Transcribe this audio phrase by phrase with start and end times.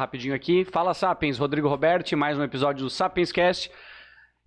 [0.00, 0.64] rapidinho aqui.
[0.64, 3.70] Fala Sapiens, Rodrigo Roberti, mais um episódio do Sapiens Cast.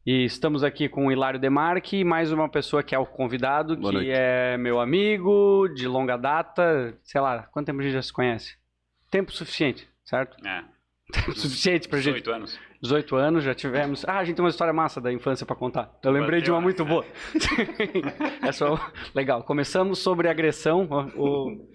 [0.05, 3.77] E estamos aqui com o Hilário Demarque e mais uma pessoa que é o convidado,
[3.77, 4.11] Boa que noite.
[4.11, 6.97] é meu amigo de longa data.
[7.03, 8.55] Sei lá, quanto tempo a gente já se conhece?
[9.11, 10.35] Tempo suficiente, certo?
[10.45, 10.63] É,
[11.11, 12.15] Tempo suficiente pra gente.
[12.15, 12.59] 18 anos.
[12.81, 14.03] 18 anos, já tivemos.
[14.05, 15.93] Ah, a gente tem uma história massa da infância pra contar.
[16.03, 17.05] Eu lembrei de uma muito boa.
[18.41, 18.69] Essa é
[19.13, 19.43] legal.
[19.43, 20.87] Começamos sobre agressão.
[21.15, 21.71] O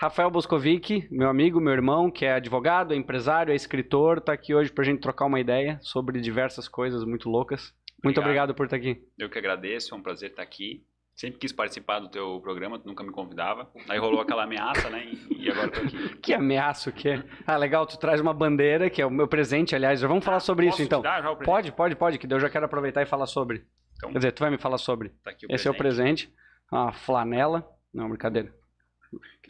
[0.00, 4.54] Rafael Boscovic, meu amigo, meu irmão, que é advogado, é empresário, é escritor, tá aqui
[4.54, 7.74] hoje pra gente trocar uma ideia sobre diversas coisas muito loucas.
[8.02, 8.48] Muito Obrigado.
[8.52, 8.98] obrigado por estar aqui.
[9.18, 10.82] Eu que agradeço, é um prazer estar aqui.
[11.14, 13.70] Sempre quis participar do teu programa, tu nunca me convidava.
[13.90, 15.04] Aí rolou aquela ameaça, né?
[15.36, 16.16] E, agora tô aqui.
[16.22, 17.22] Que ameaço que é.
[17.46, 20.00] Ah, legal, tu traz uma bandeira, que é o meu presente, aliás.
[20.00, 21.00] Já vamos falar sobre Posso isso então.
[21.00, 21.44] o presente?
[21.44, 23.66] Pode, pode, pode, que eu já quero aproveitar e falar sobre.
[23.98, 25.10] Então, Quer dizer, tu vai me falar sobre.
[25.22, 26.32] tá aqui o Esse é o presente.
[26.72, 27.68] Uma flanela.
[27.92, 28.58] Não, brincadeira.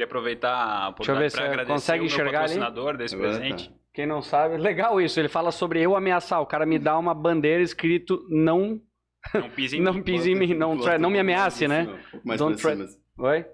[0.00, 2.54] Queria aproveitar a oportunidade para agradecer consegue o meu enxergar ali.
[2.54, 3.70] patrocinador desse Agora presente.
[3.92, 5.20] Quem não sabe, legal isso.
[5.20, 6.40] Ele fala sobre eu ameaçar.
[6.40, 8.80] O cara me dá uma bandeira escrito não,
[9.34, 10.02] Não pise em não mim.
[10.02, 11.84] pise em mim, não, try- não me ameace, né?
[12.10, 12.88] pouco Mais Don't try- cima.
[13.18, 13.44] Oi?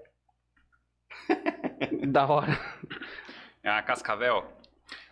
[2.07, 2.57] da hora.
[3.61, 4.45] É a Cascavel.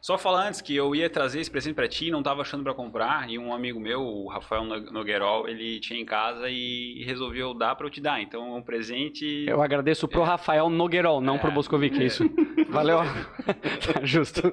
[0.06, 2.76] Só falar antes que eu ia trazer esse presente pra ti, não tava achando pra
[2.76, 7.56] comprar, e um amigo meu, o Rafael No- Nogueirol, ele tinha em casa e resolveu
[7.56, 8.22] dar pra eu te dar.
[8.22, 9.46] Então é um presente.
[9.48, 11.40] Eu agradeço pro Rafael Nogueirol, não É.
[11.40, 12.24] pro Boscovic, é isso.
[12.70, 13.00] Valeu.
[13.00, 14.44] tá justo.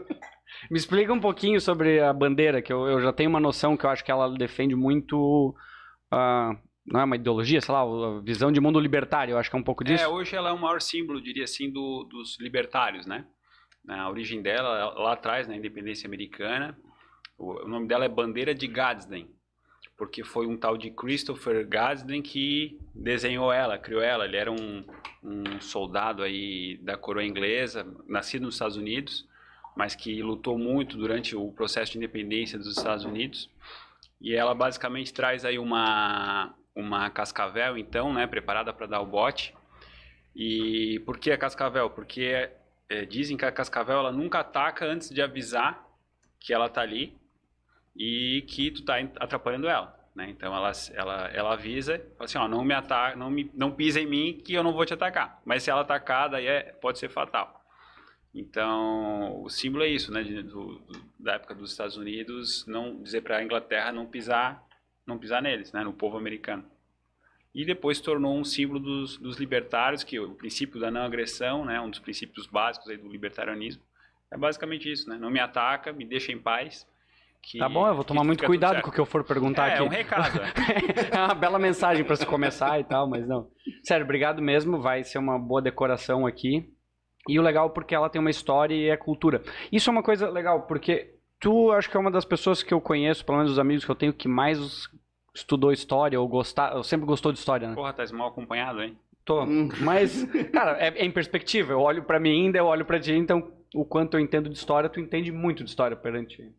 [0.71, 3.85] Me explica um pouquinho sobre a bandeira, que eu, eu já tenho uma noção que
[3.85, 5.55] eu acho que ela defende muito.
[6.11, 6.53] ah,
[6.87, 9.59] não é uma ideologia, sei lá, a visão de mundo libertário, eu acho que é
[9.59, 10.03] um pouco disso.
[10.03, 13.27] É, hoje ela é o maior símbolo, diria assim, do- dos libertários, né?
[13.89, 16.79] A origem dela, lá atrás, na independência americana,
[17.37, 19.29] o, o nome dela é Bandeira de Gadsden,
[19.97, 24.25] porque foi um tal de Christopher Gadsden que desenhou ela, criou ela.
[24.25, 24.85] Ele era um,
[25.23, 29.29] um soldado aí da coroa inglesa, nascido nos Estados Unidos,
[29.77, 33.51] mas que lutou muito durante o processo de independência dos Estados Unidos.
[34.21, 39.55] E ela basicamente traz aí uma, uma cascavel, então, né, preparada para dar o bote.
[40.35, 41.91] E por que a cascavel?
[41.91, 42.51] Porque
[42.93, 45.89] é, dizem que a cascavel ela nunca ataca antes de avisar
[46.39, 47.17] que ela tá ali
[47.97, 49.99] e que tu tá atrapalhando ela.
[50.15, 50.29] Né?
[50.29, 54.01] Então ela, ela, ela avisa, fala assim, ó, não me ataca, não me, não pisa
[54.01, 55.41] em mim que eu não vou te atacar.
[55.45, 57.65] Mas se ela atacar, daí é, pode ser fatal.
[58.35, 60.23] Então o símbolo é isso, né?
[60.23, 60.81] do-
[61.19, 64.63] da época dos Estados Unidos, não dizer para a Inglaterra não pisar,
[65.07, 65.83] não pisar neles, né?
[65.85, 66.65] No povo americano
[67.55, 71.81] e depois tornou um símbolo dos, dos libertários, que o princípio da não agressão, né,
[71.81, 73.83] um dos princípios básicos aí do libertarianismo,
[74.31, 75.19] é basicamente isso, né?
[75.21, 76.87] Não me ataca, me deixa em paz.
[77.43, 79.73] que- Tá bom, eu vou tomar muito cuidado com o que eu for perguntar É,
[79.75, 79.83] aqui.
[79.83, 80.41] é um recado.
[80.41, 80.45] é.
[81.15, 83.51] é uma bela mensagem pra se começar e tal, mas não.
[83.83, 84.81] Sério, obrigado mesmo.
[84.81, 86.73] Vai ser uma boa decoração aqui.
[87.29, 89.43] E o legal porque ela tem uma história e é cultura.
[89.71, 92.81] Isso é uma coisa legal, porque tu acho que é uma das pessoas que eu
[92.81, 94.89] conheço, pelo menos os amigos que eu tenho, que mais
[95.35, 97.75] estudou história ou gostar, ou sempre gostou de história, né?
[97.75, 98.97] Porra, tá mal acompanhado, hein?
[99.25, 99.45] Tô.
[99.81, 101.73] Mas, cara, é, é em perspectiva.
[101.73, 104.57] Eu olho pra mim ainda, eu olho pra ti, então o quanto eu entendo de
[104.57, 106.51] história, tu entende muito de história perante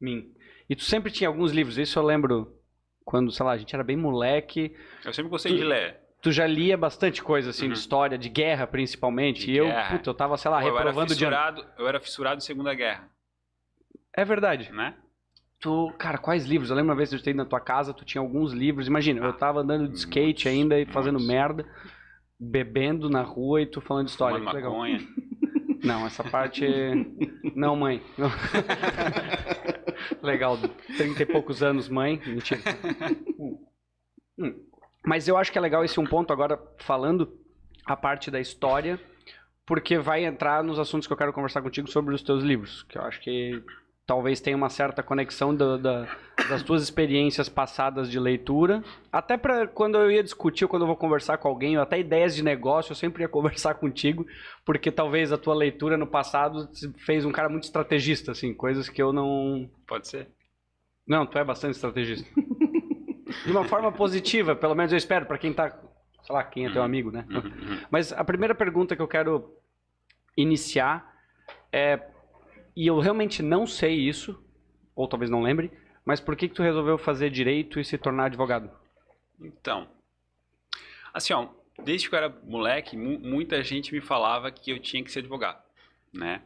[0.00, 0.32] mim.
[0.68, 2.56] E tu sempre tinha alguns livros, isso eu lembro
[3.04, 4.74] quando, sei lá, a gente era bem moleque.
[5.04, 5.96] Eu sempre gostei de ler.
[6.22, 7.72] Tu já lia bastante coisa, assim, Uhum.
[7.72, 9.46] de história, de guerra, principalmente.
[9.46, 9.96] De e eu, guerra.
[9.96, 12.40] puta, eu tava, sei lá, Pô, eu, era reprovando de fissurado, eu era fissurado em
[12.42, 13.08] Segunda Guerra,
[14.14, 14.70] É verdade.
[14.72, 14.94] né?
[15.60, 16.70] Tu, cara, quais livros?
[16.70, 18.86] Eu lembro uma vez que eu estei na tua casa, tu tinha alguns livros.
[18.86, 21.66] Imagina, eu tava andando de skate ainda e fazendo merda,
[22.38, 24.38] bebendo na rua e tu falando de história.
[24.38, 24.72] Fumando Que legal.
[24.72, 25.00] maconha.
[25.84, 26.66] Não, essa parte.
[27.54, 28.02] Não, mãe.
[28.18, 28.30] Não.
[30.22, 30.58] Legal,
[30.96, 32.20] 30 e poucos anos, mãe.
[32.26, 32.60] Mentira.
[33.38, 33.58] Hum.
[34.38, 34.54] Hum.
[35.04, 37.32] Mas eu acho que é legal esse um ponto agora, falando
[37.86, 39.00] a parte da história,
[39.64, 42.98] porque vai entrar nos assuntos que eu quero conversar contigo sobre os teus livros, que
[42.98, 43.62] eu acho que
[44.10, 46.16] talvez tenha uma certa conexão da- da-
[46.48, 48.82] das tuas experiências passadas de leitura.
[49.12, 51.96] Até para quando eu ia discutir, ou quando eu vou conversar com alguém, ou até
[52.00, 54.26] ideias de negócio, eu sempre ia conversar contigo,
[54.66, 56.68] porque talvez a tua leitura no passado
[57.06, 59.70] fez um cara muito estrategista, assim, coisas que eu não.
[59.86, 60.26] Pode ser.
[61.06, 62.28] Não, tu é bastante estrategista.
[63.46, 65.70] De uma forma positiva, pelo menos eu espero, para quem tá.
[66.24, 66.86] Sei lá, quem é teu Uhum.
[66.86, 67.24] amigo, né?
[67.30, 67.78] Uhum.
[67.92, 69.54] Mas a primeira pergunta que eu quero
[70.36, 71.08] iniciar
[71.72, 72.09] é.
[72.80, 74.42] E eu realmente não sei isso,
[74.94, 75.70] ou talvez não lembre,
[76.04, 78.70] mas por que, que tu resolveu fazer direito e se tornar advogado?
[79.38, 79.86] Então,
[81.12, 81.48] assim, ó,
[81.84, 85.18] desde que eu era moleque, mu- muita gente me falava que eu tinha que ser
[85.20, 85.62] advogado,
[86.12, 86.42] né?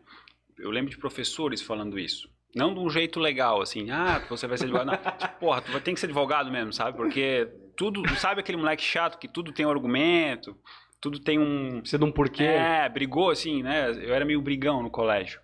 [0.58, 2.28] Eu lembro de professores falando isso.
[2.54, 4.86] Não de um jeito legal, assim, ah, você vai ser advogado.
[4.86, 6.96] Não, tipo, porra, tu vai ter que ser advogado mesmo, sabe?
[6.96, 10.56] Porque tudo, sabe aquele moleque chato que tudo tem um argumento,
[11.00, 12.44] tudo tem um, Precisa de um porquê.
[12.44, 13.90] é, brigou assim, né?
[13.90, 15.40] Eu era meio brigão no colégio.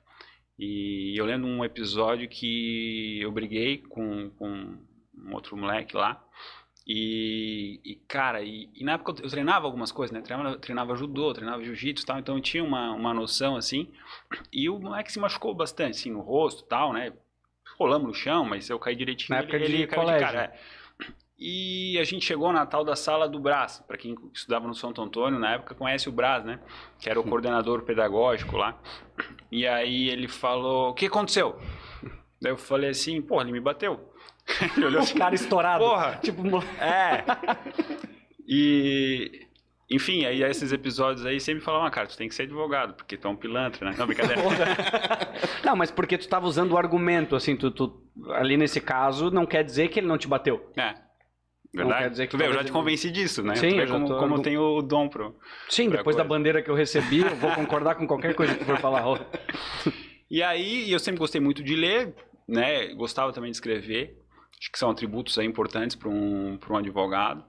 [0.62, 4.76] E eu lembro um episódio que eu briguei com, com
[5.16, 6.22] um outro moleque lá.
[6.86, 10.20] E, e cara, e, e, na época eu treinava algumas coisas, né?
[10.20, 13.90] Treinava, treinava judô, treinava jiu-jitsu e tal, então eu tinha uma, uma noção assim.
[14.52, 17.14] E o moleque se machucou bastante, assim, no rosto e tal, né?
[17.78, 19.30] Rolamos no chão, mas eu caí direitinho.
[19.30, 20.26] Na época ele, de ele caiu colégio.
[20.26, 20.44] de cara.
[20.44, 20.60] é.
[21.40, 23.82] E a gente chegou na tal da sala do Brás.
[23.88, 26.60] Para quem estudava no Santo Antônio, na época conhece o Brás, né?
[26.98, 28.78] Que era o coordenador pedagógico lá.
[29.50, 31.58] E aí ele falou: O que aconteceu?
[32.42, 34.12] Daí eu falei assim: Porra, ele me bateu.
[34.76, 35.82] ele olhou assim: Cara estourado.
[35.82, 36.20] Porra!
[36.22, 36.42] Tipo,
[36.78, 37.24] É.
[38.46, 39.46] E.
[39.92, 43.16] Enfim, aí esses episódios aí sempre falavam, ah, cara, tu tem que ser advogado, porque
[43.16, 43.96] tu é um pilantra, né?
[43.98, 44.40] Não, brincadeira.
[45.66, 48.00] Não, mas porque tu tava usando o argumento, assim, tu, tu-
[48.34, 50.70] ali nesse caso, não quer dizer que ele não te bateu.
[50.76, 50.94] é.
[51.72, 52.02] Não Verdade?
[52.04, 53.54] quer dizer que tu vê, eu já te convenci disso, né?
[53.54, 55.36] Sim, como, tô- como eu tenho o dom pro.
[55.68, 56.24] Sim, depois da coisa.
[56.24, 59.04] bandeira que eu recebi, eu vou concordar com qualquer coisa que for falar.
[60.28, 62.14] E aí, eu sempre gostei muito de ler,
[62.48, 62.88] né?
[62.94, 64.16] Gostava também de escrever.
[64.60, 67.44] Acho que são atributos aí importantes para um, pra um advogado.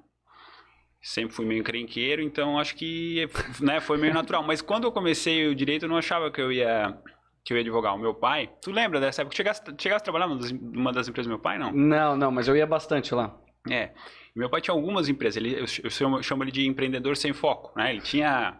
[1.01, 3.27] Sempre fui meio encrenqueiro, então acho que
[3.59, 4.43] né, foi meio natural.
[4.43, 6.95] Mas quando eu comecei o direito, eu não achava que eu ia
[7.43, 7.95] que eu ia advogar.
[7.95, 9.35] O meu pai, tu lembra dessa época?
[9.35, 11.71] Chegasse, chegasse a trabalhar numa das, numa das empresas do meu pai, não?
[11.71, 13.35] Não, não, mas eu ia bastante lá.
[13.69, 13.91] É.
[14.35, 15.37] Meu pai tinha algumas empresas.
[15.37, 15.89] Ele, eu, eu
[16.23, 17.91] chamo, ele de empreendedor sem foco, né?
[17.91, 18.57] Ele tinha,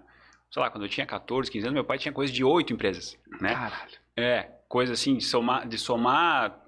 [0.52, 3.18] sei lá, quando eu tinha 14, 15 anos, meu pai tinha coisa de oito empresas,
[3.40, 3.54] né?
[3.54, 3.92] Caralho.
[4.16, 6.60] É, coisa assim, de somar, de somar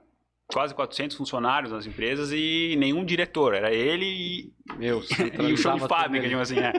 [0.48, 3.54] quase 400 funcionários nas empresas e nenhum diretor.
[3.54, 5.02] Era ele e, Meu,
[5.48, 6.74] e o chão de fábrica, digamos assim, é.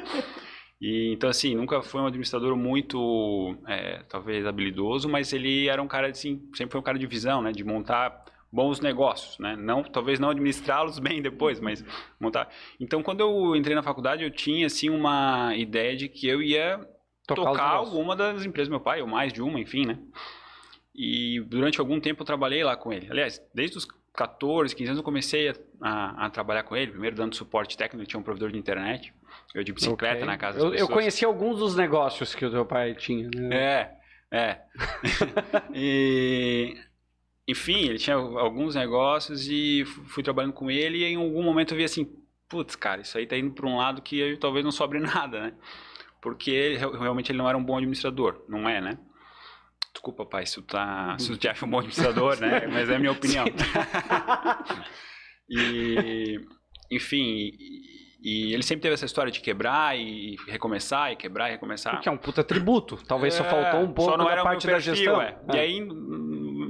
[0.80, 5.88] E, então, assim, nunca foi um administrador muito, é, talvez, habilidoso, mas ele era um
[5.88, 7.52] cara, assim, sempre foi um cara de visão, né?
[7.52, 8.24] De montar
[8.54, 9.56] bons negócios, né?
[9.56, 11.84] Não, talvez não administrá-los bem depois, mas
[12.20, 12.48] montar.
[12.78, 16.78] Então, quando eu entrei na faculdade, eu tinha, assim, uma ideia de que eu ia
[17.26, 19.98] Tocar tocar alguma das empresas do meu pai, ou mais de uma, enfim, né?
[20.94, 23.08] E durante algum tempo eu trabalhei lá com ele.
[23.10, 27.16] Aliás, desde os 14, 15 anos eu comecei a, a- a trabalhar com ele, primeiro
[27.16, 29.12] dando suporte técnico, ele tinha um provedor de internet,
[29.54, 30.26] eu de bicicleta Ok.
[30.26, 30.90] na casa das eu, eu pessoas.
[30.92, 33.56] conheci alguns dos negócios que o teu pai tinha, né?
[33.56, 33.90] É,
[34.30, 34.60] é.
[35.74, 36.76] e,
[37.46, 41.72] enfim, ele tinha alguns negócios e fu- fui trabalhando com ele e em algum momento
[41.72, 42.06] eu vi assim,
[42.48, 45.40] putz, cara, isso aí tá indo para um lado que eu, talvez não sobre nada,
[45.40, 45.52] né?
[46.22, 48.98] Porque ele, re- realmente ele não era um bom administrador, não é, né?
[49.92, 52.66] Desculpa, pai, se tu, tá, se tu te acha um bom administrador, né?
[52.72, 53.44] Mas é a minha opinião.
[55.48, 56.40] e,
[56.90, 57.84] enfim, e,
[58.22, 62.00] e ele sempre teve essa história de quebrar e recomeçar, e quebrar e recomeçar.
[62.00, 62.96] Que é um puta tributo.
[63.06, 65.20] Talvez só É, faltou um pouco só não da era meu parte da perfil, gestão.
[65.22, 65.36] é.
[65.52, 65.80] E aí,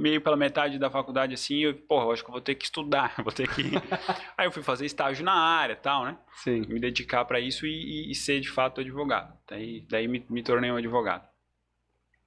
[0.05, 2.65] meio pela metade da faculdade, assim, eu, porra, eu acho que eu vou ter que
[2.65, 3.63] estudar, vou ter que...
[4.37, 6.15] aí eu fui fazer estágio na área e tal, né?
[6.35, 6.61] Sim.
[6.67, 9.33] Me dedicar para isso e, e- e ser, de fato, advogado.
[9.49, 11.27] Daí, daí me, me tornei um advogado.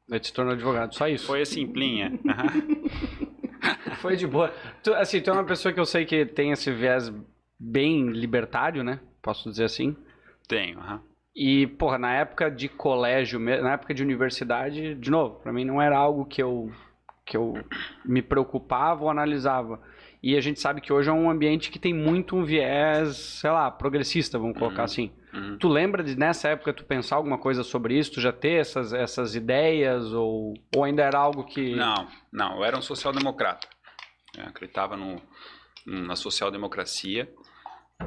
[0.08, 1.26] Daí te tornou advogado, só isso.
[1.26, 2.18] Foi assim, plinha.
[4.00, 4.52] Foi de boa.
[4.82, 7.12] Tu, assim, tu é uma pessoa que eu sei que tem esse viés
[7.58, 9.00] bem libertário, né?
[9.20, 9.96] Posso dizer assim.
[10.46, 11.02] Tenho, aham.
[11.34, 15.80] E, porra, na época de colégio, na época de universidade, de novo, pra mim não
[15.80, 16.72] era algo que eu,
[17.28, 17.54] que eu
[18.04, 19.80] me preocupava ou analisava.
[20.22, 23.50] E a gente sabe que hoje é um ambiente que tem muito um viés, sei
[23.50, 24.84] lá, progressista, vamos colocar Uhum.
[24.84, 25.10] assim.
[25.32, 25.58] Uhum.
[25.58, 28.92] Tu lembra de nessa época tu pensar alguma coisa sobre isso, tu já ter essas,
[28.92, 33.68] essas ideias ou, ou ainda era algo que Não, não, eu era um social-democrata.
[34.36, 35.20] Eu acreditava no,
[35.86, 37.28] na social-democracia.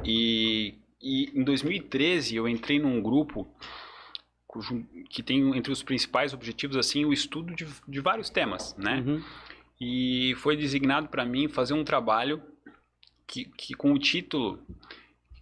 [0.04, 3.46] E, e em 2013 eu entrei num grupo
[4.52, 9.02] cujo, que tem entre os principais objetivos assim o estudo de, de vários temas, né?
[9.04, 9.22] Uhum.
[9.80, 12.42] E foi designado para mim fazer um trabalho
[13.26, 14.62] que, que com o título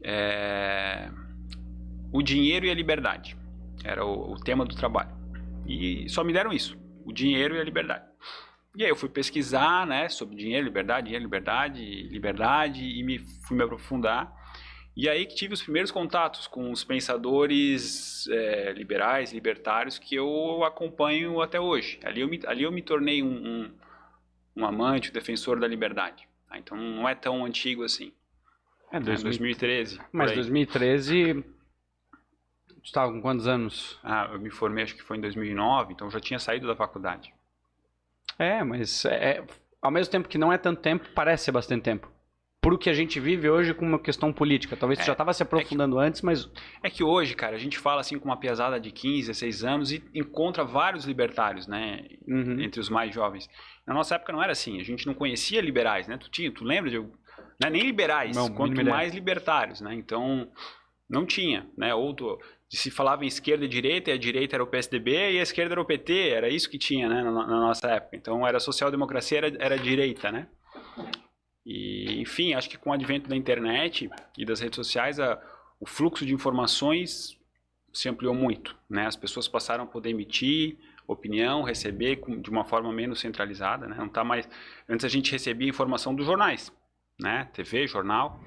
[0.00, 1.10] é,
[2.12, 3.36] O Dinheiro e a Liberdade.
[3.82, 5.10] Era o, o tema do trabalho.
[5.66, 8.04] E só me deram isso, o dinheiro e a liberdade.
[8.76, 13.56] E aí eu fui pesquisar, né, sobre dinheiro, liberdade, dinheiro, liberdade, liberdade e me fui
[13.56, 14.32] me aprofundar.
[15.00, 20.62] E aí que tive os primeiros contatos com os pensadores é, liberais, libertários que eu
[20.62, 21.98] acompanho até hoje.
[22.04, 23.70] Ali eu me, ali eu me tornei um, um,
[24.56, 26.28] um amante, um defensor da liberdade.
[26.46, 26.58] tá?
[26.58, 28.12] Então não é tão antigo assim.
[28.92, 29.22] É, É 2000.
[29.24, 29.96] 2013.
[29.96, 30.36] por Mas aí.
[30.36, 31.44] 2013
[32.68, 33.98] tu estava com quantos anos?
[34.04, 36.76] Ah, eu me formei acho que foi em 2009, então eu já tinha saído da
[36.76, 37.32] faculdade.
[38.38, 39.46] É, mas é, é-
[39.80, 42.06] ao mesmo tempo que não é tanto tempo, parece ser bastante tempo.
[42.60, 44.76] Por o que a gente vive hoje com uma questão política.
[44.76, 46.50] Talvez É, já estava se aprofundando antes, mas
[46.82, 49.92] É que hoje, cara, a gente fala assim com uma pesada de 15, 16 anos
[49.92, 52.04] e encontra vários libertários, né?
[52.28, 52.60] Uhum.
[52.60, 53.48] Entre os mais jovens.
[53.86, 56.18] Na nossa época não era assim, a gente não conhecia liberais, né?
[56.18, 57.70] Tu tinha, tu lembra de né?
[57.70, 59.94] nem liberais, Não, quanto mais libertários, né?
[59.94, 60.50] Então
[61.08, 61.94] não tinha, né?
[61.94, 62.38] Ou tu,
[62.68, 65.74] se falava em esquerda e direita, e a direita era o PSDB e a esquerda
[65.74, 68.16] era o PT, era isso que tinha, né, na, na nossa época.
[68.16, 70.46] Então, era social-democracia, era, era direita, né?
[71.72, 75.40] E, enfim, acho que com o advento da internet e das redes sociais, a,
[75.78, 77.38] o fluxo de informações
[77.92, 79.06] se ampliou muito, né?
[79.06, 83.94] As pessoas passaram a poder emitir opinião, receber de uma forma menos centralizada, né?
[83.96, 84.48] Não tá mais...
[84.88, 86.72] Antes a gente recebia informação dos jornais,
[87.20, 87.48] né?
[87.52, 88.40] TV, jornal.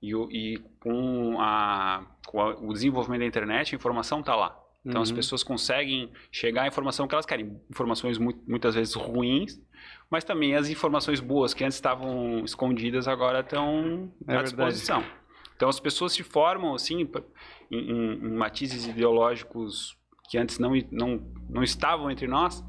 [0.00, 4.56] E, e com, a, com a, o desenvolvimento da internet, a informação está lá.
[4.86, 5.02] Então uhum.
[5.02, 7.60] as pessoas conseguem chegar à informação que elas querem.
[7.68, 9.60] Informações muito, muitas vezes ruins,
[10.12, 15.00] mas também as informações boas que antes estavam escondidas agora estão é à disposição.
[15.00, 15.20] Verdade.
[15.56, 17.10] Então as pessoas se formam assim em,
[17.70, 19.96] em, em, matizes ideológicos
[20.28, 22.62] que antes não, não, não estavam entre nós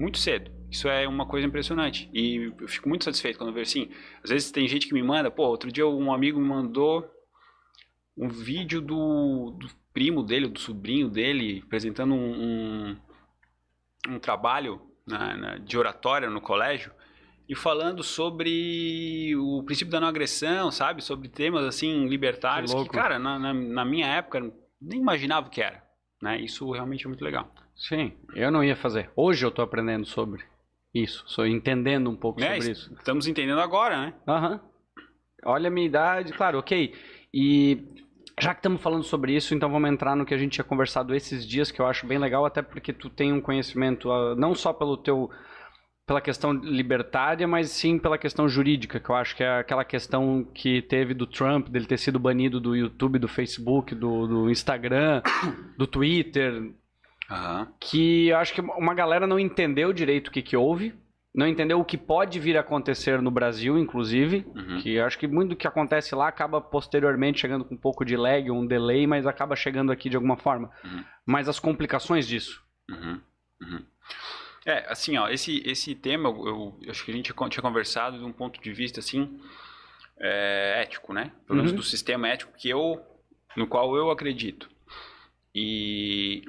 [0.00, 0.50] muito cedo.
[0.70, 2.08] Isso é uma coisa impressionante.
[2.10, 3.90] E eu fico muito satisfeito quando eu vejo assim.
[4.24, 7.06] Às vezes tem gente que me manda, pô, outro dia um amigo me mandou
[8.16, 12.96] um vídeo do, do primo dele, do sobrinho dele, apresentando um, um,
[14.08, 16.92] um trabalho na, na, de oratória no colégio
[17.48, 21.02] e falando sobre o princípio da não agressão, sabe?
[21.02, 24.40] Sobre temas assim libertários que, que cara, na, na, na, minha época
[24.80, 25.82] nem imaginava o que era,
[26.20, 26.40] né?
[26.40, 27.48] Isso realmente é muito legal.
[27.76, 29.10] Sim, eu não ia fazer.
[29.14, 30.42] Hoje eu estou aprendendo sobre.
[30.92, 32.92] Isso, sou entendendo um pouco é, sobre isso.
[32.94, 34.14] Estamos entendendo agora, né?
[34.26, 34.52] Aham.
[34.52, 34.60] Uhum.
[35.44, 36.92] Olha a minha idade, claro, ok.
[37.32, 38.05] E
[38.40, 41.14] já que estamos falando sobre isso, então vamos entrar no que a gente tinha conversado
[41.14, 44.54] esses dias, que eu acho bem legal, até porque tu tem um conhecimento uh, não
[44.54, 45.30] só pelo teu
[46.06, 50.46] pela questão libertária, mas sim pela questão jurídica, que eu acho que é aquela questão
[50.54, 55.20] que teve do Trump, dele ter sido banido do YouTube, do Facebook, do, do Instagram,
[55.76, 56.72] do Twitter,
[57.30, 57.66] Uhum.
[57.80, 60.94] Que eu acho que uma galera não entendeu direito o que, que houve,
[61.36, 64.46] não entendeu o que pode vir a acontecer no Brasil, inclusive.
[64.54, 64.80] Uhum.
[64.80, 68.16] Que acho que muito do que acontece lá acaba posteriormente chegando com um pouco de
[68.16, 70.70] lag, um delay, mas acaba chegando aqui de alguma forma.
[70.82, 71.04] Uhum.
[71.26, 72.64] Mas as complicações disso.
[72.90, 73.20] Uhum.
[73.60, 73.84] uhum.
[74.64, 78.24] É, assim, ó, esse, esse tema, eu, eu, acho que a gente tinha conversado de
[78.24, 79.38] um ponto de vista, assim,
[80.18, 81.30] é, ético, né?
[81.46, 81.76] Pelo menos uhum.
[81.76, 83.00] do sistema ético que eu,
[83.54, 84.68] no qual eu acredito.
[85.54, 86.42] E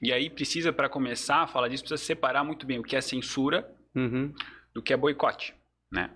[0.00, 3.00] e aí precisa, para começar a falar disso, precisa separar muito bem o que é
[3.00, 3.68] censura
[3.98, 4.34] uhum.
[4.74, 5.54] do que é boicote,
[5.90, 6.10] né?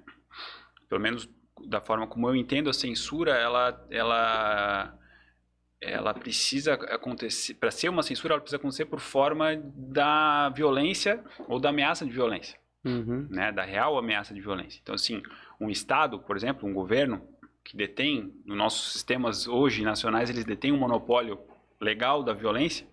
[0.88, 1.28] Pelo menos
[1.66, 4.98] da forma como eu entendo a censura, ela, ela,
[5.80, 11.60] ela precisa acontecer, para ser uma censura, ela precisa acontecer por forma da violência ou
[11.60, 13.26] da ameaça de violência, uhum.
[13.30, 13.52] né?
[13.52, 14.80] Da real ameaça de violência.
[14.82, 15.22] Então, assim,
[15.60, 17.26] um Estado, por exemplo, um governo
[17.64, 21.38] que detém, nos nossos sistemas hoje nacionais, eles detêm um monopólio
[21.80, 22.86] legal da violência,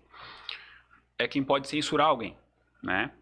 [1.18, 2.36] é quem pode censurar alguém,
[2.82, 3.12] né?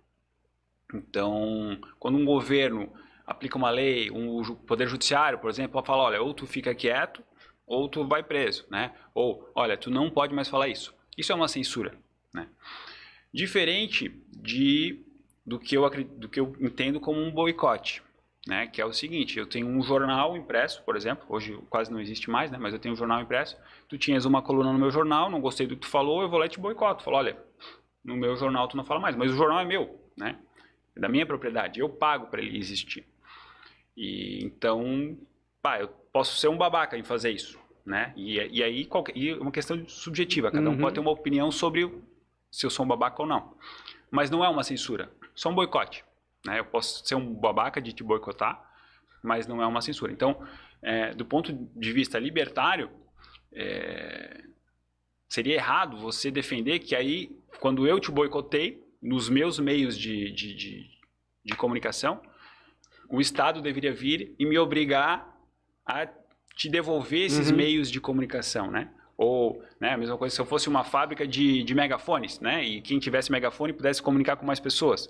[0.94, 2.92] Então, quando um governo
[3.26, 7.22] aplica uma lei, um poder judiciário, por exemplo, fala, olha, ou tu fica quieto,
[7.66, 8.92] ou tu vai preso, né?
[9.14, 10.94] Ou, olha, tu não pode mais falar isso.
[11.16, 11.94] Isso é uma censura,
[12.32, 12.48] né?
[13.32, 15.04] Diferente de
[15.44, 18.02] do que eu do que eu entendo como um boicote,
[18.46, 18.66] né?
[18.66, 22.30] Que é o seguinte, eu tenho um jornal impresso, por exemplo, hoje quase não existe
[22.30, 22.56] mais, né?
[22.58, 23.58] Mas eu tenho um jornal impresso.
[23.88, 26.38] Tu tinhas uma coluna no meu jornal, não gostei do que tu falou, eu vou
[26.38, 27.04] lá e te boicoto.
[27.04, 27.36] Falo, olha,
[28.02, 30.38] no meu jornal tu não fala mais, mas o jornal é meu, né?
[30.98, 33.06] É da minha propriedade, eu pago para ele existir.
[33.96, 35.16] E então,
[35.62, 38.12] pá, eu posso ser um babaca em fazer isso, né?
[38.16, 40.78] E, e aí qualquer, e é uma questão subjetiva, cada um uhum.
[40.78, 41.90] pode ter uma opinião sobre
[42.50, 43.56] se eu sou um babaca ou não.
[44.10, 46.04] Mas não é uma censura, só um boicote,
[46.44, 46.58] né?
[46.58, 48.60] Eu posso ser um babaca de te boicotar,
[49.22, 50.12] mas não é uma censura.
[50.12, 50.44] Então,
[50.82, 52.90] é, do ponto de vista libertário,
[53.52, 54.42] é,
[55.28, 60.54] seria errado você defender que aí, quando eu te boicotei, nos meus meios de, de,
[60.54, 60.90] de,
[61.44, 62.20] de comunicação,
[63.08, 65.36] o Estado deveria vir e me obrigar
[65.86, 66.06] a
[66.54, 67.56] te devolver esses uhum.
[67.56, 68.90] meios de comunicação, né?
[69.16, 72.64] Ou, né, a mesma coisa se eu fosse uma fábrica de, de megafones, né?
[72.64, 75.08] E quem tivesse megafone pudesse comunicar com mais pessoas.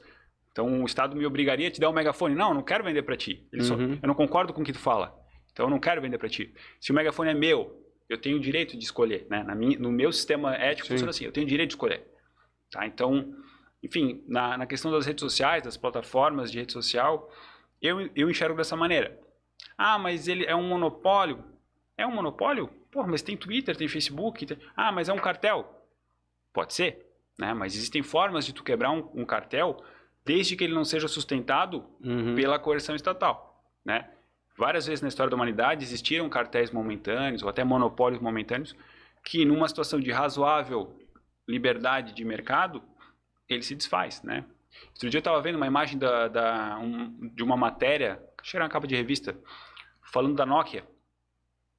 [0.53, 2.35] Então o Estado me obrigaria a te dar um megafone.
[2.35, 3.47] Não, eu não quero vender para ti.
[3.53, 3.63] Uhum.
[3.63, 5.15] Só, eu não concordo com o que tu fala.
[5.53, 6.55] Então eu não quero vender para ti.
[6.81, 9.43] Se o megafone é meu, eu tenho o direito de escolher, né?
[9.43, 10.95] Na minha, no meu sistema ético Sim.
[10.95, 12.07] funciona assim, eu tenho o direito de escolher.
[12.71, 12.87] Tá?
[12.87, 13.35] Então,
[13.83, 17.31] enfim, na, na questão das redes sociais, das plataformas de rede social,
[17.81, 19.19] eu, eu enxergo dessa maneira.
[19.77, 21.45] Ah, mas ele é um monopólio.
[21.97, 22.69] É um monopólio?
[22.91, 24.47] Pô, mas tem Twitter, tem Facebook.
[24.47, 24.59] Tem...
[24.77, 25.87] Ah, mas é um cartel.
[26.53, 27.07] Pode ser,
[27.39, 27.55] né?
[27.55, 29.83] Mas existem formas de tu quebrar um, um cartel
[30.25, 32.35] desde que ele não seja sustentado uhum.
[32.35, 34.11] pela coerção estatal, né?
[34.57, 38.75] Várias vezes na história da humanidade existiram cartéis momentâneos ou até monopólios momentâneos
[39.25, 40.99] que, numa situação de razoável
[41.47, 42.83] liberdade de mercado,
[43.49, 44.45] ele se desfaz, né?
[44.91, 48.57] Outro dia eu estava vendo uma imagem da, da um, de uma matéria, acho que
[48.57, 49.37] era uma capa de revista,
[50.13, 50.85] falando da Nokia,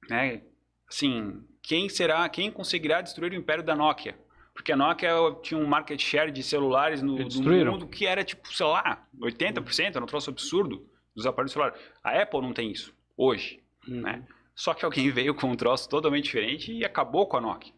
[0.08, 0.42] né?
[0.88, 4.18] Assim, quem será, quem conseguirá destruir o império da Nokia?
[4.52, 5.10] Porque a Nokia
[5.42, 9.94] tinha um market share de celulares no, no mundo que era tipo, sei lá, 80%,
[9.94, 11.80] era um troço absurdo dos aparelhos celulares.
[12.02, 14.00] A Apple não tem isso hoje, uhum.
[14.00, 14.26] né?
[14.54, 17.72] Só que alguém veio com um troço totalmente diferente e acabou com a Nokia,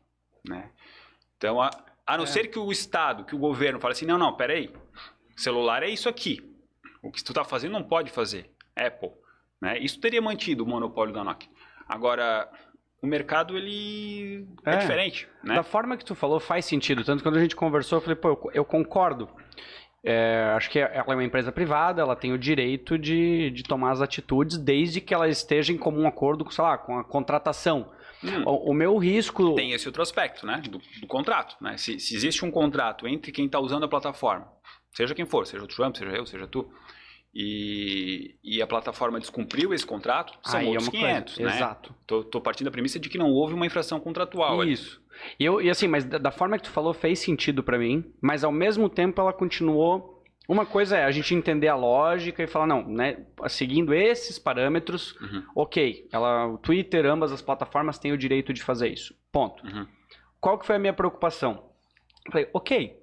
[0.49, 0.71] né?
[1.37, 1.71] Então, a,
[2.07, 2.27] a não é.
[2.27, 4.73] ser que o Estado, que o governo fale assim, não, não, peraí,
[5.37, 6.41] celular é isso aqui.
[7.03, 8.51] O que tu está fazendo não pode fazer.
[8.77, 9.11] Apple,
[9.61, 9.79] né?
[9.79, 11.49] Isso teria mantido o monopólio da Nokia.
[11.89, 12.49] Agora,
[13.03, 15.57] o mercado ele é, é diferente, né?
[15.57, 17.05] Da forma que tu falou faz sentido.
[17.05, 19.29] Tanto que quando a gente conversou, eu falei, pô, eu, eu concordo.
[20.05, 23.93] É, acho que ela é uma empresa privada, ela tem o direito de, de tomar
[23.93, 27.93] as atitudes desde que ela esteja em comum acordo com, sei lá, com a contratação.
[28.25, 28.43] Hum.
[28.47, 29.55] O, o, meu risco.
[29.55, 30.63] Tem esse outro aspecto, né?
[30.69, 31.57] Do, do contrato.
[31.61, 31.77] Né?
[31.77, 34.47] Se, se, existe um contrato entre quem está usando a plataforma,
[34.93, 36.71] seja quem for, seja o Trump, seja eu, seja tu,
[37.35, 41.51] e, e a plataforma descumpriu esse contrato, são Aí é outros é 500, coisa.
[41.51, 41.57] né?
[41.57, 41.95] Exato.
[42.07, 44.63] Tô, tô, partindo da premissa de que não houve uma infração contratual.
[44.65, 45.01] Isso.
[45.41, 48.05] E, eu, e assim, mas da, da forma que tu falou fez sentido para mim,
[48.21, 50.12] mas ao mesmo tempo ela continuou
[50.49, 55.19] uma coisa é a gente entender a lógica e falar, não, né, seguindo esses parâmetros,
[55.21, 55.45] uhum.
[55.55, 59.15] ok, ela, o Twitter, ambas as plataformas têm o direito de fazer isso.
[59.31, 59.65] Ponto.
[59.65, 59.87] Uhum.
[60.41, 61.71] Qual que foi a minha preocupação?
[62.31, 63.03] falei, ok,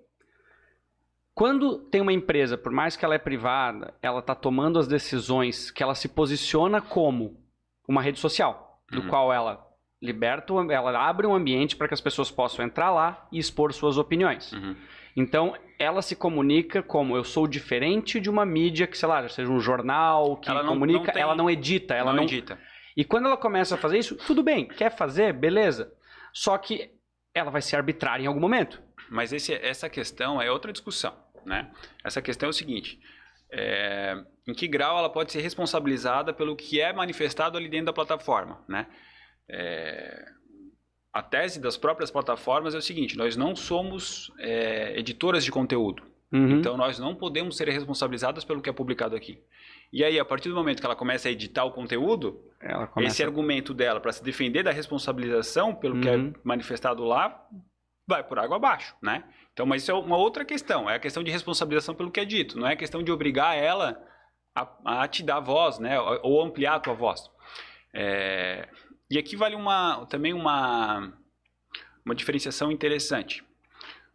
[1.34, 5.72] quando tem uma empresa, por mais que ela é privada, ela está tomando as decisões
[5.72, 7.42] que ela se posiciona como
[7.88, 9.08] uma rede social, do uhum.
[9.08, 9.66] qual ela
[10.02, 13.98] liberta, ela abre um ambiente para que as pessoas possam entrar lá e expor suas
[13.98, 14.52] opiniões.
[14.52, 14.76] Uhum.
[15.20, 19.52] Então, ela se comunica como eu sou diferente de uma mídia que, sei lá, seja
[19.52, 22.58] um jornal que ela não, comunica, não tem, ela não edita, ela não, não edita.
[22.96, 25.94] E quando ela começa a fazer isso, tudo bem, quer fazer, beleza.
[26.32, 26.90] Só que
[27.34, 28.82] ela vai ser arbitrária em algum momento.
[29.10, 31.14] Mas esse, essa questão é outra discussão.
[31.46, 31.70] Né?
[32.02, 32.98] Essa questão é o seguinte:
[33.52, 37.94] é, em que grau ela pode ser responsabilizada pelo que é manifestado ali dentro da
[37.94, 38.64] plataforma?
[38.70, 38.88] Né?
[39.50, 40.26] É,
[41.14, 46.04] a tese das próprias plataformas é o seguinte: nós não somos é, editoras de conteúdo.
[46.32, 46.60] Uhum.
[46.60, 49.40] Então, nós não podemos ser responsabilizadas pelo que é publicado aqui.
[49.92, 52.40] E aí, a partir do momento que ela começa a editar o conteúdo,
[52.94, 53.14] começa...
[53.14, 56.02] esse argumento dela para se defender da responsabilização pelo uhum.
[56.02, 56.34] que é uhum.
[56.44, 57.48] manifestado lá
[58.08, 59.24] vai por água abaixo, né?
[59.54, 62.26] Então, mas isso é uma outra questão, é a questão de responsabilização pelo que é
[62.26, 64.02] dito, não é a questão de obrigar ela
[64.56, 67.30] a, a te dar voz, né, ou ampliar a tua voz.
[67.94, 68.68] É,
[69.10, 71.12] e aqui vale uma, também uma,
[72.06, 73.44] uma diferenciação interessante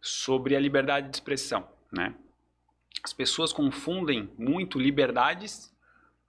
[0.01, 2.15] sobre a liberdade de expressão, né?
[3.03, 5.73] As pessoas confundem muito liberdades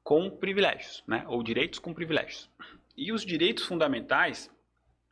[0.03, 1.25] com privilégios, né?
[1.29, 2.51] Ou direitos com privilégios.
[2.97, 4.51] E os direitos fundamentais,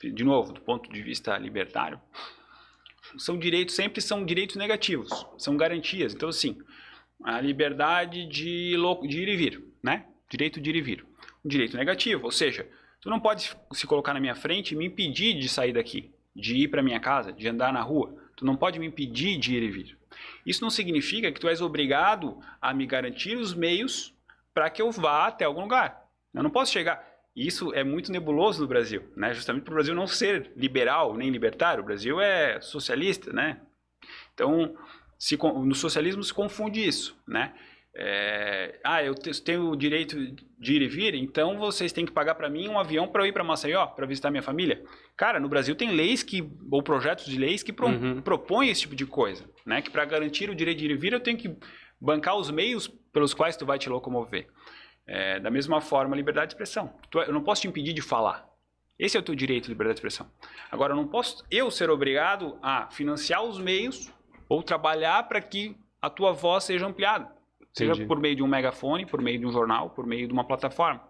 [0.03, 2.01] de novo, do ponto de vista libertário,
[3.17, 6.15] são direitos, sempre são direitos negativos, são garantias.
[6.15, 6.59] Então, assim,
[7.23, 8.75] a liberdade de,
[9.09, 10.07] de ir e vir, né?
[10.29, 11.07] Direito de ir e vir.
[11.45, 12.69] Um direito negativo, ou seja,
[13.05, 16.57] tu não pode se colocar na minha frente e me impedir de sair daqui, de
[16.57, 18.17] ir para minha casa, de andar na rua.
[18.35, 19.99] Tu não pode me impedir de ir e vir.
[20.47, 24.15] Isso não significa que tu és obrigado a me garantir os meios
[24.55, 26.03] para que eu vá até algum lugar.
[26.33, 27.07] Eu não posso chegar.
[27.37, 29.35] Isso é muito nebuloso no Brasil, né?
[29.35, 31.83] Justamente para o Brasil não ser liberal nem libertário.
[31.83, 33.61] O Brasil é socialista, né?
[34.33, 34.75] Então,
[35.19, 37.53] se, no socialismo se confunde isso, né?
[37.97, 40.17] É, ah, eu tenho o direito
[40.59, 43.27] de ir e vir, então vocês têm que pagar para mim um avião para eu
[43.27, 44.83] ir para Maceió, para visitar minha família.
[45.17, 48.21] Cara, no Brasil tem leis que ou projetos de leis que pro, uhum.
[48.21, 49.81] propõem esse tipo de coisa, né?
[49.81, 51.57] Que para garantir o direito de ir e vir eu tenho que
[52.01, 54.49] bancar os meios pelos quais tu vai te locomover.
[55.07, 56.95] É, da mesma forma, liberdade de expressão.
[57.27, 58.49] Eu não posso te impedir de falar.
[58.99, 60.31] Esse é o teu direito, liberdade de expressão.
[60.71, 64.11] Agora, eu não posso eu ser obrigado a financiar os meios
[64.49, 67.34] ou trabalhar para que a tua voz seja ampliada.
[67.75, 68.07] Seja Entendi.
[68.07, 71.03] por meio de um megafone, por meio de um jornal, por meio de uma plataforma.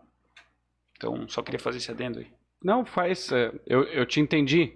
[0.97, 2.27] Então, só queria fazer esse adendo aí.
[2.63, 3.31] Não, faz.
[3.31, 4.73] É, eu, eu te entendi.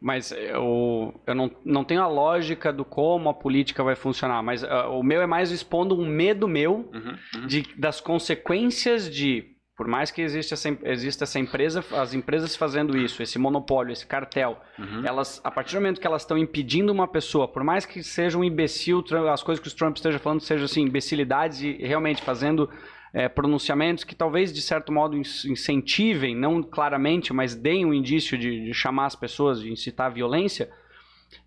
[0.00, 4.62] Mas eu, eu não, não tenho a lógica do como a política vai funcionar, mas
[4.62, 7.46] uh, o meu é mais expondo um medo meu uhum, uhum.
[7.46, 12.96] De, das consequências de, por mais que exista essa, exista essa empresa, as empresas fazendo
[12.96, 15.04] isso, esse monopólio, esse cartel, uhum.
[15.04, 18.38] elas, a partir do momento que elas estão impedindo uma pessoa, por mais que seja
[18.38, 22.70] um imbecil, as coisas que o Trump esteja falando sejam assim, imbecilidades e realmente fazendo
[23.12, 28.66] é, pronunciamentos que talvez de certo modo incentivem, não claramente, mas deem um indício de,
[28.66, 30.70] de chamar as pessoas, de incitar a violência,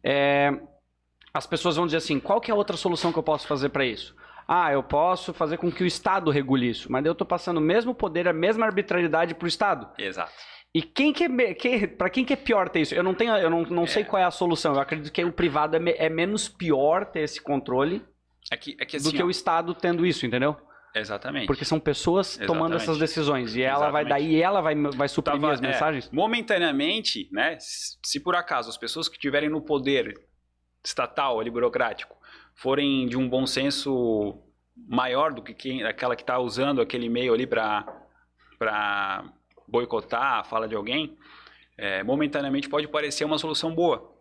[0.04, 0.52] é,
[1.34, 3.70] as pessoas vão dizer assim: qual que é a outra solução que eu posso fazer
[3.70, 4.16] para isso?
[4.48, 7.62] Ah, eu posso fazer com que o Estado regule isso, mas eu estou passando o
[7.62, 9.90] mesmo poder, a mesma arbitrariedade para o Estado.
[9.98, 10.32] Exato.
[10.74, 12.96] E quem que é, que, para quem que é pior ter isso?
[12.96, 13.88] Eu não tenho, eu não, não é.
[13.88, 14.74] sei qual é a solução.
[14.74, 18.06] Eu acredito que o privado é, é menos pior ter esse controle
[18.52, 20.56] é que, é que assim, do que ó, o Estado tendo isso, entendeu?
[20.96, 21.48] Exatamente.
[21.48, 22.48] Porque são pessoas Exatamente.
[22.48, 23.56] tomando essas decisões.
[23.56, 24.30] E ela vai Exatamente.
[24.30, 26.08] daí ela vai, vai suprimir Tava- as mensagens?
[26.12, 27.58] é, momentaneamente, né?
[27.60, 30.14] Se se por acaso as pessoas que estiverem no poder
[30.84, 32.17] estatal, ali, burocrático,
[32.58, 34.44] forem de um bom senso
[34.76, 39.24] maior do que quem, aquela que está usando aquele e-mail ali para
[39.68, 41.18] boicotar a fala de alguém,
[41.78, 44.16] é, momentaneamente pode parecer uma solução boa.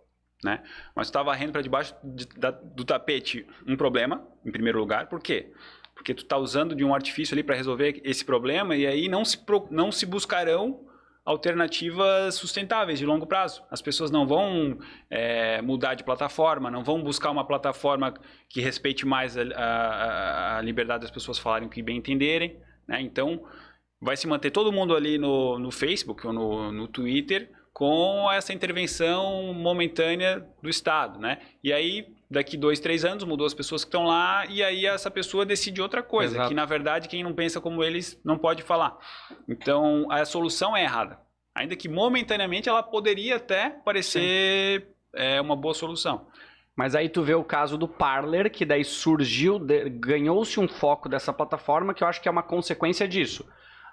[0.44, 0.62] Né?
[0.94, 5.20] Mas está varrendo para debaixo de- da- do tapete um problema, em primeiro lugar, por
[5.20, 5.50] quê?
[5.94, 9.24] Porque tu está usando de um artifício ali para resolver esse problema e aí não
[9.24, 9.38] se,
[9.70, 10.86] não se buscarão
[11.26, 13.62] alternativas sustentáveis de longo prazo.
[13.70, 14.78] As pessoas não vão
[15.10, 18.14] é, mudar de plataforma, não vão buscar uma plataforma
[18.48, 22.56] que respeite mais a, a- a liberdade das pessoas falarem o que bem entenderem.
[22.86, 23.00] Né?
[23.00, 23.44] Então,
[24.00, 28.54] vai se manter todo mundo ali no, no Facebook ou no, no Twitter com essa
[28.54, 31.38] intervenção momentânea do Estado, né?
[31.62, 35.10] E aí, daqui dois, três anos, mudou as pessoas que estão lá e aí essa
[35.10, 36.48] pessoa decide outra coisa, Exato.
[36.48, 38.96] que na verdade quem não pensa como eles não pode falar.
[39.48, 41.18] Então, a solução é errada.
[41.54, 46.26] Ainda que momentaneamente ela poderia até parecer é, uma boa solução.
[46.76, 49.58] Mas aí tu vê o caso do Parler, que daí surgiu,
[49.92, 53.48] ganhou-se um foco dessa plataforma, que eu acho que é uma consequência disso.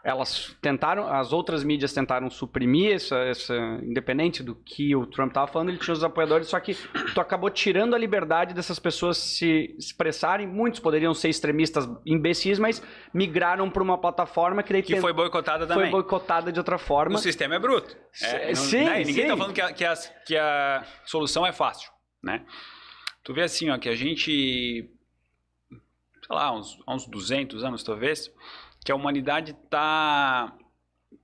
[0.06, 5.48] Elas tentaram, as outras mídias tentaram suprimir essa, essa independente do que o Trump estava
[5.48, 6.76] falando, ele tinha os apoiadores, só que
[7.13, 10.46] tu acabou tirando a liberdade dessas pessoas se expressarem.
[10.46, 15.13] Muitos poderiam ser extremistas imbecis, mas migraram para uma plataforma que daí Que tent- foi
[15.13, 15.92] boicotada foi também.
[15.92, 17.16] boicotada de outra forma.
[17.16, 17.96] O sistema é bruto.
[18.12, 19.04] Sim, É, não- sim, né?
[19.06, 19.94] Ninguém está falando que a, que, a,
[20.28, 21.89] que a solução é fácil,
[22.22, 22.46] né?
[23.24, 24.30] Tu vê assim, ó, que a gente,
[25.72, 28.30] sei lá, uns, há uns 200 anos talvez,
[28.84, 30.54] que a humanidade está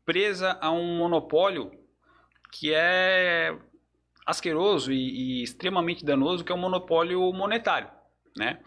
[0.06, 1.72] presa a um monopólio
[2.52, 3.56] que é
[4.26, 7.90] asqueroso e, e extremamente danoso, que é o monopólio monetário,
[8.38, 8.60] né?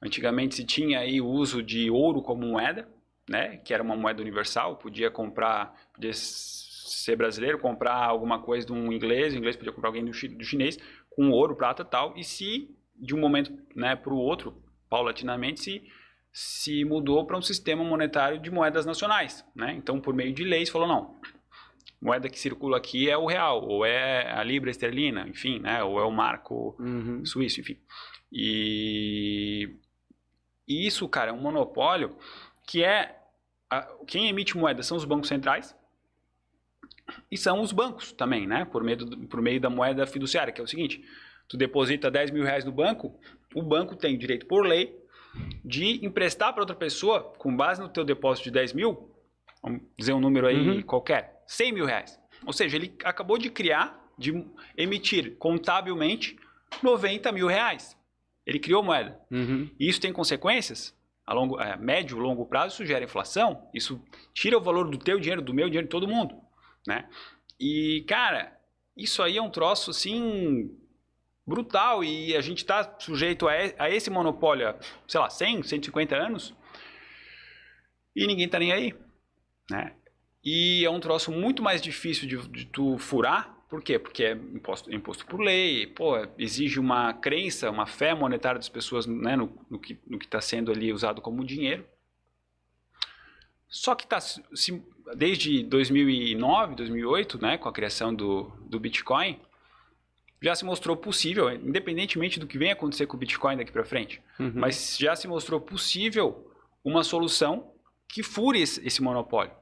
[0.00, 2.88] Antigamente se tinha aí o uso de ouro como moeda,
[3.28, 3.58] né?
[3.58, 8.92] Que era uma moeda universal, podia comprar, podia ser brasileiro, comprar alguma coisa de um
[8.92, 10.78] inglês, o inglês podia comprar alguém do, chi- do chinês
[11.10, 12.16] com ouro, prata, tal.
[12.16, 15.92] E se de um momento, né, para o outro, paulatinamente se
[16.32, 19.74] se mudou para um sistema monetário de moedas nacionais, né?
[19.76, 21.20] Então, por meio de leis, falou não,
[22.00, 25.82] moeda que circula aqui é o real, ou é a libra esterlina, enfim, né?
[25.84, 27.24] Ou é o marco Uhum.
[27.26, 27.78] suíço, enfim.
[28.32, 29.76] E,
[30.66, 32.16] e isso, cara, é um monopólio
[32.66, 33.18] que é
[33.70, 35.76] a- quem emite moeda são os bancos centrais
[37.30, 38.64] e são os bancos também, né?
[38.64, 41.04] Por meio, do- por meio da moeda fiduciária, que é o seguinte:
[41.48, 43.18] tu deposita 10 mil reais no banco,
[43.54, 44.98] o banco tem direito por lei
[45.64, 49.10] de emprestar para outra pessoa, com base no teu depósito de 10 mil,
[49.62, 50.82] vamos dizer um número aí Uhum.
[50.82, 52.18] qualquer, 100 mil reais.
[52.44, 54.44] Ou seja, ele acabou de criar, de
[54.76, 56.36] emitir contabilmente
[56.82, 57.96] 90 mil reais.
[58.44, 59.20] Ele criou moeda.
[59.30, 59.70] Uhum.
[59.78, 60.94] E isso tem consequências?
[61.24, 63.68] A longo, é, médio, longo prazo, isso gera inflação.
[63.72, 64.02] Isso
[64.34, 66.34] tira o valor do teu dinheiro, do meu dinheiro, de todo mundo.
[66.86, 67.08] Né?
[67.60, 68.52] E, cara,
[68.96, 70.76] isso aí é um troço, assim,
[71.46, 72.02] brutal.
[72.04, 74.76] E a gente está sujeito a, esse monopólio há,
[75.06, 76.54] sei lá, 100, 150 anos.
[78.14, 78.94] E ninguém tá nem aí.
[79.70, 79.94] Né?
[80.44, 83.56] E é um troço muito mais difícil de, de tu furar.
[83.68, 83.98] Por quê?
[83.98, 89.06] Porque é imposto, imposto por lei, pô, exige uma crença, uma fé monetária das pessoas
[89.06, 91.86] né, no, no que está sendo ali usado como dinheiro.
[93.72, 94.84] Só que tá, se,
[95.16, 99.40] desde 2009, 2008, né, com a criação do, do Bitcoin,
[100.42, 104.20] já se mostrou possível, independentemente do que venha acontecer com o Bitcoin daqui para frente,
[104.38, 104.52] Uhum.
[104.56, 106.50] mas já se mostrou possível
[106.84, 107.72] uma solução
[108.08, 109.52] que fure esse, esse monopólio,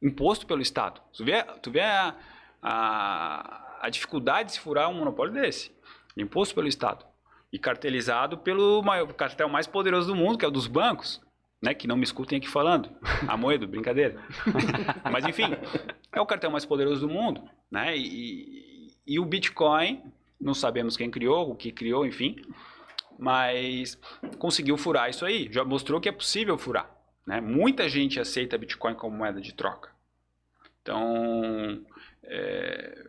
[0.00, 1.00] imposto pelo Estado.
[1.12, 2.14] Tu vê, tu vê a,
[2.62, 5.72] a, a dificuldade de se furar um monopólio desse,
[6.16, 7.04] imposto pelo Estado,
[7.52, 11.20] e cartelizado pelo maior, cartel mais poderoso do mundo, que é o dos bancos,
[11.60, 12.88] né, que não me escutem aqui falando,
[13.28, 14.20] a moeda, brincadeira.
[15.12, 15.44] Mas enfim,
[16.12, 18.71] é o cartel mais poderoso do mundo, né, e,
[19.06, 20.02] e o Bitcoin,
[20.40, 22.36] não sabemos quem criou, o que criou, enfim,
[23.18, 23.98] mas
[24.38, 25.48] conseguiu furar isso aí.
[25.50, 26.90] Já mostrou que é possível furar.
[27.26, 27.40] Né?
[27.40, 29.90] Muita gente aceita Bitcoin como moeda de troca.
[30.80, 31.84] Então,
[32.24, 33.06] é,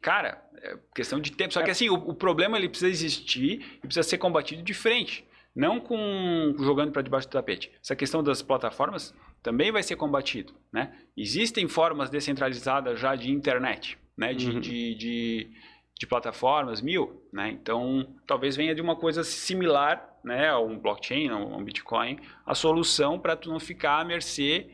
[0.00, 1.52] cara, é questão de tempo.
[1.52, 5.26] Só que assim, o, o problema ele precisa existir e precisa ser combatido de frente.
[5.54, 7.72] Não com jogando para debaixo do tapete.
[7.82, 10.54] Essa questão das plataformas também vai ser combatido.
[10.72, 10.94] Né?
[11.16, 14.32] Existem formas descentralizadas já de internet, né?
[14.34, 14.60] de, Uhum.
[14.60, 15.50] de, de,
[15.98, 17.22] de plataformas, mil.
[17.32, 17.50] Né?
[17.50, 20.48] Então, talvez venha de uma coisa similar né?
[20.48, 24.70] a um blockchain, a um Bitcoin, a solução para tu não ficar à mercê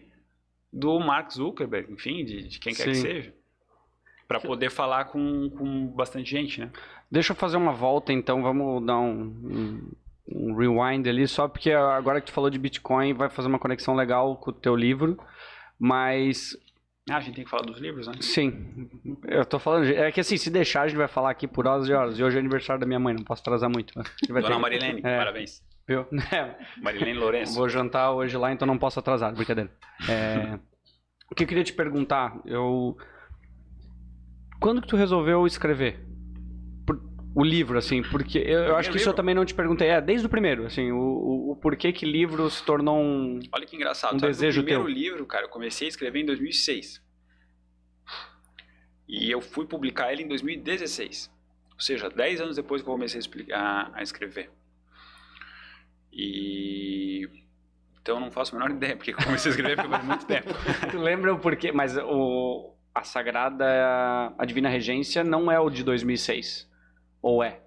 [0.72, 3.00] do Mark Zuckerberg, enfim, de, de quem quer que Sim.
[3.02, 3.34] seja.
[4.26, 6.70] Para poder falar com, com bastante gente, né?
[7.10, 9.90] Deixa eu fazer uma volta, então, vamos dar um-
[10.26, 13.94] um rewind ali, só porque agora que tu falou de Bitcoin, vai fazer uma conexão
[13.94, 15.18] legal com o teu livro,
[15.78, 16.56] mas
[17.10, 18.14] ah, a gente tem que falar dos livros, né?
[18.20, 18.88] Sim.
[19.26, 19.86] Eu tô falando.
[19.86, 22.18] É que assim, se deixar, a gente vai falar aqui por horas e horas.
[22.18, 23.92] E hoje é aniversário da minha mãe, não posso atrasar muito.
[23.94, 24.58] Dona ter...
[24.58, 25.16] Marilene, é.
[25.16, 25.62] parabéns.
[25.86, 26.06] Viu?
[26.32, 26.56] É.
[26.80, 27.54] Marilene Lourenço.
[27.54, 29.70] Vou jantar hoje lá, então não posso atrasar, brincadeira.
[30.08, 30.58] É...
[31.28, 32.96] o que eu queria te perguntar, eu.
[34.60, 36.11] Quando que tu resolveu escrever?
[37.34, 39.88] O livro, assim, porque eu, eu acho que isso eu também não te perguntei.
[39.88, 43.40] É, desde o primeiro, assim, o, o, o porquê que livro se tornou um.
[43.52, 44.14] Olha que engraçado.
[44.14, 44.94] Um desejo o primeiro teu.
[44.94, 47.02] livro, cara, eu comecei a escrever em 2006.
[49.08, 51.30] E eu fui publicar ele em 2016.
[51.74, 53.20] Ou seja, 10 anos depois que eu comecei
[53.52, 54.50] a, a escrever.
[56.12, 57.28] E.
[58.00, 60.48] Então eu não faço a menor ideia, porque eu comecei a escrever faz muito tempo.
[60.90, 61.72] tu lembra o porquê?
[61.72, 66.71] Mas o, a Sagrada, a Divina Regência não é o de 2006.
[67.22, 67.60] Ou é?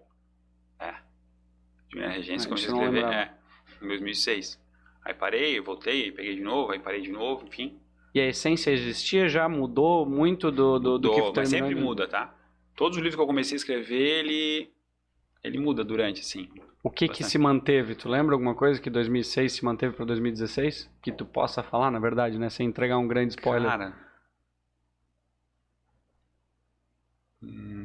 [0.77, 0.93] É.
[1.93, 3.33] Minha regência ah, comecei a escrever é,
[3.81, 4.61] em 2006.
[5.03, 7.79] Aí parei, voltei, peguei de novo, aí parei de novo, enfim.
[8.13, 9.47] E a essência existia já?
[9.47, 12.35] Mudou muito do, do, do mudou, que mas sempre muda, tá?
[12.75, 14.69] Todos os livros que eu comecei a escrever, ele,
[15.43, 16.49] ele muda durante, assim.
[16.83, 17.95] O que que se manteve?
[17.95, 20.91] Tu lembra alguma coisa que 2006 se manteve para 2016?
[21.01, 22.49] Que tu possa falar, na verdade, né?
[22.49, 23.69] Sem entregar um grande spoiler.
[23.69, 24.05] Cara...
[27.41, 27.84] Hum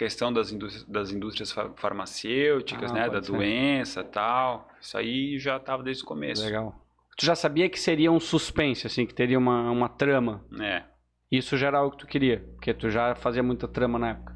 [0.00, 3.32] questão das indústrias, das indústrias farmacêuticas, ah, né, da ser.
[3.32, 4.66] doença tal.
[4.80, 6.42] Isso aí já estava desde o começo.
[6.42, 6.74] Legal.
[7.18, 10.42] Tu já sabia que seria um suspense, assim, que teria uma, uma trama.
[10.58, 10.84] É.
[11.30, 14.34] Isso já era algo que tu queria, porque tu já fazia muita trama na época.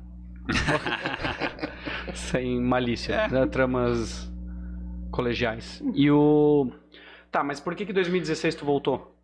[2.14, 3.28] Sem malícia, é.
[3.30, 3.46] né?
[3.46, 4.30] tramas
[5.10, 5.82] colegiais.
[5.94, 6.70] E o...
[7.30, 9.16] Tá, mas por que que 2016 tu voltou?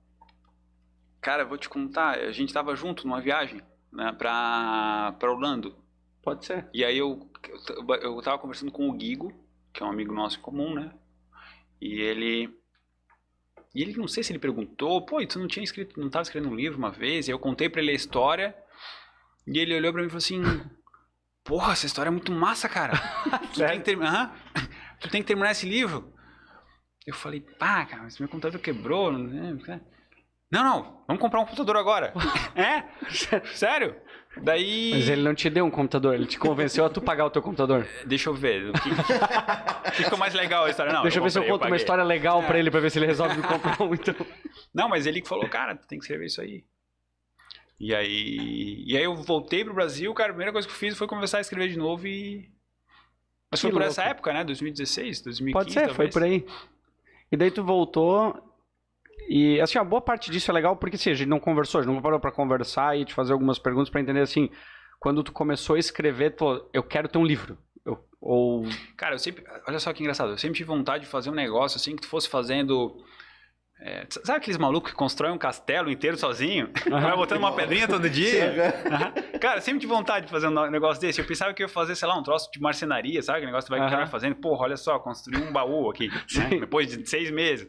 [1.20, 3.61] Cara, eu vou te contar, a gente tava junto numa viagem,
[3.92, 5.76] né, pra, pra Orlando.
[6.22, 6.68] Pode ser.
[6.72, 7.30] E aí eu,
[7.68, 9.33] eu, eu tava conversando com o Guigo,
[9.72, 10.92] que é um amigo nosso em comum, né?
[11.80, 12.54] E ele.
[13.74, 16.52] E ele, não sei se ele perguntou, pô, tu não tinha escrito, não tava escrevendo
[16.52, 17.28] um livro uma vez?
[17.28, 18.56] E eu contei pra ele a história.
[19.46, 20.42] E ele olhou pra mim e falou assim:
[21.44, 22.92] Porra, essa história é muito massa, cara.
[23.52, 23.98] tu, tem que ter...
[23.98, 24.30] uhum.
[25.00, 26.12] tu tem que terminar esse livro.
[27.06, 29.11] Eu falei, pá, cara, mas meu computador quebrou.
[29.11, 29.59] Não,
[30.52, 32.12] não, vamos comprar um computador agora.
[32.54, 32.85] é?
[33.54, 33.96] Sério?
[34.37, 34.90] Daí.
[34.93, 37.43] Mas ele não te deu um computador, ele te convenceu a tu pagar o teu
[37.43, 37.87] computador.
[38.07, 38.71] Deixa eu ver.
[38.71, 38.90] O que,
[39.90, 40.93] que ficou mais legal a história?
[40.93, 42.47] Não, Deixa eu, ver se eu conto uma história legal é.
[42.47, 43.93] pra ele, pra ver se ele resolve me comprar um.
[43.93, 44.14] Então.
[44.73, 46.64] Não, mas ele que falou, cara, tu tem que escrever isso aí.
[47.79, 48.85] E aí.
[48.87, 51.38] E aí eu voltei pro Brasil, cara, a primeira coisa que eu fiz foi começar
[51.38, 52.49] a escrever de novo e.
[53.51, 53.90] Mas que foi por louco.
[53.90, 54.45] essa época, né?
[54.45, 55.53] 2016, 2015.
[55.53, 55.97] Pode ser, talvez.
[55.97, 56.47] foi por aí.
[57.33, 58.49] E daí tu voltou
[59.28, 61.85] e, assim, a boa parte disso é legal porque, assim, a gente não conversou, a
[61.85, 64.50] gente não parou para conversar e te fazer algumas perguntas para entender, assim,
[64.98, 67.59] quando tu começou a escrever, tu, eu quero ter um livro.
[67.85, 68.64] Eu, ou...
[68.96, 71.76] Cara, eu sempre, olha só que engraçado, eu sempre tive vontade de fazer um negócio,
[71.76, 72.96] assim, que tu fosse fazendo...
[73.83, 76.70] É, sabe aqueles malucos que constroem um castelo inteiro sozinho?
[76.87, 77.00] Uhum.
[77.00, 78.52] Vai botando uma pedrinha todo dia?
[78.52, 79.38] Uhum.
[79.40, 81.18] Cara, eu sempre tive vontade de fazer um negócio desse.
[81.18, 83.40] Eu pensava que eu ia fazer, sei lá, um troço de marcenaria, sabe?
[83.40, 83.96] O negócio que vai, uhum.
[83.96, 84.35] vai fazendo.
[84.35, 86.09] Porra, olha só, construir um baú aqui.
[86.09, 86.61] Né?
[86.61, 87.66] Depois de seis meses.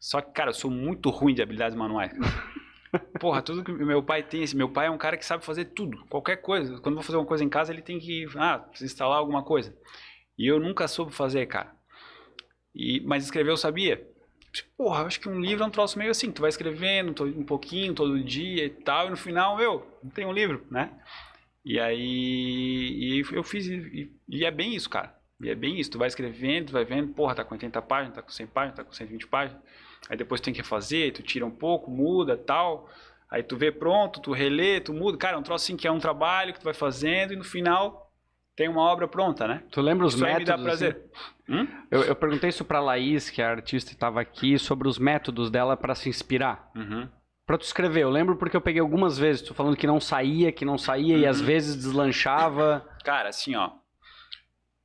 [0.00, 2.10] Só que, cara, eu sou muito ruim de habilidades manuais.
[3.20, 6.04] Porra, tudo que meu pai tem, meu pai é um cara que sabe fazer tudo,
[6.06, 6.80] qualquer coisa.
[6.80, 9.76] Quando vou fazer uma coisa em casa, ele tem que, ah, instalar alguma coisa.
[10.38, 11.72] E eu nunca soube fazer, cara.
[12.74, 14.08] E, mas escrever eu sabia.
[14.76, 17.94] Porra, acho que um livro é um troço meio assim, tu vai escrevendo um pouquinho
[17.94, 20.90] todo dia e tal, e no final, meu, não tem um livro, né?
[21.64, 25.14] E aí e eu fiz, e, e é bem isso, cara.
[25.40, 28.16] E é bem isso, tu vai escrevendo, tu vai vendo, porra, tá com 80 páginas,
[28.16, 29.62] tá com 100 páginas, tá com 120 páginas.
[30.08, 32.88] Aí depois tem que fazer, tu tira um pouco, muda, tal.
[33.30, 35.16] Aí tu vê pronto, tu relê, tu muda.
[35.16, 37.44] Cara, é um troço assim que é um trabalho que tu vai fazendo e no
[37.44, 38.10] final
[38.56, 39.62] tem uma obra pronta, né?
[39.70, 40.50] Tu lembra os isso métodos?
[40.50, 41.10] Aí me dá prazer.
[41.46, 41.54] Assim?
[41.54, 41.66] Hum?
[41.90, 45.50] Eu, eu, perguntei isso pra Laís, que é a artista estava aqui, sobre os métodos
[45.50, 46.70] dela para se inspirar.
[46.74, 47.08] Uhum.
[47.46, 50.52] Pra tu escrever, eu lembro porque eu peguei algumas vezes, tu falando que não saía,
[50.52, 51.22] que não saía uhum.
[51.22, 52.86] e às vezes deslanchava.
[53.02, 53.70] Cara, assim, ó,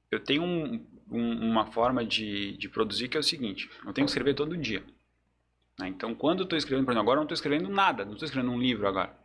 [0.10, 4.06] eu tenho um, um, uma forma de, de produzir que é o seguinte: eu tenho
[4.06, 4.84] que escrever todo dia.
[5.80, 5.90] Né?
[5.90, 8.26] Então, quando eu estou escrevendo, por exemplo, agora eu não estou escrevendo nada, não estou
[8.26, 9.16] escrevendo um livro agora.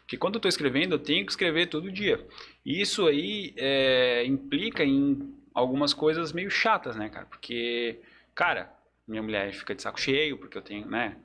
[0.00, 2.26] Porque quando eu estou escrevendo, eu tenho que escrever todo dia.
[2.64, 7.26] E isso aí é, implica em algumas coisas meio chatas, né, cara?
[7.26, 8.00] Porque,
[8.34, 8.70] cara,
[9.08, 11.16] minha mulher fica de saco cheio, porque eu tenho, né?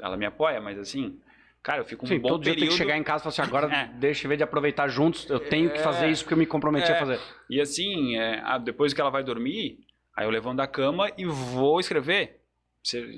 [0.00, 1.18] Ela me apoia, mas assim,
[1.62, 2.58] Cara, eu fico um Sim, bom todo período...
[2.60, 3.90] dia tem que chegar em casa e falar assim, agora é.
[3.98, 6.10] deixa eu ver de aproveitar juntos, eu tenho que fazer é.
[6.10, 6.94] isso porque eu me comprometi é.
[6.94, 7.20] a fazer.
[7.50, 9.78] E assim, é, depois que ela vai dormir,
[10.16, 12.37] aí eu levanto da cama e vou escrever.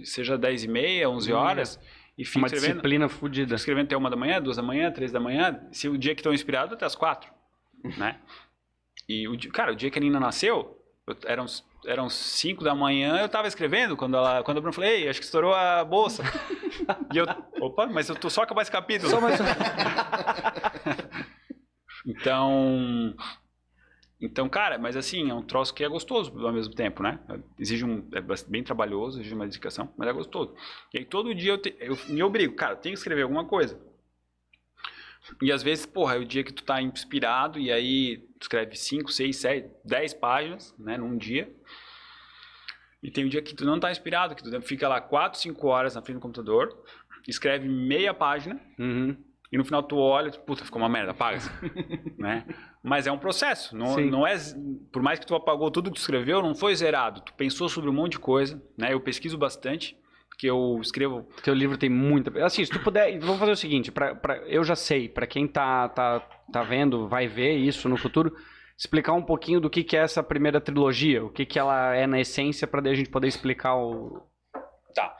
[0.05, 1.81] Seja 10 e meia, 11 horas,
[2.19, 2.73] e fico uma escrevendo.
[2.73, 3.55] disciplina fodida.
[3.55, 5.61] Escrevendo até uma da manhã, duas da manhã, três da manhã.
[5.71, 7.31] Se o dia que estou inspirado, até as quatro,
[7.97, 8.19] né?
[9.09, 11.47] E, o, cara, o dia que a Nina nasceu, eu, eram,
[11.87, 15.21] eram 5 da manhã, eu tava escrevendo quando, ela, quando a Bruna falou, ei, acho
[15.21, 16.23] que estourou a bolsa.
[17.13, 17.27] e eu,
[17.61, 19.11] opa, mas eu tô só acabar esse capítulo.
[19.11, 19.39] Só mais...
[22.07, 23.15] então,
[24.21, 27.19] então, cara, mas assim, é um troço que é gostoso ao mesmo tempo, né?
[27.59, 28.07] Exige um.
[28.13, 30.55] É bem trabalhoso, exige uma dedicação, mas é gostoso.
[30.93, 33.81] E aí todo dia eu, te, eu me obrigo, cara, tenho que escrever alguma coisa.
[35.41, 38.77] E às vezes, porra, é o dia que tu tá inspirado e aí tu escreve
[38.77, 41.51] 5, 6, 7, 10 páginas, né, num dia.
[43.03, 45.67] E tem um dia que tu não tá inspirado, que tu fica lá 4, 5
[45.67, 46.85] horas na frente do computador,
[47.27, 49.17] escreve meia página, Uhum.
[49.53, 51.41] E no final tu olha, puta, ficou uma merda, apaga.
[52.17, 52.45] né?
[52.83, 54.09] Mas é um processo, não, Sim.
[54.09, 54.37] não é,
[54.93, 57.21] por mais que tu apagou tudo que tu escreveu, não foi zerado.
[57.21, 58.93] Tu pensou sobre um monte de coisa, né?
[58.93, 62.45] Eu pesquiso bastante, porque eu escrevo Teu livro tem muita.
[62.45, 63.19] Assim, se tu puder.
[63.19, 66.21] Vamos fazer o seguinte: pra, pra, eu já sei, pra quem tá, tá,
[66.53, 68.35] tá vendo, vai ver isso no futuro,
[68.79, 72.07] explicar um pouquinho do que, que é essa primeira trilogia, o que, que ela é
[72.07, 74.23] na essência, pra daí a gente poder explicar o.
[74.95, 75.15] Tá.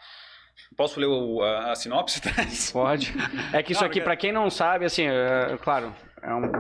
[0.77, 2.21] Posso ler o- a, a sinopse?
[2.73, 3.13] Pode.
[3.53, 6.51] É que isso Não, aqui, porque- pra quem não sabe, assim, é, claro, é, um-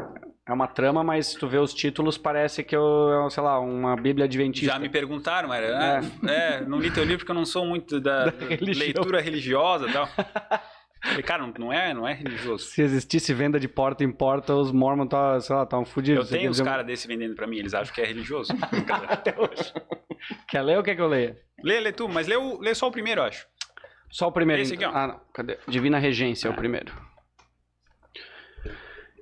[0.49, 3.59] é uma trama, mas se tu vê os títulos, parece que eu, é, sei lá,
[3.61, 4.73] uma Bíblia Adventista.
[4.75, 6.61] Já me perguntaram, era, ah, é.
[6.63, 8.79] não li teu livro porque eu não sou muito da, religião.
[8.87, 10.09] leitura religiosa e tal.
[11.03, 12.65] Falei, cara, não- é, não é religioso.
[12.67, 16.31] Se existisse venda de porta em porta, os Mormons estavam, sei lá, estavam fudidos.
[16.31, 18.53] Eu tenho dizer- caras desse vendendo pra mim, eles acham que é religioso.
[19.09, 19.73] Até hoje.
[20.47, 21.39] Quer ler ou quer que eu leia?
[21.63, 23.47] lê, lê tu, mas lê, o- lê só o primeiro, eu acho.
[24.11, 24.63] Só o primeiro.
[24.63, 24.91] Esse aqui, ó.
[24.93, 25.21] Ah, não.
[25.33, 25.59] Cadê?
[25.69, 26.57] Divina Regência é o Ah.
[26.57, 26.93] primeiro.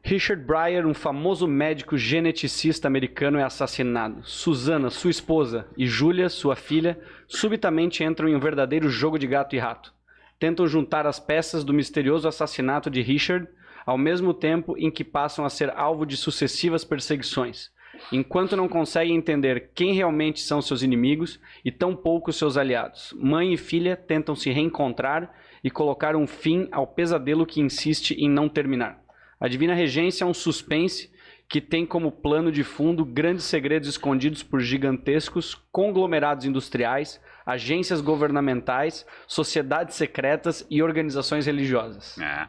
[0.02, 4.22] Richard Breyer, um famoso médico geneticista americano, é assassinado.
[4.24, 9.54] Susana, sua esposa, e Julia, sua filha, subitamente entram em um verdadeiro jogo de gato
[9.54, 9.92] e rato.
[10.38, 13.46] Tentam juntar as peças do misterioso assassinato de Richard,
[13.84, 17.70] ao mesmo tempo em que passam a ser alvo de sucessivas perseguições.
[18.12, 23.56] Enquanto não conseguem entender quem realmente são seus inimigos e tampouco seus aliados, mãe e
[23.56, 25.32] filha tentam se reencontrar
[25.62, 29.00] e colocar um fim ao pesadelo que insiste em não terminar.
[29.40, 31.12] A Divina Regência é um suspense
[31.48, 39.06] que tem como plano de fundo grandes segredos escondidos por gigantescos conglomerados industriais, agências governamentais,
[39.26, 42.18] sociedades secretas e organizações religiosas.
[42.18, 42.48] É.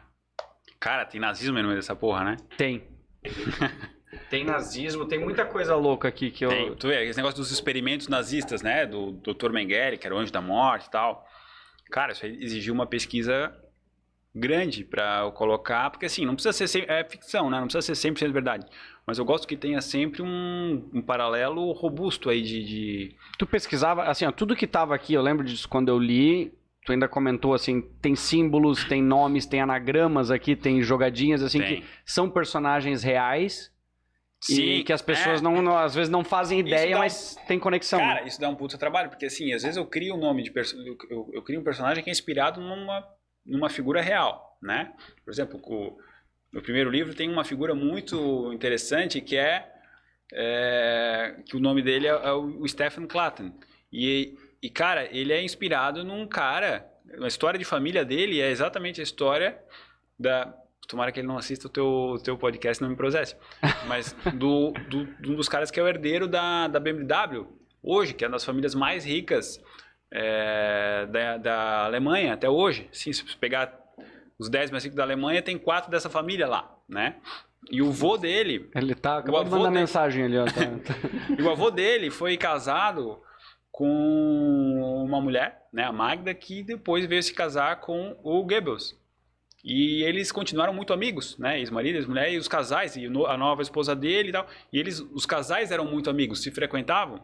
[0.78, 2.36] Cara, tem nazismo no meio dessa porra, né?
[2.56, 2.82] Tem.
[4.28, 6.48] tem nazismo, tem muita coisa louca aqui que eu.
[6.50, 6.74] Tem.
[6.74, 8.86] Tu vê, esse negócio dos experimentos nazistas, né?
[8.86, 9.50] Do Dr.
[9.52, 11.26] Mengele, que era o anjo da morte e tal.
[11.90, 13.52] Cara, isso aí exigiu uma pesquisa
[14.34, 17.58] grande pra eu colocar, porque assim, não precisa ser, sem- é ficção, né?
[17.58, 18.64] Não precisa ser 100% verdade.
[19.04, 22.62] Mas eu gosto que tenha sempre um, um paralelo robusto aí de...
[22.64, 26.54] de- Tu pesquisava, assim, ó, tudo que tava aqui, eu lembro disso quando eu li,
[26.86, 31.80] tu ainda comentou assim, tem símbolos, tem nomes, tem anagramas aqui, tem jogadinhas assim Tem.
[31.80, 33.72] que são personagens reais
[34.40, 35.42] Sim, e que as pessoas é.
[35.42, 37.98] não, não- às vezes não fazem ideia, um- mas tem conexão.
[37.98, 40.50] Cara, isso dá um puta trabalho, porque assim, às vezes eu crio um nome de
[40.54, 43.06] eu, eu, eu crio um personagem que é inspirado numa,
[43.44, 44.92] numa figura real, né?
[45.24, 45.98] Por exemplo, o
[46.52, 49.70] meu primeiro livro tem uma figura muito interessante que é,
[50.32, 53.52] é, que o nome dele é, é o Stephen Clatton.
[53.92, 56.88] E, e, cara, ele é inspirado num cara,
[57.22, 59.58] a história de família dele é exatamente a história
[60.18, 60.54] da...
[60.90, 63.36] Tomara que ele não assista o teu, o teu podcast e não me processe.
[63.86, 67.46] Mas do, do, de um dos caras que é o herdeiro da, da BMW,
[67.82, 69.62] hoje, que é uma das famílias mais ricas
[70.12, 72.88] é, da, da Alemanha até hoje.
[72.92, 73.78] Sim, se pegar
[74.38, 77.16] os 10 mais ricos da Alemanha, tem quatro dessa família lá, né?
[77.70, 80.44] E o vô dele, Ele tá, acabou O de avô mandar dele- mensagem ali, ó.
[80.46, 80.50] tá.
[81.38, 83.20] e o avô dele foi casado
[83.70, 88.98] com uma mulher, né, a Magda, que depois veio se casar com o Goebbels.
[89.62, 91.58] E eles continuaram muito amigos, né?
[91.60, 94.46] Ex-marido, ex-mulher e os casais, e o a nova esposa dele e tal.
[94.72, 97.22] E eles, os casais eram muito amigos, se frequentavam.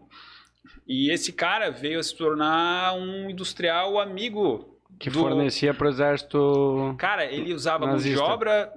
[0.87, 6.95] E esse cara veio a se tornar um industrial amigo que do- fornecia pro exército.
[6.99, 8.73] Cara, ele usava mão de obra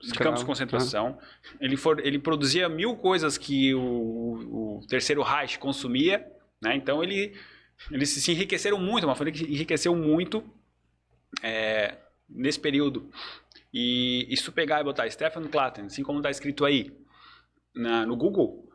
[0.00, 1.18] de Escravo, campos de concentração.
[1.60, 6.26] Ele, for, ele produzia mil coisas que o, o terceiro Reich consumia,
[6.62, 6.74] né?
[6.76, 7.34] Então ele,
[7.90, 10.44] eles se enriqueceram muito, uma família que enriqueceu muito
[11.42, 11.94] é,
[12.28, 13.10] nesse período.
[13.72, 16.92] E, e se tu pegar e botar Stephen Clatton, assim como está escrito aí
[17.74, 18.68] na- no Google,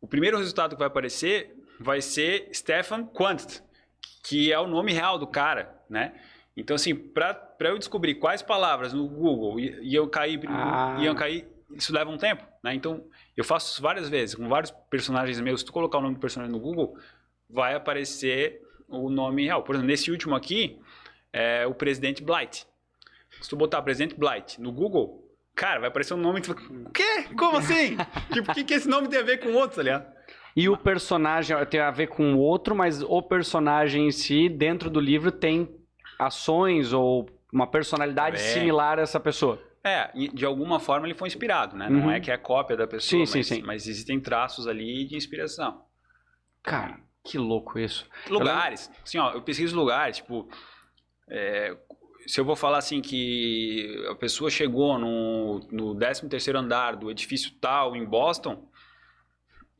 [0.00, 3.62] o primeiro resultado que vai aparecer vai ser Stefan Quandt,
[4.24, 6.12] que é o nome real do cara, né?
[6.56, 10.96] Então, assim, para eu descobrir quais palavras no Google i- iam cair, Ah.
[11.00, 12.74] iam cair, isso leva um tempo, né?
[12.74, 13.04] Então,
[13.36, 15.60] eu faço isso várias vezes, com vários personagens meus.
[15.60, 16.98] Se tu colocar o nome do personagem no Google,
[17.48, 19.62] vai aparecer o nome real.
[19.62, 20.80] Por exemplo, nesse último aqui,
[21.32, 22.66] é o presidente Blight.
[23.40, 25.24] Se tu botar presidente Blight no Google,
[25.54, 27.24] cara, vai aparecer um nome tu o quê?
[27.38, 27.96] Como assim?
[28.32, 30.06] tipo, o que, que esse nome tem a ver com o outro, tá?
[30.56, 34.90] E o personagem tem a ver com o outro, mas o personagem em si, dentro
[34.90, 35.68] do livro, tem
[36.18, 38.38] ações ou uma personalidade É.
[38.40, 39.62] similar a essa pessoa.
[39.84, 41.88] É, de alguma forma ele foi inspirado, né?
[41.88, 42.10] Não Uhum.
[42.10, 43.62] é que é cópia da pessoa, Sim, sim, mas, sim.
[43.62, 45.82] mas existem traços ali de inspiração.
[46.62, 48.04] Cara, que louco isso.
[48.28, 48.90] Lugares.
[49.04, 50.48] Assim, ó, eu pesquiso lugares, tipo.
[51.30, 51.76] é,
[52.28, 57.50] se eu vou falar assim que a pessoa chegou no, no 13º andar do edifício
[57.60, 58.68] tal em Boston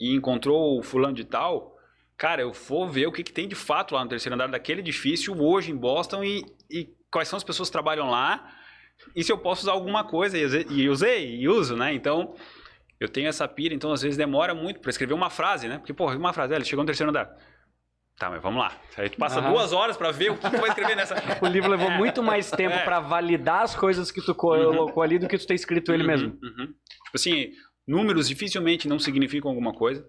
[0.00, 1.76] e encontrou o fulano de tal,
[2.16, 4.80] cara, eu vou ver o que, que tem de fato lá no terceiro andar daquele
[4.80, 8.54] edifício hoje em Boston e, e quais são as pessoas que trabalham lá
[9.14, 11.92] e se eu posso usar alguma coisa e usei, e uso, né?
[11.92, 12.34] Então,
[12.98, 15.78] eu tenho essa pira, então às vezes demora muito para escrever uma frase, né?
[15.78, 17.36] Porque, porra, uma frase, ele chegou no terceiro andar.
[18.18, 18.76] Tá, mas vamos lá.
[18.96, 19.52] Aí tu passa Aham.
[19.52, 21.14] duas horas para ver o que tu vai escrever nessa.
[21.40, 22.84] O livro levou muito mais tempo É.
[22.84, 26.08] pra validar as coisas que tu colocou ali do que tu ter escrito ele Uhum,
[26.08, 26.28] mesmo.
[26.42, 26.66] uhum.
[26.66, 27.52] Tipo assim,
[27.86, 30.04] números dificilmente não significam alguma coisa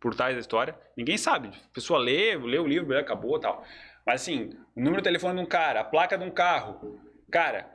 [0.00, 0.78] por trás da história.
[0.96, 1.48] Ninguém sabe.
[1.48, 3.62] A pessoa lê, lê o livro, acabou tal.
[4.06, 6.98] Mas assim, o número do telefone de um cara, a placa de um carro.
[7.30, 7.68] Cara,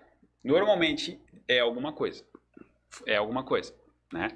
[0.44, 2.24] normalmente é alguma coisa.
[3.06, 3.74] É alguma coisa,
[4.12, 4.30] né?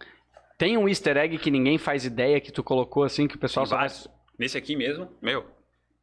[0.57, 3.65] Tem um easter egg que ninguém faz ideia que tu colocou assim, que o pessoal
[3.65, 3.87] Tem só vai...
[3.89, 4.07] vários.
[4.37, 5.45] Nesse aqui mesmo, meu.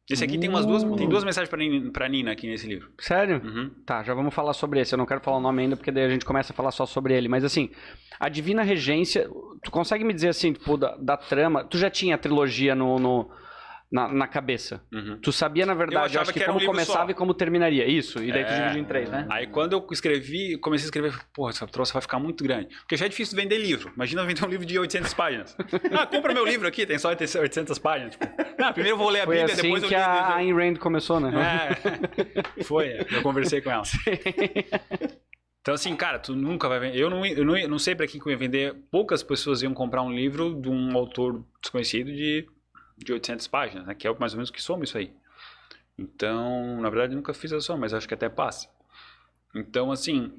[0.09, 2.89] Esse aqui tem umas duas, tem duas mensagens pra Nina, pra Nina aqui nesse livro.
[2.99, 3.41] Sério?
[3.43, 3.69] Uhum.
[3.85, 4.93] Tá, já vamos falar sobre esse.
[4.93, 6.85] Eu não quero falar o nome ainda, porque daí a gente começa a falar só
[6.85, 7.29] sobre ele.
[7.29, 7.69] Mas assim,
[8.19, 9.29] a Divina Regência,
[9.63, 11.63] tu consegue me dizer assim, tipo, da, da trama.
[11.63, 13.29] Tu já tinha a trilogia no, no-
[13.91, 14.81] na, na cabeça.
[14.93, 15.19] Uhum.
[15.21, 17.11] Tu sabia, na verdade, eu, acho que, que um como livro começava só.
[17.11, 17.85] e como terminaria.
[17.85, 18.57] Isso, e daí tu É.
[18.59, 19.27] dividiu em três, né?
[19.29, 22.67] Aí quando eu escrevi, comecei a escrever, porra, essa troça vai ficar muito grande.
[22.79, 23.91] Porque já é difícil vender livro.
[23.95, 25.57] Imagina vender um livro de 800 páginas.
[25.93, 28.13] Ah, compra meu livro aqui, tem só 800 páginas.
[28.15, 28.25] Tipo,
[28.63, 30.75] ah, primeiro eu vou ler a Bíblia, assim depois eu que leio a Ayn Rand
[30.77, 31.31] começou, né?
[32.57, 33.83] É, foi, eu conversei com ela.
[35.61, 36.97] Então, assim, cara, tu nunca vai vender.
[36.99, 38.73] Eu não, eu não, eu não sei pra quem que eu ia vender.
[38.89, 42.47] Poucas pessoas iam comprar um livro de um autor desconhecido de,
[43.03, 43.95] de 800 páginas, né?
[43.95, 45.13] Que é mais ou menos que soma isso aí.
[45.97, 48.69] Então, na verdade, nunca fiz a soma, mas acho que até passa.
[49.53, 50.33] Então, assim,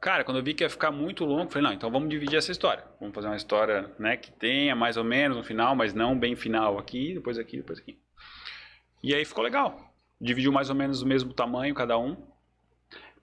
[0.00, 2.50] cara, quando eu vi que ia ficar muito longo, falei, não, então vamos dividir essa
[2.50, 2.84] história.
[2.98, 6.34] Vamos fazer uma história, né, que tenha mais ou menos um final, mas não bem
[6.34, 7.98] final aqui, depois aqui, depois aqui.
[9.02, 9.92] E aí ficou legal.
[10.20, 12.16] Dividiu mais ou menos o mesmo tamanho cada um.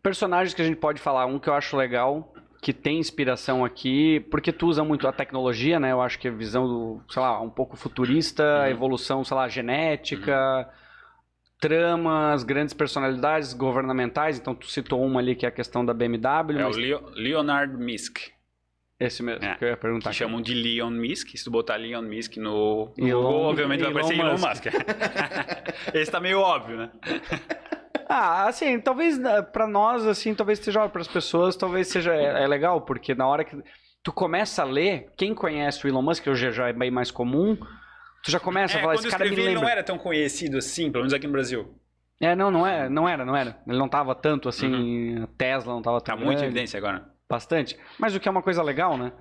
[0.01, 2.33] Personagens que a gente pode falar, um que eu acho legal,
[2.65, 5.91] que tem inspiração aqui, porque tu usa muito a tecnologia, né?
[5.91, 8.65] Eu acho que a visão do, sei lá, um pouco futurista, Uhum.
[8.65, 10.67] evolução, sei lá, genética,
[11.61, 14.39] tramas, grandes personalidades governamentais.
[14.39, 17.03] Então tu citou uma ali que é a questão da BMW, É o mas Leo-
[17.13, 18.17] Leonard Misk.
[18.99, 19.53] esse mesmo É.
[19.55, 20.09] que eu ia perguntar.
[20.09, 21.37] Que chamam de Leon Misk.
[21.37, 24.45] Se tu botar Leon Misk no, Elon- Google, obviamente vai Elon aparecer Elon Musk.
[24.47, 24.65] Musk.
[25.93, 26.89] Esse tá meio óbvio, né?
[28.07, 32.43] Ah, assim, talvez né, pra nós, assim, talvez seja para as pessoas, talvez seja é,
[32.43, 33.57] é legal, porque na hora que
[34.03, 37.09] tu começa a ler, quem conhece o Elon Musk, que hoje já é bem mais
[37.09, 37.57] comum,
[38.23, 39.61] tu já começa É, a falar, esse cara me escrevi, ele lembra.
[39.63, 41.75] não era tão conhecido assim, pelo menos aqui no Brasil.
[42.21, 43.59] É, não, não é, não era, não era.
[43.67, 46.01] Ele não tava tanto assim, a Tesla não tava Uhum.
[46.03, 47.09] Tá tão muito em evidência agora.
[47.29, 47.77] bastante.
[47.99, 49.11] Mas o que é uma coisa legal, né?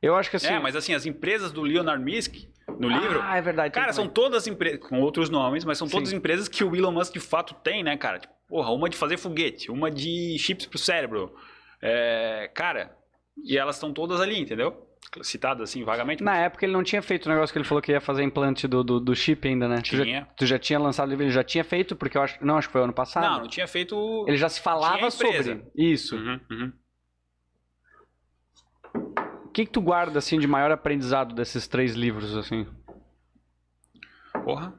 [0.00, 0.46] Eu acho que assim.
[0.48, 2.34] é, mas assim, as empresas do Leonard Misk,
[2.78, 3.74] no livro, Ah, é verdade.
[3.74, 6.16] cara, são todas empresas, com outros nomes, mas são todas Sim.
[6.16, 8.20] empresas que o Elon Musk de fato tem, né, cara?
[8.20, 11.34] Tipo, porra, uma de fazer foguete, uma de chips pro cérebro.
[11.82, 12.96] É, cara,
[13.44, 14.84] e elas estão todas ali, entendeu?
[15.22, 16.22] Citadas assim, vagamente.
[16.22, 18.68] Na época ele não tinha feito o negócio que ele falou que ia fazer implante
[18.68, 19.80] do, do, do chip ainda, né?
[19.80, 20.28] Tu já, Tinha.
[20.36, 22.36] tu já tinha lançado o livro, ele já tinha feito, porque eu acho.
[22.44, 23.24] Não, acho que foi ano passado.
[23.24, 24.24] Não, não tinha feito.
[24.28, 26.14] Ele já se falava Tinha sobre isso.
[26.14, 26.72] Uhum, uhum.
[29.58, 32.64] O que, que tu guarda, assim, de maior aprendizado desses três livros, assim?
[34.44, 34.72] Porra.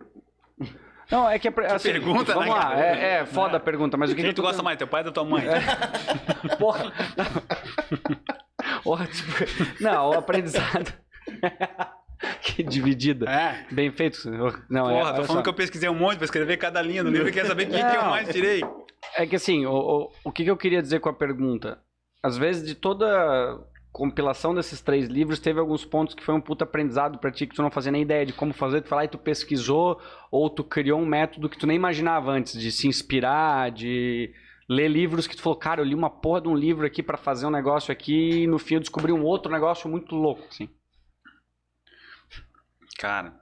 [1.11, 1.49] Não, é que...
[1.49, 2.79] é pra- assim, pergunta, Vamos né, lá, cara?
[2.79, 5.07] é, é foda a pergunta, mas o que, que tu gosta mais, teu pai ou
[5.07, 5.43] da tua mãe?
[6.57, 6.93] Porra!
[8.81, 9.83] Porra, tipo...
[9.83, 10.93] Não, o aprendizado...
[12.41, 13.29] que dividida.
[13.29, 13.65] É.
[13.69, 14.29] Bem feito.
[14.69, 15.41] Não, Porra, é, tô falando só.
[15.41, 17.85] que eu pesquisei um monte pra escrever cada linha do livro e quer saber quem
[17.85, 18.63] que eu mais tirei.
[19.17, 21.79] É que assim, o, o, o que, que eu queria dizer com a pergunta?
[22.23, 23.59] Às vezes, de toda a
[23.91, 27.55] compilação desses três livros, teve alguns pontos que foi um puta aprendizado pra ti, que
[27.55, 29.99] tu não fazia nem ideia de como fazer, tu foi lá e tu pesquisou,
[30.31, 34.33] ou tu criou um método que tu nem imaginava antes, de se inspirar, de
[34.69, 37.17] ler livros que tu falou, cara, eu li uma porra de um livro aqui pra
[37.17, 40.69] fazer um negócio aqui, e no fim eu descobri um outro negócio muito louco, assim.
[42.97, 43.33] Cara,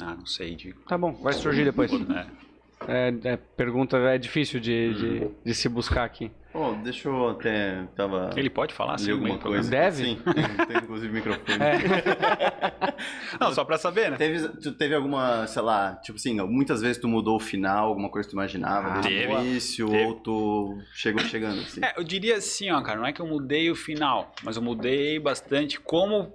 [0.00, 0.80] ah, não sei, digo.
[0.82, 1.90] Tá bom, vai surgir depois.
[2.10, 2.45] É.
[2.86, 6.30] É, é, pergunta é difícil de, de, de se buscar aqui.
[6.52, 7.86] Ó, deixa eu até.
[7.96, 8.30] Tava.
[8.36, 9.06] Ele pode falar assim?
[9.06, 9.70] ler alguma coisa.
[9.70, 10.04] Deve?
[10.04, 10.34] Sim, tem,
[10.66, 11.58] tem inclusive microfone.
[13.40, 14.16] Não, só pra saber, né?
[14.16, 18.08] Teve, tu teve alguma, sei lá, tipo assim, muitas vezes tu mudou o final, alguma
[18.10, 19.34] coisa que tu imaginava Ah, desde teve.
[19.34, 20.04] o início, Teve.
[20.04, 21.80] ou tu chegou chegando assim.
[21.84, 24.62] É, eu diria assim, ó, cara, não é que eu mudei o final, mas eu
[24.62, 26.32] mudei bastante como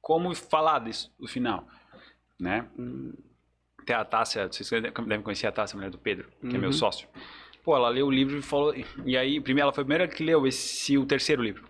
[0.00, 1.64] como falar disso no final,
[2.40, 2.66] né?
[3.84, 6.68] Tem a Tássia, vocês devem conhecer a Tássia, a mulher do Pedro, que é meu
[6.68, 6.72] Uhum.
[6.72, 7.08] sócio.
[7.64, 8.74] Pô, ela leu o livro e falou.
[9.04, 11.64] E aí, primeiro, ela foi a primeira que leu esse, o terceiro livro.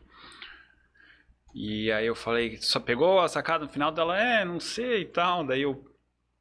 [1.55, 5.07] E aí eu falei, só pegou a sacada no final dela, é, não sei e
[5.07, 5.45] tal.
[5.45, 5.85] Daí eu.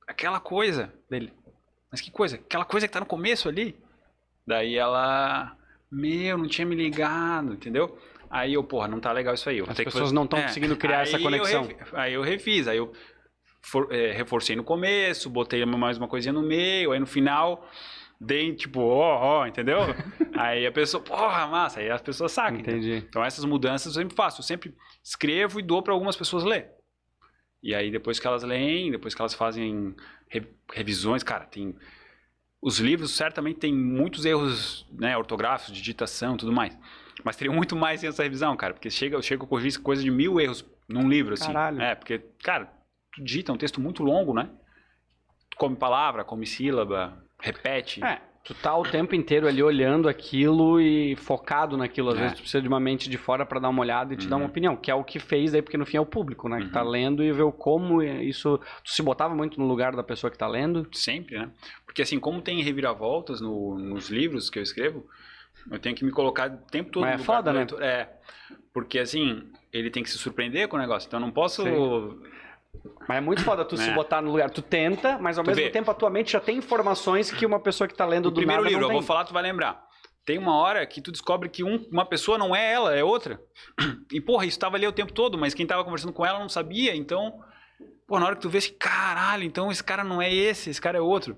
[0.08, 1.34] Aquela coisa dele.
[1.92, 2.38] Mas que coisa?
[2.38, 3.76] Aquela coisa que tá no começo ali.
[4.48, 5.56] Daí ela.
[5.92, 7.98] Meu, não tinha me ligado, entendeu?
[8.30, 9.58] Aí eu, porra, não tá legal isso aí.
[9.58, 11.64] eu As pessoas fazer- não estão conseguindo criar essa Aí eu conexão.
[11.66, 12.94] refi- aí eu refiz, aí eu
[13.62, 17.68] for- é, reforcei no começo, botei mais uma coisinha no meio, aí no final
[18.20, 19.80] dei tipo, ó, ó, entendeu?
[20.38, 22.60] aí a pessoa, porra, massa, aí as pessoas sacam.
[22.60, 23.04] Entendi.
[23.10, 26.70] Então essas mudanças eu sempre faço, eu sempre escrevo e dou para algumas pessoas ler.
[27.64, 29.96] E aí depois que elas leem, depois que elas fazem
[30.28, 31.76] re- revisões, cara, tem
[32.62, 36.78] os livros certamente tem muitos erros, né, ortográficos, digitação, tudo mais.
[37.24, 40.12] Mas teria muito mais nessa revisão, cara, porque chega, eu chego a corrigir coisa de
[40.12, 41.48] mil erros num livro, assim.
[41.48, 41.82] Caralho.
[41.82, 42.72] É, porque, cara,
[43.14, 44.50] tu digita um texto muito longo, né?
[45.50, 48.04] Tu come palavra, come sílaba, repete.
[48.04, 52.10] É, tu tá o tempo inteiro ali olhando aquilo e focado naquilo.
[52.10, 52.22] Às É.
[52.22, 54.38] vezes tu precisa de uma mente de fora pra dar uma olhada e te dar
[54.38, 54.50] uma Uhum.
[54.50, 56.62] opinião, que é o que fez aí, porque no fim é o público, né?
[56.62, 56.90] Que tá Uhum.
[56.90, 58.58] lendo e vê como isso.
[58.84, 60.88] Tu se botava muito no lugar da pessoa que tá lendo.
[60.94, 61.52] Sempre, né?
[61.86, 65.06] Porque assim, como tem reviravoltas no- nos livros que eu escrevo,
[65.70, 67.68] eu tenho que me colocar o tempo todo Mas é no lugar foda, né?
[67.82, 68.08] É.
[68.74, 71.06] Porque assim, ele tem que se surpreender com o negócio.
[71.08, 71.62] Então eu não posso.
[73.08, 73.94] Mas é muito foda tu se É.
[73.94, 74.50] botar no lugar.
[74.50, 75.70] Tu tenta, mas ao Tu mesmo vê.
[75.70, 78.36] tempo a tua mente já tem informações que uma pessoa que tá lendo O do
[78.36, 79.00] primeiro nada livro, não eu tem.
[79.00, 79.82] vou falar, tu vai lembrar.
[80.26, 83.40] Tem uma hora que tu descobre que um- uma pessoa não é ela, é outra.
[84.12, 86.48] E, porra, isso tava ali o tempo todo, mas quem tava conversando com ela não
[86.50, 87.40] sabia, então.
[88.08, 90.80] Pô, na hora que tu vê esse caralho, então esse cara não é esse, esse
[90.82, 91.36] cara é outro.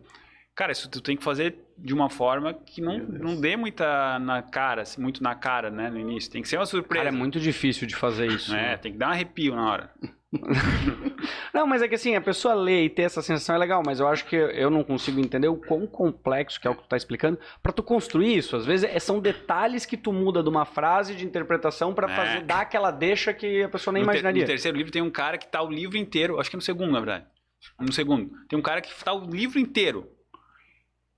[0.55, 4.41] Cara, isso tu tem que fazer de uma forma que não, não dê muita na
[4.43, 6.31] cara, assim, muito na cara, né, no início.
[6.31, 7.05] Tem que ser uma surpresa.
[7.05, 8.53] Cara, é muito difícil de fazer isso.
[8.55, 9.91] É, tem que dar um arrepio na hora.
[11.53, 13.99] Não, mas é que assim, a pessoa lê e ter essa sensação é legal, mas
[13.99, 16.87] eu acho que eu não consigo entender o quão complexo que é o que tu
[16.89, 18.55] tá explicando pra tu construir isso.
[18.55, 22.15] Às vezes é- são detalhes que tu muda de uma frase de interpretação pra É.
[22.15, 24.41] fazer dar aquela deixa que a pessoa nem no, ter- imaginaria.
[24.41, 26.61] no terceiro livro tem um cara que tá o livro inteiro, acho que é no
[26.63, 27.25] segundo, na verdade.
[27.79, 28.31] No segundo.
[28.49, 30.09] Tem um cara que tá o livro inteiro.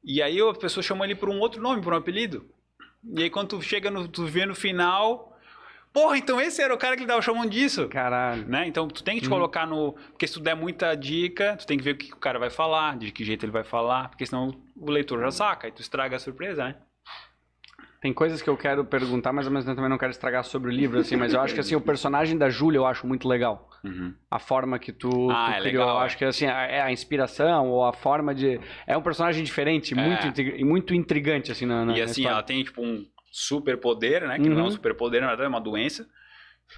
[0.03, 2.45] E aí a pessoa chama ele por um outro nome, por um apelido.
[3.17, 5.34] E aí quando tu chega no, tu vê no final,
[5.95, 7.87] porra, então esse era o cara que ele tava chamando disso.
[7.87, 8.45] Caralho.
[8.47, 8.67] Né?
[8.67, 9.35] Então tu tem que te Uhum.
[9.35, 12.17] colocar no, porque se tu der muita dica, tu tem que ver o que o
[12.17, 15.67] cara vai falar, de que jeito ele vai falar, porque senão o leitor já saca,
[15.67, 16.75] e tu estraga a surpresa, né?
[18.01, 20.69] Tem coisas que eu quero perguntar, mas ao mesmo tempo também não quero estragar sobre
[20.69, 23.27] o livro, assim, mas eu acho que assim, o personagem da Júlia eu acho muito
[23.27, 23.67] legal.
[23.83, 24.13] Uhum.
[24.29, 25.81] A forma que tu, Ah, tu é criou.
[25.85, 26.05] legal, eu é.
[26.05, 28.59] acho que assim, a- é a inspiração ou a forma de.
[28.85, 29.97] É um personagem diferente, É.
[29.97, 32.35] muito, muito intrigante, assim, na, na E assim, história.
[32.35, 33.03] ela tem tipo um
[33.39, 34.39] superpoder, né?
[34.39, 34.67] Que não é Uhum.
[34.67, 36.07] um superpoder, na verdade é uma doença.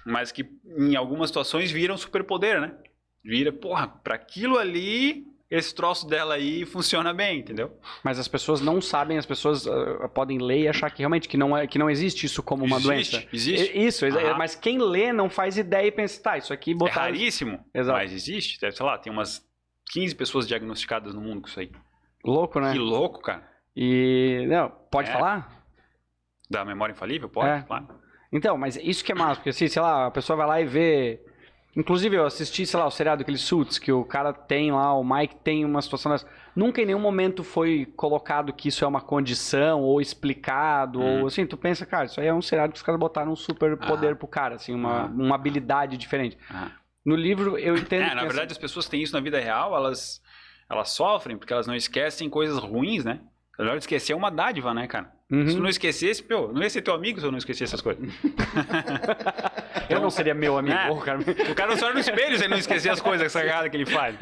[0.05, 0.43] Mas que
[0.77, 2.73] em algumas situações vira um superpoder, né?
[3.23, 7.77] Vira, porra, pra aquilo ali, esse troço dela aí funciona bem, entendeu?
[8.03, 11.37] Mas as pessoas não sabem, as pessoas ah, podem ler e achar que realmente que
[11.37, 13.27] não, é, que não existe isso como uma Existe, doença.
[13.31, 13.77] existe.
[13.77, 14.37] Isso, Aham.
[14.37, 17.01] mas quem lê não faz ideia e pensa, tá, isso aqui É botar.
[17.01, 17.97] raríssimo, Exato.
[17.99, 18.59] mas existe.
[18.59, 19.45] Deve, sei lá, tem umas
[19.91, 21.71] 15 pessoas diagnosticadas no mundo com isso aí.
[22.25, 22.71] Louco, né?
[22.73, 23.47] Que louco, cara.
[23.75, 24.45] E.
[24.49, 25.13] Não, pode É.
[25.13, 25.56] falar?
[26.49, 27.29] Da memória infalível?
[27.29, 27.61] Pode, É.
[27.61, 27.87] claro.
[28.31, 30.65] Então, mas isso que é massa, porque assim, sei lá, a pessoa vai lá e
[30.65, 31.21] vê.
[31.75, 35.03] Inclusive, eu assisti, sei lá, o seriado aquele Suits, que o cara tem lá, o
[35.03, 36.27] Mike tem uma situação dessa.
[36.55, 41.21] Nunca em nenhum momento foi colocado que isso é uma condição, ou explicado, Hum.
[41.21, 43.35] ou assim, tu pensa, cara, isso aí é um seriado que os caras botaram um
[43.35, 44.15] super poder Ah.
[44.15, 45.05] pro cara, assim, uma, Ah.
[45.05, 46.35] uma habilidade diferente.
[46.49, 46.71] Ah.
[47.05, 49.39] No livro, eu entendo É, que na essa- verdade, as pessoas têm isso na vida
[49.39, 50.19] real, elas,
[50.69, 53.19] elas sofrem porque elas não esquecem coisas ruins, né?
[53.57, 55.11] Na verdade, esquecer é uma dádiva, né, cara?
[55.29, 55.47] Uhum.
[55.47, 57.81] Se tu não esquecesse, pô, não ia ser teu amigo se eu não esquecesse essas
[57.81, 58.03] coisas.
[59.89, 60.89] Eu não seria meu amigo, É.
[60.89, 61.19] Ô, cara.
[61.19, 63.77] O cara não se olha no espelho se ele não esquecer as coisas sagradas que
[63.77, 64.17] ele faz.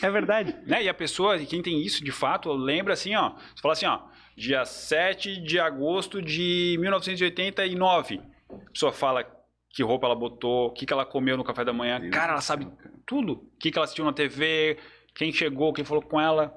[0.00, 0.54] É verdade.
[0.64, 0.84] Né?
[0.84, 3.30] E a pessoa, quem tem isso de fato, lembra assim, ó.
[3.30, 4.00] Você fala assim, ó,
[4.36, 8.20] dia 7 de agosto de 1989.
[8.48, 9.26] A pessoa fala
[9.70, 12.00] que roupa ela botou, o que, que ela comeu no café da manhã.
[12.00, 12.68] Deus Cara, ela sabe
[13.06, 13.32] tudo.
[13.32, 14.78] O que, que ela assistiu na TV,
[15.14, 16.54] quem chegou, quem falou com ela.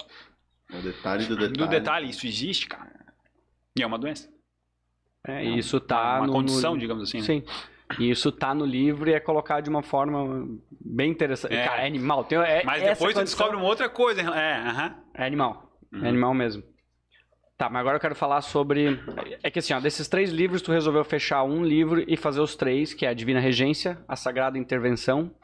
[0.71, 1.53] É o detalhe do detalhe.
[1.57, 2.89] Do detalhe, isso existe, cara.
[3.77, 4.29] E é uma doença.
[5.27, 6.79] É, É isso tá uma, uma no, condição, no...
[6.79, 7.17] digamos assim.
[7.19, 7.23] né?
[7.23, 7.43] Sim.
[7.99, 10.47] E isso tá no livro e é colocado de uma forma
[10.79, 11.55] bem interessante.
[11.55, 11.65] É.
[11.65, 12.23] Cara, é animal.
[12.23, 14.21] Tem, é, Mas depois condição- descobre uma outra coisa.
[14.21, 14.95] É, aham.
[15.15, 15.75] É animal.
[15.91, 16.05] Uhum.
[16.05, 16.63] É animal mesmo.
[17.57, 18.99] Tá, mas agora eu quero falar sobre.
[19.43, 22.55] É que assim, ó, desses três livros, tu resolveu fechar um livro e fazer os
[22.55, 25.35] três, que é a Divina Regência, a Sagrada Intervenção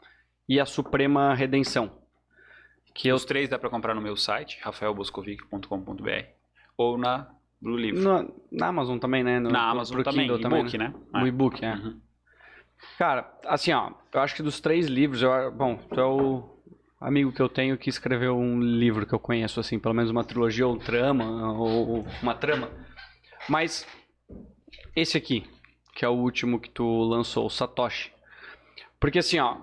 [0.48, 2.00] e a Suprema Redenção.
[2.96, 3.16] Que eu.
[3.16, 6.10] Os três dá pra comprar no meu site, rafaelboscovic.com.br
[6.76, 7.28] ou na
[7.60, 8.00] Blue Livre.
[8.02, 9.38] No- na Amazon também, né?
[9.38, 10.94] No- na Amazon também, Kindle e-book, né?
[11.12, 11.74] No e-book, é.
[11.74, 12.00] Uhum.
[12.98, 16.56] Cara, assim, ó, eu acho que dos três livros, eu, bom, tu é o
[17.00, 20.24] amigo que eu tenho que escreveu um livro que eu conheço, assim, pelo menos uma
[20.24, 22.70] trilogia ou um trama, ou, ou uma trama.
[23.48, 23.86] Mas
[24.94, 25.44] esse aqui,
[25.94, 28.12] que é o último que tu lançou, o Satoshi.
[28.98, 29.58] Porque assim, ó,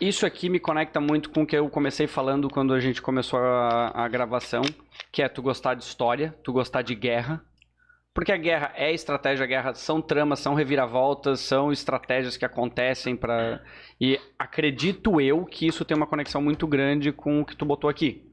[0.00, 3.38] isso aqui me conecta muito com o que eu comecei falando quando a gente começou
[3.38, 4.62] a, a gravação,
[5.10, 7.44] que é tu gostar de história, tu gostar de guerra,
[8.14, 13.16] porque a guerra é estratégia, a guerra são tramas, são reviravoltas, são estratégias que acontecem
[13.16, 13.62] para
[13.98, 17.88] e acredito eu que isso tem uma conexão muito grande com o que tu botou
[17.88, 18.30] aqui.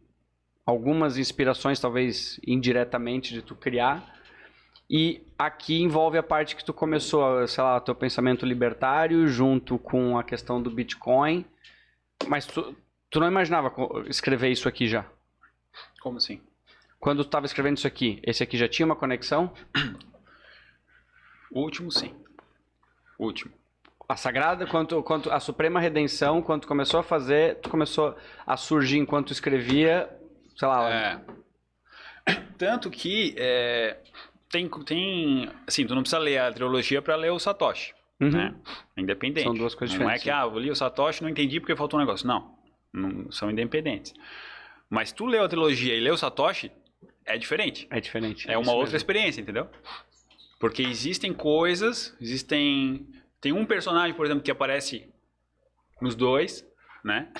[0.65, 4.18] Algumas inspirações talvez indiretamente de tu criar.
[4.89, 10.17] E aqui envolve a parte que tu começou, sei lá, teu pensamento libertário junto com
[10.17, 11.45] a questão do Bitcoin.
[12.27, 12.75] Mas tu,
[13.09, 13.71] tu não imaginava
[14.07, 15.05] escrever isso aqui já?
[16.01, 16.41] Como assim?
[16.99, 19.53] Quando tu estava escrevendo isso aqui, esse aqui já tinha uma conexão?
[21.51, 22.13] O último, sim.
[23.17, 23.53] O último.
[24.07, 28.57] A Sagrada, quanto, quanto a Suprema Redenção, quando tu começou a fazer, tu começou a
[28.57, 30.09] surgir enquanto tu escrevia,
[30.57, 30.89] sei lá.
[30.89, 31.21] É.
[32.57, 33.97] Tanto que é,
[34.49, 38.29] tem, tem, assim, tu não precisa ler a trilogia para ler o Satoshi, Uhum.
[38.31, 38.55] né?
[38.97, 39.43] É independente.
[39.45, 41.75] São duas coisas Não é diferentes, que, ah, eu li o Satoshi não entendi porque
[41.75, 42.27] faltou um negócio.
[42.27, 42.57] Não,
[42.91, 44.13] não são independentes.
[44.89, 46.71] Mas tu leu a trilogia e leu o Satoshi,
[47.25, 47.87] é diferente.
[47.91, 48.49] É diferente.
[48.49, 48.97] É uma isso outra mesmo.
[48.97, 49.69] experiência, entendeu?
[50.59, 53.07] Porque existem coisas, existem.
[53.39, 55.07] Tem um personagem, por exemplo, que aparece
[56.01, 56.65] nos dois,
[57.03, 57.31] né?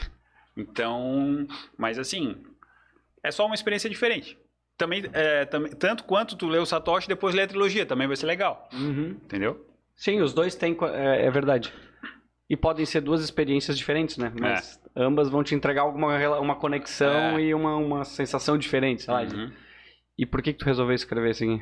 [0.56, 1.46] Então.
[1.78, 2.38] Mas assim.
[3.22, 4.38] É só uma experiência diferente.
[4.80, 8.16] Também, é, também, tanto quanto tu lê o Satoshi depois lê a trilogia, também vai
[8.16, 8.70] ser legal.
[8.72, 9.10] Uhum.
[9.10, 9.68] Entendeu?
[9.94, 10.76] Sim, os dois têm.
[10.94, 11.74] É, é verdade.
[12.50, 14.32] E podem ser duas experiências diferentes, né?
[14.40, 17.42] Mas ambas vão te entregar alguma uma conexão É.
[17.42, 19.22] e uma, uma sensação diferente, sei lá.
[19.24, 19.52] Uhum.
[20.18, 21.62] E por que, que tu resolveu escrever assim?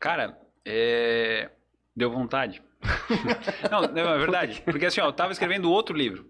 [0.00, 1.50] Cara, é...
[1.94, 2.62] deu vontade.
[3.70, 4.62] não, não, é verdade.
[4.64, 6.26] Porque assim, ó, eu tava escrevendo outro livro.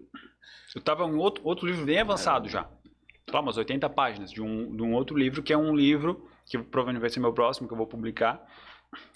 [0.75, 2.69] Eu tava em outro, outro livro bem avançado já.
[3.31, 6.57] Lá, umas 80 páginas de um, de um outro livro, que é um livro que
[6.59, 8.45] provavelmente vai ser meu próximo, que eu vou publicar.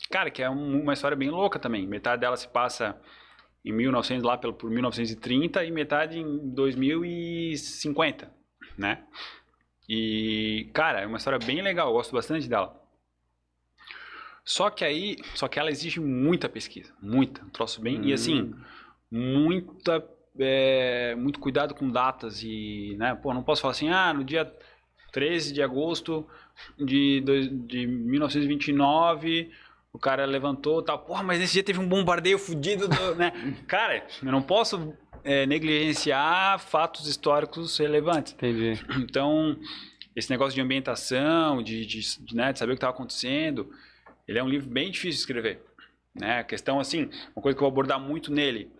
[0.09, 1.85] Cara, que é um- uma história bem louca também.
[1.85, 2.99] Metade dela se passa
[3.63, 8.31] em 1900, lá pelo, por 1930, e metade em 2050,
[8.77, 9.03] né?
[9.87, 12.79] E, cara, é uma história bem legal, eu gosto bastante dela.
[14.43, 18.53] Só que aí, só que ela exige muita pesquisa, muita, um troço bem, e assim,
[19.11, 20.03] muita,
[20.39, 24.51] é, muito cuidado com datas e, né, pô, não posso falar assim, ah, no dia
[25.11, 26.25] 13 de agosto
[26.77, 27.21] de,
[27.65, 29.51] de 1929,
[29.91, 33.31] o cara levantou, tal, porra, mas nesse dia teve um bombardeio fudido, do, né?
[33.67, 38.33] Cara, eu não posso é, negligenciar fatos históricos relevantes.
[38.33, 38.79] Entendi.
[38.97, 39.57] Então,
[40.15, 43.71] esse negócio de ambientação, de, de, de, né, de saber o que estava acontecendo,
[44.27, 45.63] ele é um livro bem difícil de escrever.
[46.13, 46.39] Né?
[46.39, 48.71] A questão, assim, uma coisa que eu vou abordar muito nele,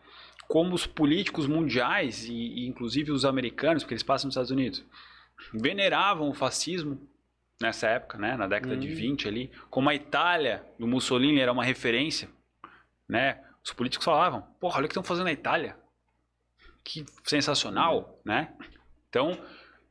[0.49, 4.83] como os políticos mundiais, e, e inclusive os americanos, porque eles passam nos Estados Unidos,
[5.53, 6.99] veneravam o fascismo
[7.61, 8.95] nessa época, né, na década de Hum.
[8.95, 12.27] 20 ali, como a Itália do Mussolini era uma referência,
[13.07, 13.39] né?
[13.63, 15.75] Os políticos falavam, porra, olha o que estão fazendo na Itália.
[16.83, 18.51] Que sensacional, né?
[19.09, 19.37] Então,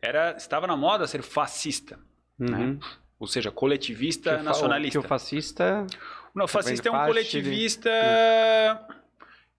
[0.02, 1.98] era, estava na moda ser fascista,
[2.40, 2.80] Uhum.
[3.20, 4.98] ou seja, coletivista Que o nacionalista.
[4.98, 5.86] Que o fascista.
[6.34, 7.90] Não, fascista é um de- coletivista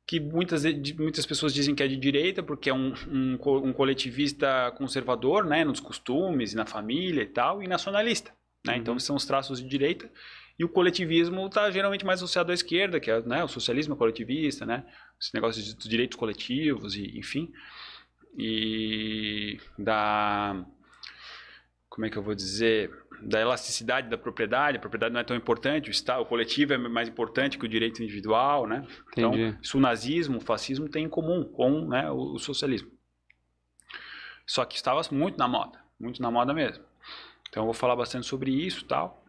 [0.10, 0.64] que muitas,
[0.98, 5.64] muitas pessoas dizem que é de direita, porque é um, um, um coletivista conservador, né,
[5.64, 8.34] nos costumes, na família e tal, e nacionalista.
[8.66, 8.78] Né?
[8.78, 10.12] Então, esses são os traços de direita.
[10.58, 14.66] E o coletivismo está geralmente mais associado à esquerda, que é né, o socialismo coletivista,
[14.66, 14.84] né?
[15.22, 17.52] Esse negócio de, dos direitos coletivos, e, enfim.
[18.36, 20.66] E da.
[21.88, 22.92] Como é que eu vou dizer?
[23.22, 24.78] Da elasticidade da propriedade.
[24.78, 27.70] A propriedade não é tão importante, o, Estado, o coletivo é mais importante que o
[27.70, 28.86] direito individual, né?
[29.12, 29.58] Então, Entendi.
[29.62, 32.90] isso o nazismo, o fascismo tem em comum com né, o, o socialismo.
[34.46, 36.84] Só que estava muito na moda, muito na moda mesmo.
[37.50, 39.24] Então eu vou falar bastante sobre isso tal.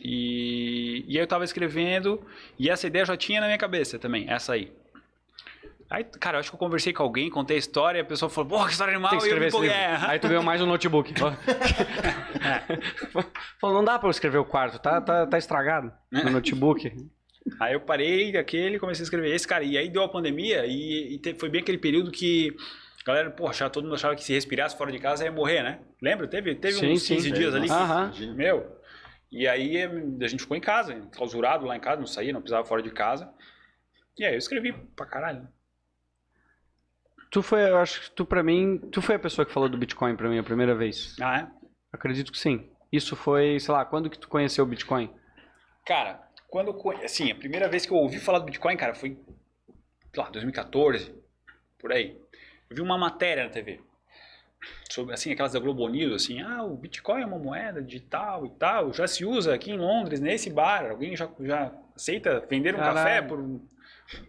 [0.00, 2.24] E, e aí eu estava escrevendo,
[2.58, 4.72] e essa ideia já tinha na minha cabeça também, essa aí.
[5.92, 8.48] Aí, cara, eu acho que eu conversei com alguém, contei a história, a pessoa falou,
[8.48, 9.76] porra, que história animal, Tem que e eu me escrever esse.
[9.76, 11.12] É, Aí tu ganhou mais um notebook.
[13.60, 16.90] Falou, não dá pra eu escrever o quarto, tá, tá, tá estragado no notebook.
[17.60, 19.64] Aí eu parei daquele comecei a escrever esse, cara.
[19.64, 22.56] E aí deu a pandemia e, e te- foi bem aquele período que
[23.02, 25.80] a galera, achava, todo mundo achava que se respirasse fora de casa ia morrer, né?
[26.00, 26.26] Lembra?
[26.26, 27.16] Teve, teve Sim, uns sim.
[27.16, 27.68] 15 dias ali.
[28.14, 28.26] que-.
[28.28, 28.80] Meu.
[29.30, 32.64] E aí a gente ficou em casa, clausurado lá em casa, não saía, não pisava
[32.64, 33.30] fora de casa.
[34.18, 35.48] E aí eu escrevi pra caralho.
[37.32, 39.78] Tu foi, eu acho que tu pra mim, tu foi a pessoa que falou do
[39.78, 41.16] Bitcoin pra mim a primeira vez.
[41.18, 41.48] Ah, é?
[41.90, 42.70] Acredito que sim.
[42.92, 45.10] Isso foi, sei lá, quando que tu conheceu o Bitcoin?
[45.86, 49.18] Cara, quando assim, a primeira vez que eu ouvi falar do Bitcoin, cara, foi
[50.14, 51.14] sei lá, 2014,
[51.78, 52.20] por aí.
[52.68, 53.80] Eu vi uma matéria na TV
[54.90, 58.50] sobre assim aquelas da Globo News assim ah o Bitcoin é uma moeda digital e
[58.50, 62.78] tal já se usa aqui em Londres nesse bar alguém já, já aceita vender um
[62.78, 62.96] Caralho.
[62.96, 63.60] café por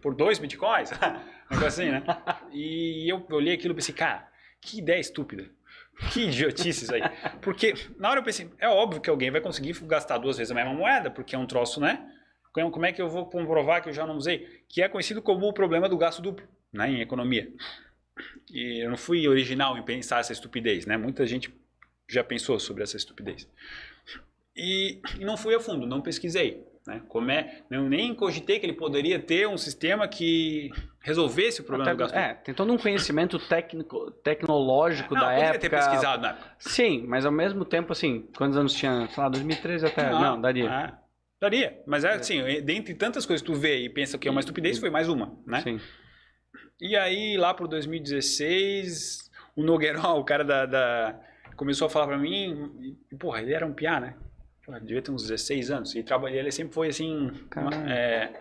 [0.02, 0.90] por dois bitcoins
[1.50, 2.02] negócio assim né
[2.52, 4.28] e eu olhei aquilo e pensei cara
[4.60, 5.48] que ideia estúpida
[6.12, 7.02] que idiotice isso aí
[7.40, 10.54] porque na hora eu pensei é óbvio que alguém vai conseguir gastar duas vezes a
[10.54, 12.10] mesma moeda porque é um troço né
[12.52, 15.46] como é que eu vou comprovar que eu já não usei que é conhecido como
[15.46, 17.52] o problema do gasto duplo né, em economia
[18.50, 20.96] e eu não fui original em pensar essa estupidez, né?
[20.96, 21.52] Muita gente
[22.08, 23.48] já pensou sobre essa estupidez.
[24.56, 26.64] E não fui a fundo, não pesquisei.
[26.86, 27.00] Né?
[27.08, 30.70] Como é, eu nem cogitei que ele poderia ter um sistema que
[31.00, 32.14] resolvesse o problema Até- do gasto.
[32.14, 35.58] é, tem todo um conhecimento técnico, tecnológico não, da época.
[35.60, 36.50] ter pesquisado na época.
[36.58, 39.08] Sim, mas ao mesmo tempo, assim, quantos anos tinha?
[39.08, 40.10] Sei lá, 2013 até.
[40.10, 40.68] Não, daria.
[40.70, 40.92] é,
[41.40, 41.82] daria.
[41.86, 44.78] Mas é assim, dentre tantas coisas que tu vê e pensa que é uma estupidez,
[44.78, 45.62] foi mais uma, né?
[45.62, 45.80] Sim.
[46.78, 51.18] E aí, lá pro 2016, o Nogueirão, o cara da, da-
[51.56, 54.14] começou a falar pra mim, e, porra, ele era um piá, né?
[54.80, 55.94] Devia ter uns 16 anos.
[55.94, 58.32] E traba- ele sempre foi, assim, uma- é,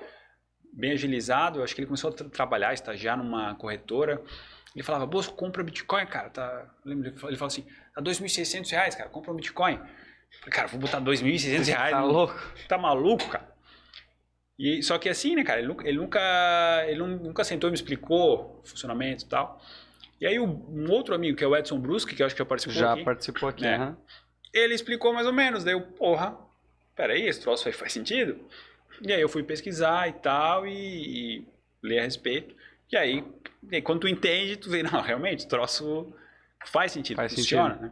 [0.74, 1.60] bem agilizado.
[1.60, 4.22] Eu Acho que ele começou a tra- trabalhar, estagiar numa corretora.
[4.76, 6.30] Ele falava, Bosco, compra Bitcoin, cara.
[6.30, 6.66] Tá...
[6.86, 9.78] Ele falou assim, tá 2.600 reais, cara, compra um Bitcoin.
[9.78, 11.92] Falei, cara, vou botar 2.600 reais.
[11.92, 12.34] Tá louco?
[12.68, 13.54] tá maluco, cara?
[14.58, 17.72] E, só que assim, né, cara, ele, nunca- ele nunca, ele nun- nunca sentou e
[17.72, 19.62] me explicou o funcionamento e tal.
[20.22, 22.46] E aí um outro amigo, que é o Edson Bruschi, que eu acho que já
[22.46, 23.76] participou Já aqui, participou aqui, É.
[23.76, 23.98] aham.
[24.54, 25.64] Ele explicou mais ou menos.
[25.64, 26.38] Daí eu, porra,
[26.96, 28.40] peraí, esse troço aí faz sentido?
[29.02, 30.72] E aí eu fui pesquisar e tal, e,
[31.40, 31.48] e
[31.82, 32.56] ler a respeito.
[32.92, 33.24] E aí,
[33.70, 36.14] e aí, quando tu entende, tu vê, não, realmente, o troço
[36.66, 37.92] faz sentido, Faz funciona, né?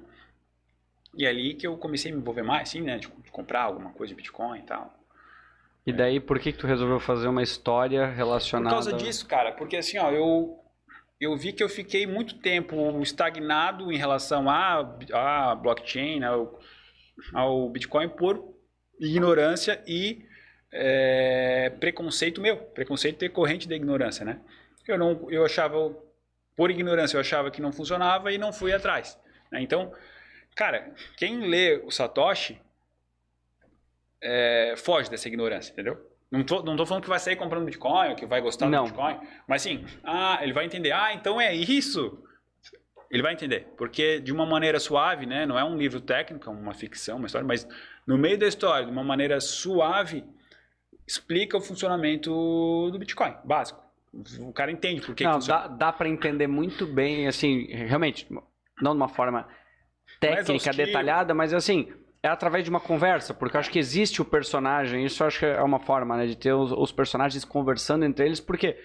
[1.17, 3.91] E ali que eu comecei a me envolver mais, assim, né, de, de comprar alguma
[3.91, 4.97] coisa de Bitcoin e tal.
[5.85, 8.69] E daí, por que, que tu resolveu fazer uma história Por relacionada.
[8.69, 10.60] causa disso, cara, porque assim, ó, eu,
[11.21, 14.83] eu vi que eu fiquei muito tempo estagnado em relação à,
[15.53, 16.59] blockchain, ao,
[17.31, 18.55] ao Bitcoin, por
[18.99, 20.25] ignorância e
[20.71, 24.41] é, preconceito meu, preconceito decorrente da ignorância, né?
[24.87, 25.95] Eu, não, eu achava,
[26.55, 29.15] por ignorância, eu achava que não funcionava e não fui atrás.
[29.51, 29.61] né?
[29.61, 29.93] Então,
[30.55, 32.59] cara, quem lê o Satoshi
[34.19, 36.10] é, foge dessa ignorância, entendeu?
[36.31, 38.85] Não tô, não tô falando que vai sair comprando Bitcoin, ou que vai gostar Não.
[38.85, 42.23] do Bitcoin, mas sim, ah, ele vai entender, ah, então é isso.
[43.09, 45.45] Ele vai entender, porque de uma maneira suave, né?
[45.45, 47.67] Não é um livro técnico, é uma ficção, uma história, mas
[48.07, 50.23] no meio da história, de uma maneira suave,
[51.05, 52.31] explica o funcionamento
[52.89, 53.81] do Bitcoin, básico.
[54.39, 55.63] O cara entende por que, que Não, funciona.
[55.63, 58.25] dá, dá para entender muito bem, assim, realmente,
[58.81, 59.47] não de uma forma
[60.19, 61.91] técnica, detalhada, mas assim,
[62.23, 65.39] é através de uma conversa, porque eu acho que existe o personagem, isso eu acho
[65.39, 68.77] que é uma forma, né, de ter os, os personagens conversando entre eles, porque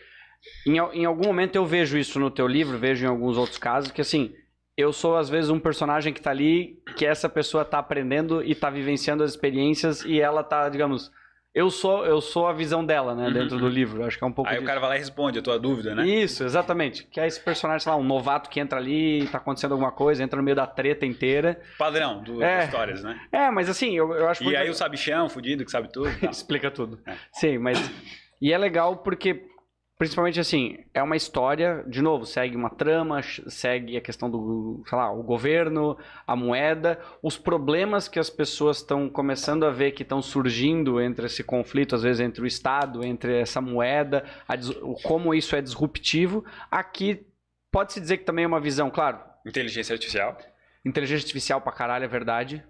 [0.67, 3.91] em, em algum momento eu vejo isso no teu livro, vejo em alguns outros casos,
[3.91, 4.35] que assim,
[4.77, 8.55] eu sou às vezes um personagem que tá ali, que essa pessoa tá aprendendo e
[8.55, 11.11] tá vivenciando as experiências e ela tá, digamos,
[11.57, 14.23] eu sou eu sou a visão dela, né, Uhum, dentro do livro, eu acho que
[14.23, 14.67] é um pouco Aí o disso.
[14.69, 16.07] cara vai lá e responde a tua dúvida, né?
[16.07, 17.05] Isso, exatamente.
[17.11, 20.23] Que é esse personagem, sei lá, um novato que entra ali, tá acontecendo alguma coisa,
[20.23, 21.59] entra no meio da treta inteira.
[21.79, 22.57] Padrão do, É.
[22.59, 23.19] das histórias, né?
[23.33, 26.11] É, mas assim, eu, eu acho E muito aí o sabichão, fudido, que sabe tudo.
[26.31, 27.01] Explica tudo.
[27.07, 27.15] É.
[27.33, 27.79] Sim, mas.
[28.41, 29.43] E é legal porque,
[29.99, 34.99] principalmente assim, é uma história, de novo, segue uma trama, segue a questão do, sei
[34.99, 40.03] lá, o governo, a moeda, os problemas que as pessoas estão começando a ver que
[40.03, 44.55] estão surgindo entre esse conflito, às vezes entre o Estado, entre essa moeda, a
[45.03, 46.45] como isso é disruptivo.
[46.71, 47.27] Aqui
[47.73, 50.37] pode-se dizer que também é uma visão, claro, Inteligência artificial.
[50.85, 52.63] inteligência artificial pra caralho é verdade.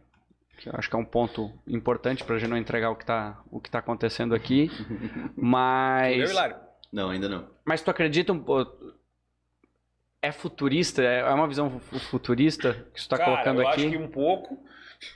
[0.59, 3.41] Que eu acho que é um ponto importante pra gente não entregar o que tá,
[3.51, 4.71] o que tá acontecendo aqui.
[5.37, 6.19] Mas.
[6.19, 6.66] Eu, Hilário.
[6.93, 7.49] Não, ainda não.
[7.65, 8.45] Mas tu acredita um
[10.23, 11.03] É futurista?
[11.03, 13.81] É é uma visão fu- futurista que tu tá Cara, colocando eu aqui?
[13.83, 14.65] acho que um pouco.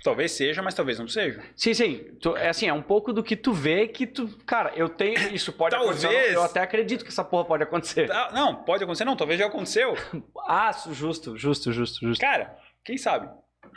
[0.04, 1.42] Talvez seja, mas talvez não seja.
[1.56, 1.96] Sim, sim.
[2.20, 4.28] Tu- é assim, é um pouco do que tu vê que tu.
[4.44, 5.18] Cara, eu tenho.
[5.34, 6.04] Isso pode Talvez.
[6.04, 6.34] acontecer.
[6.34, 8.06] Eu até acredito que essa porra pode acontecer.
[8.06, 9.16] Tá, Não, pode acontecer, não.
[9.16, 9.94] Talvez já aconteceu.
[10.46, 12.20] Ah, justo, justo, justo, justo.
[12.20, 13.30] Cara, quem sabe?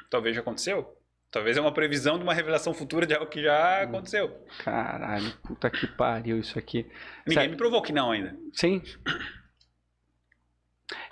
[0.10, 0.94] Talvez já aconteceu.
[1.34, 3.90] Talvez é uma previsão de uma revelação futura de algo que já Hum.
[3.90, 4.46] aconteceu.
[4.64, 6.84] Caralho, puta que pariu isso aqui.
[7.26, 7.50] Ninguém Sério.
[7.52, 8.38] me provou que não ainda.
[8.54, 8.82] Sim.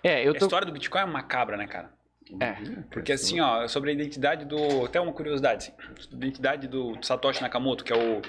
[0.04, 0.46] É, eu A tô.
[0.46, 1.92] história do Bitcoin é macabra, né, cara?
[2.40, 2.54] É.
[2.92, 4.86] Porque assim, ó, sobre a identidade do.
[4.86, 6.08] Até uma curiosidade, assim.
[6.12, 8.22] A identidade do Satoshi Nakamoto, que é o,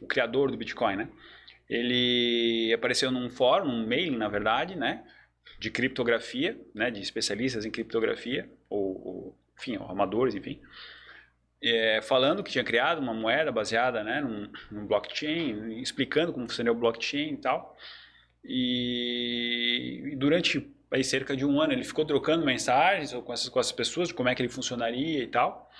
[0.00, 1.08] o criador do Bitcoin, né?
[1.68, 5.04] Ele apareceu num fórum, num mailing, na verdade, né?
[5.58, 6.90] De criptografia, né?
[6.90, 10.60] De especialistas em criptografia, ou, ou enfim, ou amadores, enfim.
[11.62, 16.74] É, falando que tinha criado uma moeda baseada né, num, num blockchain, explicando como funcionou
[16.74, 17.76] o blockchain e tal.
[18.42, 23.60] E, e durante aí, cerca de um ano ele ficou trocando mensagens com essas, com
[23.60, 25.70] essas pessoas, de como é que ele funcionaria e tal.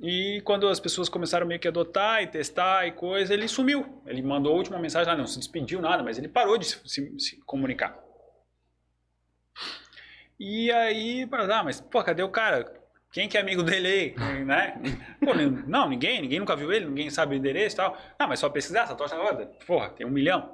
[0.00, 4.02] E quando as pessoas começaram meio que a adotar e testar e coisa, ele sumiu.
[4.06, 6.80] Ele mandou a última mensagem lá, não se despediu nada, mas ele parou de se,
[6.88, 7.98] se, se comunicar.
[10.38, 12.72] E aí, ah, mas pô, cadê o cara?
[13.14, 14.74] Quem que é amigo dele aí, né?
[15.24, 15.32] Pô,
[15.68, 17.96] não, ninguém, ninguém nunca viu ele, ninguém sabe o endereço e tal.
[18.18, 20.52] Não, mas só pesquisar, Satoshi Nakamoto, porra, tem um milhão.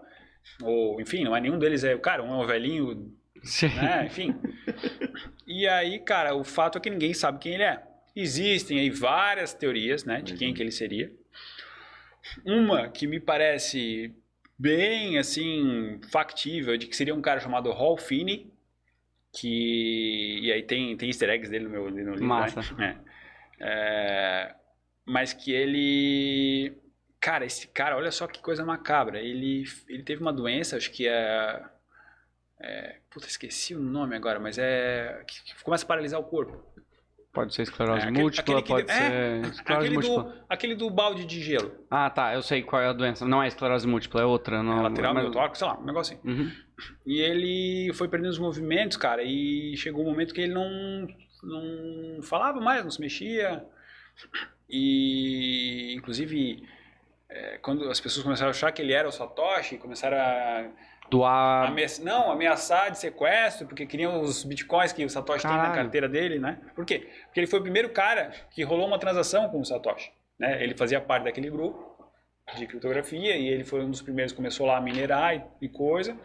[0.61, 3.69] Ou, enfim, não é nenhum deles é o cara, um é o velhinho, Sim.
[3.69, 4.05] né?
[4.05, 4.39] Enfim.
[5.47, 7.83] E aí, cara, o fato é que ninguém sabe quem ele é.
[8.15, 11.11] Existem aí várias teorias, né, de quem que ele seria.
[12.45, 14.15] Uma que me parece
[14.59, 18.50] bem, assim, factível, de que seria um cara chamado Hall Finney,
[19.33, 20.41] que...
[20.43, 22.61] E aí tem, tem easter eggs dele no meu no livro, Massa.
[22.75, 23.01] né?
[23.61, 24.49] É.
[24.51, 24.55] É,
[25.05, 26.77] Mas que ele...
[27.21, 29.21] Cara, esse cara, olha só que coisa macabra.
[29.21, 31.63] Ele, ele teve uma doença, acho que é...
[32.59, 35.23] é puta, esqueci o nome agora, mas é...
[35.27, 36.65] Que, que começa a paralisar o corpo.
[37.33, 38.95] Pode ser esclerose É, múltipla, aquele que- pode é,
[39.45, 40.23] ser esclerose Aquele múltipla.
[40.25, 41.73] do, aquele do balde de gelo.
[41.89, 43.25] Ah, tá, eu sei qual é a doença.
[43.25, 44.63] Não é esclerose múltipla, é outra.
[44.65, 46.29] Não, É lateral, mas- miotórico, sei lá, um negócio assim.
[46.29, 46.51] Uhum.
[47.07, 51.07] E ele foi perdendo os movimentos, cara, e chegou um momento que ele não,
[51.45, 53.65] não falava mais, não se mexia.
[54.69, 56.63] E, inclusive,
[57.29, 60.69] é, quando as pessoas começaram a achar que ele era o Satoshi, começaram a
[61.11, 61.69] Doar.
[61.69, 65.75] ameaçar, não, ameaçar de sequestro, porque queriam os bitcoins que o Satoshi tem na Caralho.
[65.75, 66.59] carteira dele, né?
[66.75, 67.09] Por quê?
[67.27, 70.13] Porque ele foi o primeiro cara que rolou uma transação com o Satoshi.
[70.39, 70.63] Né?
[70.63, 71.91] Ele fazia parte daquele grupo
[72.57, 75.69] de criptografia e ele foi um dos primeiros que começou lá a minerar e, e
[75.69, 76.17] coisa.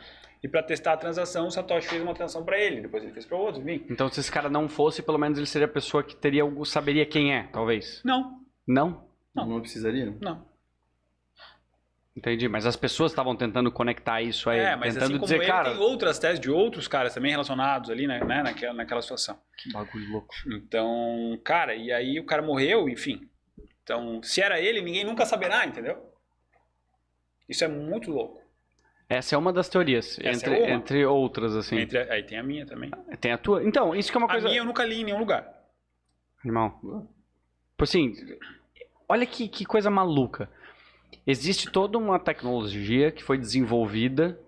[0.44, 3.26] E para testar a transação, o Satoshi fez uma transação para ele, depois ele fez
[3.26, 3.84] para outro, enfim.
[3.90, 7.06] Então, se esse cara não fosse, pelo menos ele seria a pessoa que teria saberia
[7.06, 8.02] quem é, talvez.
[8.06, 9.10] Não, Não?
[9.34, 9.48] Não.
[9.48, 10.16] Não, precisaria?
[10.22, 10.46] não.
[12.16, 12.48] Entendi.
[12.48, 14.60] Mas as pessoas estavam tentando conectar isso aí.
[14.60, 15.72] É, mas tentando assim como dizer, ele, cara.
[15.72, 19.38] tem outras teses de outros caras também relacionados ali, né, né, naquela, naquela situação.
[19.58, 20.34] Que bagulho louco.
[20.48, 23.30] Então, cara, e aí o cara morreu, enfim.
[23.84, 26.12] Então, se era ele, ninguém nunca saberá, entendeu?
[27.48, 28.42] Isso é muito louco.
[29.08, 30.18] Essa é uma das teorias.
[30.20, 30.72] Essa entre, é uma.
[30.72, 31.78] entre outras, assim.
[31.80, 32.90] Entre, aí tem a minha também.
[33.20, 33.64] Tem a tua.
[33.64, 34.48] Então, isso que é uma A coisa.
[34.48, 35.48] minha eu nunca li em nenhum lugar.
[36.44, 36.80] Animal.
[37.72, 38.14] Tipo assim,
[39.08, 40.50] olha que, que coisa maluca.
[41.26, 44.40] Existe toda uma tecnologia que foi desenvolvida,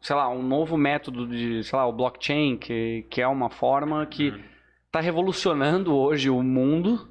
[0.00, 4.04] sei lá, um novo método de, sei lá, o blockchain, que, que é uma forma
[4.06, 4.42] que Uhum.
[4.86, 7.08] está revolucionando hoje o mundo.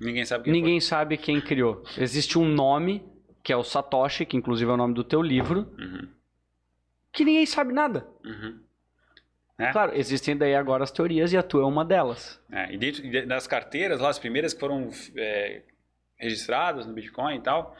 [0.00, 1.82] Ninguém sabe quem Ninguém sabe quem criou.
[1.96, 3.02] Existe um nome,
[3.42, 5.84] que é o Satoshi, que inclusive é o nome do teu livro, foi.
[5.84, 6.08] Uhum.
[7.12, 8.06] que ninguém sabe nada.
[8.24, 8.60] Uhum.
[9.56, 9.70] É.
[9.70, 12.40] Claro, existem daí agora as teorias e a tua é uma delas.
[12.50, 15.62] É, e dentro de- das carteiras, lá, as primeiras que foram é,
[16.16, 17.76] registradas no Bitcoin e tal,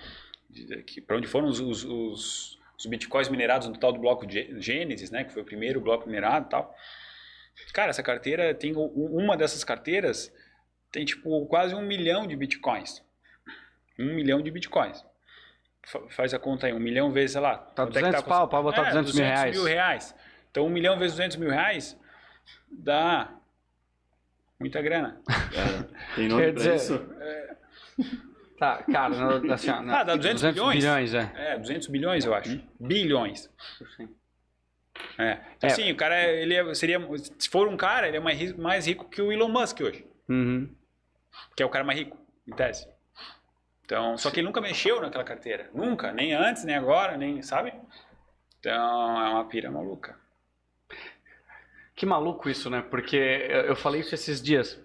[1.07, 5.11] para onde foram os, os, os- os Bitcoins minerados no tal do bloco Gê- Gênesis,
[5.11, 6.75] né, que foi o primeiro bloco minerado e tal.
[7.73, 10.33] Cara, essa carteira tem uma dessas carteiras
[10.91, 13.03] tem tipo quase um milhão de Bitcoins.
[13.99, 15.05] Um milhão de Bitcoins.
[15.87, 17.59] Fa- Faz a conta aí, um milhão vezes, sei lá.
[17.59, 19.57] Tá quanto é que 200 com- pau, pode botar é, 200 mil reais.
[19.57, 20.15] mil reais.
[20.51, 21.97] Então, um milhão vezes 200 mil reais
[22.71, 23.33] dá
[24.59, 25.21] muita grana.
[25.27, 27.07] Cara, tem nome Quer pra dizer- isso?
[28.59, 29.09] Tá, cara,
[29.41, 30.77] não- assim, ó, Ah, dá 200 bilhões?
[30.85, 31.33] bilhões, é.
[31.37, 32.61] É, 200 bilhões, eu acho.
[32.79, 33.51] Bilhões.
[35.19, 35.25] É.
[35.25, 35.41] É.
[35.57, 36.99] Então, assim, o cara, ele é- seria...
[37.39, 40.07] Se for um cara, ele é mais rico, mais rico que o Elon Musk hoje.
[40.29, 40.69] Uhum.
[41.57, 42.87] Que é o cara mais rico, em tese.
[43.85, 45.69] Então, só que ele nunca mexeu naquela carteira.
[45.75, 46.13] Nunca.
[46.13, 47.43] Nem antes, nem agora, nem...
[47.43, 47.73] Sabe?
[48.61, 48.73] Então,
[49.21, 50.17] é uma pira maluca.
[51.95, 52.83] Que maluco isso, né?
[52.89, 54.81] Porque eu eu falei isso esses dias.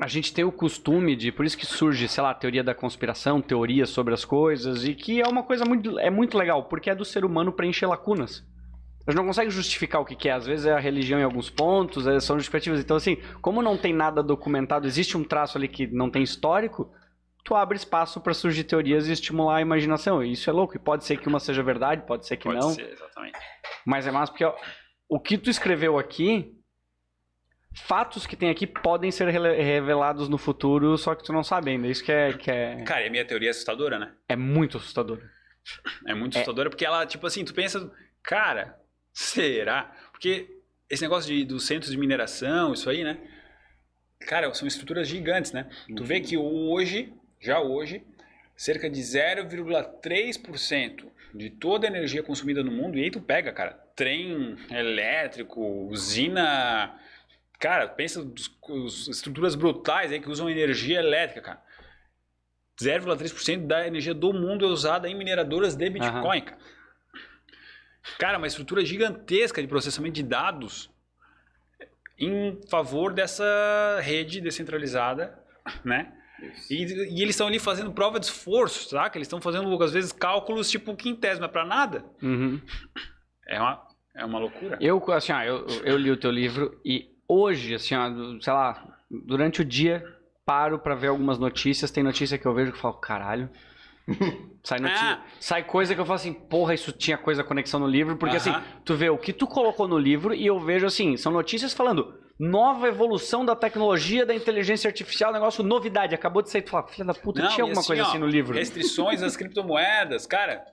[0.00, 2.74] A gente tem o costume de, por isso que surge, sei lá, a teoria da
[2.74, 6.90] conspiração, teorias sobre as coisas, e que é uma coisa muito, é muito legal, porque
[6.90, 8.44] é do ser humano preencher lacunas.
[9.06, 11.24] A gente não consegue justificar o que, que é, às vezes é a religião em
[11.24, 12.80] alguns pontos, é, são justificativas.
[12.80, 16.90] Então, assim, como não tem nada documentado, existe um traço ali que não tem histórico,
[17.44, 20.24] tu abre espaço para surgir teorias e estimular a imaginação.
[20.24, 20.74] E isso é louco.
[20.74, 22.70] E pode ser que uma seja verdade, pode ser que Pode não.
[22.70, 23.38] ser, exatamente.
[23.86, 24.54] Mas é massa porque ó,
[25.08, 26.52] o que tu escreveu aqui,
[27.74, 31.88] fatos que tem aqui podem ser revelados no futuro, só que tu não sabe ainda.
[31.88, 34.12] Isso que é, que é, Cara, e a minha teoria é assustadora, né?
[34.28, 35.20] é muito assustador.
[36.06, 37.90] É muito assustadora porque ela, tipo assim, tu pensa,
[38.22, 38.78] cara,
[39.12, 39.92] será?
[40.12, 40.48] Porque
[40.88, 43.18] esse negócio de, dos centros de mineração, isso aí, né?
[44.20, 45.68] Cara, são estruturas gigantes, né?
[45.96, 48.04] Tu vê que hoje, já hoje,
[48.56, 53.72] cerca de 0,3% de toda a energia consumida no mundo, e aí tu pega, cara,
[53.96, 56.96] trem elétrico, usina.
[57.58, 58.26] Cara, pensa
[58.68, 61.62] os estruturas brutais aí que usam energia elétrica, cara.
[62.80, 66.58] 0,3% da energia do mundo é usada em mineradoras de Bitcoin, cara.
[68.18, 70.90] Cara, uma estrutura gigantesca de processamento de dados
[72.18, 75.38] em favor dessa rede descentralizada,
[75.84, 76.12] né?
[76.68, 79.16] E, e eles estão ali fazendo prova de esforço, saca?
[79.16, 82.04] Eles estão fazendo, às vezes, cálculos tipo quintésima para nada.
[82.22, 82.60] Uhum.
[83.46, 84.76] É uma, é uma loucura.
[84.80, 88.08] Eu, assim, ó, eu, eu li o teu livro e hoje, assim, ó,
[88.40, 90.04] sei lá, durante o dia,
[90.44, 91.90] paro pra ver algumas notícias.
[91.90, 93.48] Tem notícia que eu vejo que eu falo, caralho.
[94.62, 95.24] Sai, notícia, Ah.
[95.38, 98.56] sai coisa que eu falo assim, porra, isso tinha coisa conexão no livro, porque Aham.
[98.58, 101.74] assim, tu vê o que tu colocou no livro e eu vejo assim, são notícias
[101.74, 106.86] falando nova evolução da tecnologia da inteligência artificial, negócio novidade, acabou de sair, tu fala,
[106.88, 108.56] filha da puta, Não, tinha alguma assim, coisa ó, assim no livro.
[108.56, 110.64] Restrições às criptomoedas, cara.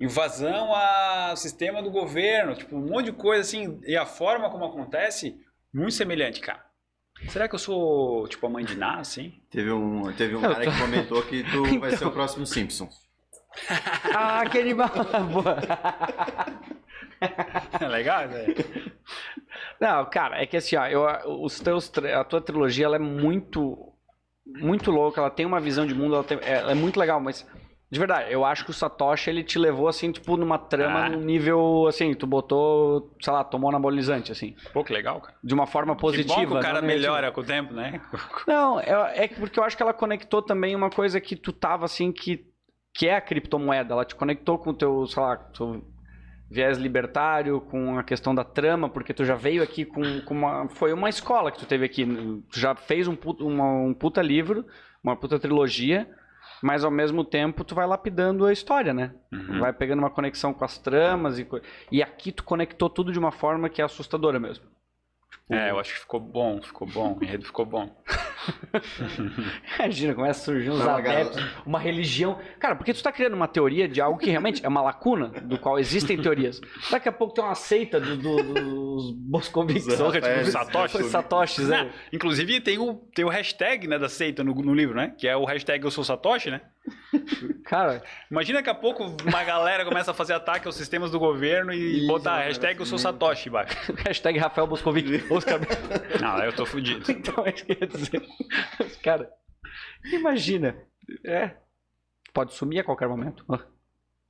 [0.00, 3.80] Invasão ao sistema do governo, tipo, um monte de coisa assim.
[3.84, 5.36] E a forma como acontece,
[5.78, 6.64] muito semelhante, cara.
[7.28, 9.34] Será que eu sou, tipo, a mãe de Ná, assim?
[9.50, 12.08] Teve um, teve um cara tô- que comentou que tu vai ser Então.
[12.08, 12.88] o próximo Simpson.
[14.14, 14.88] Ah, que animal.
[15.32, 15.56] Boa.
[17.88, 18.54] Legal, velho.
[19.80, 21.04] Não, cara, é que assim, ó, eu,
[21.42, 23.92] os teus, a tua trilogia ela é muito,
[24.46, 27.20] muito louca, ela tem uma visão de mundo, ela, tem- é, ela é muito legal,
[27.20, 27.46] mas
[27.90, 31.08] de verdade, eu acho que o Satoshi ele te levou assim, tipo, numa trama Ah.
[31.08, 35.34] num nível assim, tu botou, sei lá, tomou anabolizante assim, Pô, que legal, cara.
[35.42, 36.34] de uma forma positiva.
[36.40, 36.86] que bom que o cara negativa.
[37.12, 38.00] melhora com o tempo, né?
[38.46, 41.52] Não, é, é que porque eu acho que ela conectou também uma coisa que tu
[41.52, 42.46] tava assim que
[42.94, 45.84] que é a criptomoeda, ela te conectou com o teu, sei lá, teu
[46.50, 50.68] viés libertário, com a questão da trama, porque tu já veio aqui com, com uma
[50.70, 52.04] foi uma escola que tu teve aqui,
[52.50, 54.66] tu já fez um puta, uma- um puta livro,
[55.04, 56.08] uma puta trilogia,
[56.62, 59.12] mas ao mesmo tempo tu vai lapidando a história, né?
[59.32, 59.60] Uhum.
[59.60, 63.18] Vai pegando uma conexão com as tramas e co- e aqui tu conectou tudo de
[63.18, 64.64] uma forma que é assustadora mesmo.
[65.50, 67.16] É, eu acho que ficou bom, ficou bom.
[67.18, 67.94] O enredo ficou bom.
[69.78, 72.38] Imagina, começa a surgir uns Não, adeptos, uma religião.
[72.58, 75.58] Cara, porque tu tá criando uma teoria de algo que realmente é uma lacuna, do
[75.58, 76.60] qual existem teorias.
[76.90, 80.50] Daqui a pouco tem uma seita do- do- dos boscovics, tipo.
[80.50, 80.96] Satoshi.
[80.98, 81.84] os satoshis, né?
[81.84, 85.14] Não, inclusive tem o, tem o hashtag né, da seita no, no livro, né?
[85.18, 86.60] Que é o hashtag Eu Sou Satoshi, né?
[87.64, 91.72] Cara, Imagina daqui a pouco uma galera começa a fazer ataque aos sistemas do governo
[91.72, 92.98] e Isso, botar né, hashtag Eu Sou.
[92.98, 93.76] Satoshi embaixo.
[94.04, 95.24] hashtag Rafael Boscovic.
[95.32, 95.60] Oscar...
[96.20, 97.10] Não, eu tô fudido.
[97.10, 98.22] então, é isso que eu ia dizer.
[99.02, 99.30] Cara,
[100.12, 100.76] imagina.
[101.24, 101.52] É.
[102.32, 103.44] Pode sumir a qualquer momento.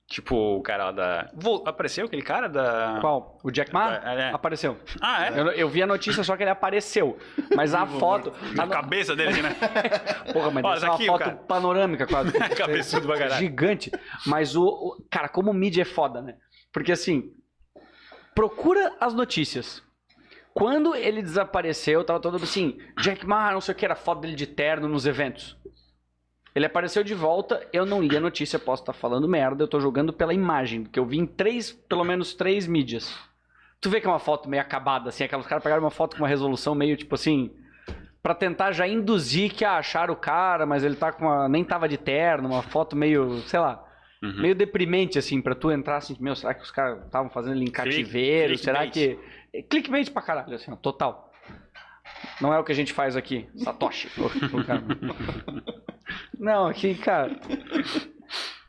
[0.06, 1.30] Tipo, o cara lá da.
[1.66, 2.96] Apareceu aquele cara da.
[3.02, 3.38] Qual?
[3.44, 3.94] O Jack Ma?
[3.96, 4.30] É, é.
[4.32, 4.78] Apareceu.
[5.02, 5.38] Ah, é?
[5.38, 7.18] Eu, eu vi a notícia, só que ele apareceu.
[7.54, 8.32] Mas a foto.
[8.54, 9.50] Na a no- cabeça dele, né?
[10.32, 11.36] Porra, mas Olha, ser tá uma aqui foto cara.
[11.36, 12.32] panorâmica quase.
[12.56, 13.38] Cabeçudo pra caralho.
[13.40, 13.90] Gigante.
[14.26, 16.36] Mas o, o- Cara, como mídia é foda, né?
[16.72, 17.34] Porque assim.
[18.34, 19.82] Procura as notícias.
[20.58, 22.78] Quando ele desapareceu, tava todo assim.
[23.00, 25.56] Jack Ma, não sei o que, era foto dele de terno nos eventos.
[26.52, 29.78] Ele apareceu de volta, eu não li a notícia, posso estar falando merda, eu tô
[29.78, 33.16] jogando pela imagem, porque eu vi em três, pelo menos três mídias.
[33.80, 36.24] Tu vê que é uma foto meio acabada, assim, aqueles caras pegaram uma foto com
[36.24, 37.52] uma resolução meio tipo assim.
[38.20, 41.48] Pra tentar já induzir que ah, acharam o cara, mas ele tá com uma.
[41.48, 43.84] nem tava de terno, uma foto meio, sei lá,
[44.20, 44.42] Uhum.
[44.42, 47.66] meio deprimente, assim, pra tu entrar assim, meu, será que os caras estavam fazendo ele
[47.66, 48.58] em cativeiro?
[48.58, 49.16] será que.
[49.52, 51.32] É Clickbait pra caralho, assim, total.
[52.40, 53.48] Não é o que a gente faz aqui.
[53.56, 54.08] Satoshi.
[56.38, 57.38] Não, aqui, cara.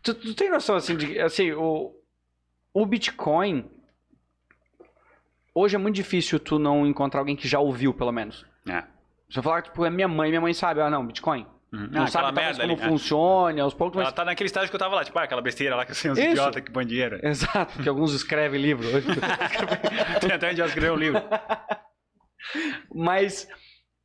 [0.04, 1.20] Tu, tu tem noção, assim, de.
[1.20, 1.96] Assim, o,
[2.74, 3.70] o Bitcoin.
[5.54, 8.46] Hoje é muito difícil tu não encontrar alguém que já ouviu, pelo menos.
[8.68, 8.84] É.
[9.30, 11.46] Se eu falar, tipo, é minha mãe, minha mãe sabe, ah, não, Bitcoin.
[11.72, 11.88] Uhum.
[11.92, 12.88] Não Ah, sabe merda como ali, né?
[12.90, 15.42] funciona, aos poucos, Ela mas tá naquele estágio que eu tava lá, tipo, ah, aquela
[15.42, 16.28] besteira lá que tem uns Isso.
[16.30, 17.20] idiotas que põem dinheiro.
[17.26, 18.88] Exato, que alguns escrevem livro.
[20.20, 21.22] Tem até um idiota que escreveu um livro.
[22.94, 23.48] Mas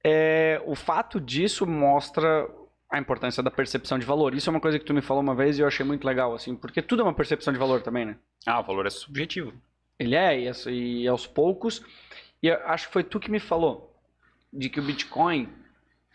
[0.05, 2.47] é, o fato disso mostra
[2.91, 4.35] a importância da percepção de valor.
[4.35, 6.35] Isso é uma coisa que tu me falou uma vez e eu achei muito legal,
[6.35, 8.17] assim, porque tudo é uma percepção de valor também, né?
[8.47, 9.53] Ah, o valor é subjetivo.
[9.99, 11.83] Ele é, e, e aos poucos.
[12.43, 13.97] E acho que foi tu que me falou
[14.53, 15.49] de que o Bitcoin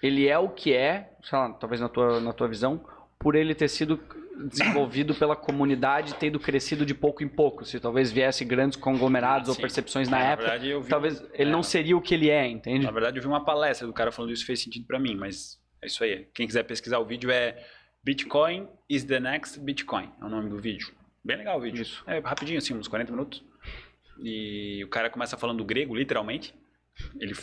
[0.02, 2.84] ele é o que é, sei lá, talvez na tua, na tua visão,
[3.20, 4.00] por ele ter sido
[4.48, 7.66] desenvolvido pela comunidade, tendo crescido de pouco em pouco.
[7.66, 11.50] Se talvez viesse grandes conglomerados Ah, ou percepções na É, época, verdade, vi, talvez ele
[11.50, 11.52] é.
[11.52, 12.86] não seria o que ele é, entende?
[12.86, 15.60] Na verdade, eu vi uma palestra do cara falando isso fez sentido pra mim, mas
[15.82, 16.28] é isso aí.
[16.34, 17.62] Quem quiser pesquisar o vídeo é
[18.02, 20.10] Bitcoin is the next Bitcoin.
[20.22, 20.88] É o nome do vídeo.
[21.22, 21.82] Bem legal o vídeo.
[21.82, 22.02] Isso.
[22.08, 23.44] É rapidinho, assim, uns 40 minutos.
[24.24, 26.54] E o cara começa falando grego, literalmente.
[27.20, 27.34] Ele,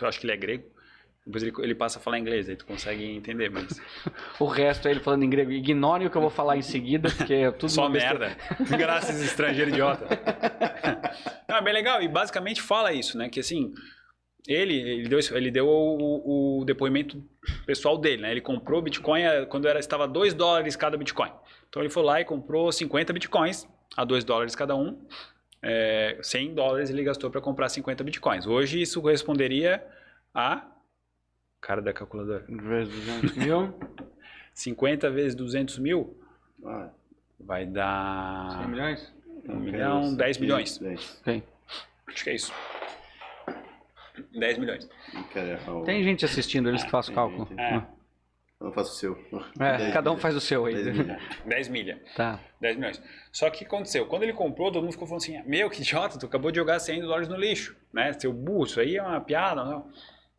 [0.00, 0.64] eu acho que ele é grego.
[1.26, 3.80] Depois ele, ele passa a falar inglês, aí tu consegue entender, mas
[4.38, 5.50] O resto é ele falando em grego.
[5.50, 8.36] Ignore o que eu vou falar em seguida, porque é tudo só merda.
[8.76, 10.06] Graças estrangeiro idiota.
[11.48, 12.02] Não, é bem legal.
[12.02, 13.28] E basicamente fala isso, né?
[13.28, 13.72] Que assim,
[14.46, 17.22] ele, ele deu, ele deu o, o depoimento
[17.64, 18.30] pessoal dele, né?
[18.30, 21.30] Ele comprou Bitcoin eh, quando era, estava 2 dólares cada Bitcoin.
[21.68, 23.66] Então ele foi lá e comprou 50 Bitcoins
[23.96, 25.06] a 2 dólares cada um.
[25.66, 28.46] É, 100 dólares ele gastou para comprar 50 bitcoins.
[28.46, 29.82] Hoje isso corresponderia
[30.34, 30.70] a.
[31.64, 32.44] Cara da calculadora.
[32.48, 33.74] Vezes 200 mil.
[34.52, 36.16] 50 vezes 200 mil
[36.64, 36.90] Ah,
[37.40, 38.58] vai dar.
[38.60, 39.14] 100 milhões?
[39.48, 40.78] 1 milhão, 10 milhões.
[40.78, 41.18] 10.
[41.22, 41.42] Ok.
[42.06, 42.52] Acho que é isso.
[44.38, 44.88] 10 milhões.
[45.84, 47.46] Tem gente assistindo, eles que fazem o cálculo.
[47.46, 47.60] gente.
[47.60, 47.82] É.
[48.60, 49.42] Eu faço o seu.
[49.58, 50.74] É, 10 cada um faz o seu aí.
[50.74, 51.22] 10 milhas.
[51.44, 52.02] 10 milha.
[52.14, 52.38] Tá.
[52.60, 53.02] 10 milhões.
[53.32, 54.06] Só que o que aconteceu?
[54.06, 56.78] Quando ele comprou, todo mundo ficou falando assim: Meu, que idiota, tu acabou de jogar
[56.78, 58.12] 100 dólares no lixo, né?
[58.12, 59.90] Seu burro, isso aí é uma piada, não.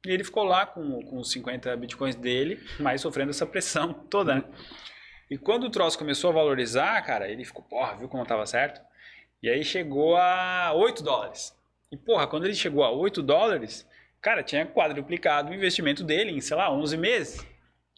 [0.06, 4.36] E ele ficou lá com, com os 50 bitcoins dele, mas sofrendo essa pressão toda,
[4.36, 4.44] né?
[5.30, 8.80] E quando o troço começou a valorizar, cara, ele ficou, porra, viu como tava certo?
[9.42, 11.56] E aí chegou a 8 dólares.
[11.92, 13.88] E, porra, quando ele chegou a 8 dólares,
[14.22, 17.48] cara, tinha quadruplicado o investimento dele em, sei lá, 11 meses.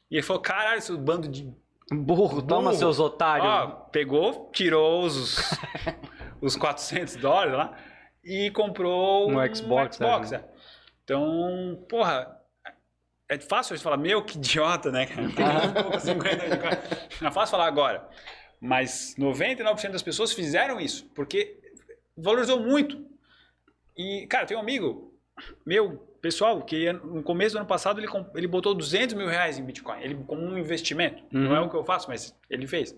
[0.09, 1.53] E ele falou, caralho, esse bando de
[1.91, 2.75] Burro, toma Burro.
[2.75, 3.47] seus otários.
[3.47, 5.37] Ó, pegou, tirou os,
[6.41, 7.77] os 400 dólares lá
[8.23, 10.43] e comprou Um Xbox, né?
[11.09, 11.13] É.
[11.13, 12.37] Então, porra,
[13.29, 15.05] é fácil gente falar, meu, que idiota, né?
[15.05, 15.29] cara?
[15.29, 15.69] Tem Aham.
[15.69, 16.83] um pouco, 50 de cara.
[17.21, 18.07] Não é fácil falar agora.
[18.59, 21.57] Mas 99% das pessoas fizeram isso, porque
[22.17, 23.05] valorizou muito.
[23.95, 25.13] E, cara, tem um amigo
[25.65, 29.63] meu, pessoal, que no começo do ano passado ele, ele botou 200 mil reais em
[29.63, 31.23] Bitcoin, ele como um investimento.
[31.31, 31.55] Não Uhum.
[31.55, 32.95] é o que eu faço, mas ele fez.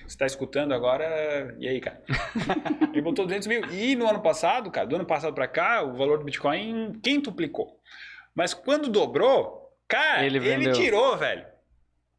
[0.00, 2.02] Você está escutando agora, e aí, cara?
[2.92, 3.64] ele botou 200 mil.
[3.70, 7.78] E no ano passado, cara, do ano passado para cá, o valor do Bitcoin quintuplicou.
[8.34, 11.44] Mas quando dobrou, cara, Ele ele, tirou, velho.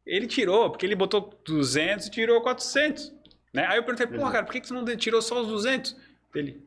[0.06, 3.12] Ele tirou, porque ele botou 200 e tirou 400.
[3.52, 3.66] Né?
[3.66, 5.96] Aí eu perguntei, porra, cara, por que que você não tirou só os 200?
[6.34, 6.62] Ele,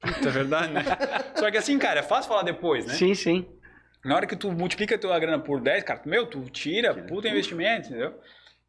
[0.00, 0.82] puta, é verdade, né?
[1.36, 2.94] Só que assim, cara, é fácil falar depois, né?
[2.94, 3.46] Sim, sim.
[4.04, 7.28] Na hora que tu multiplica a tua grana por 10, cara, meu, tu tira, puta
[7.28, 8.14] investimento, entendeu?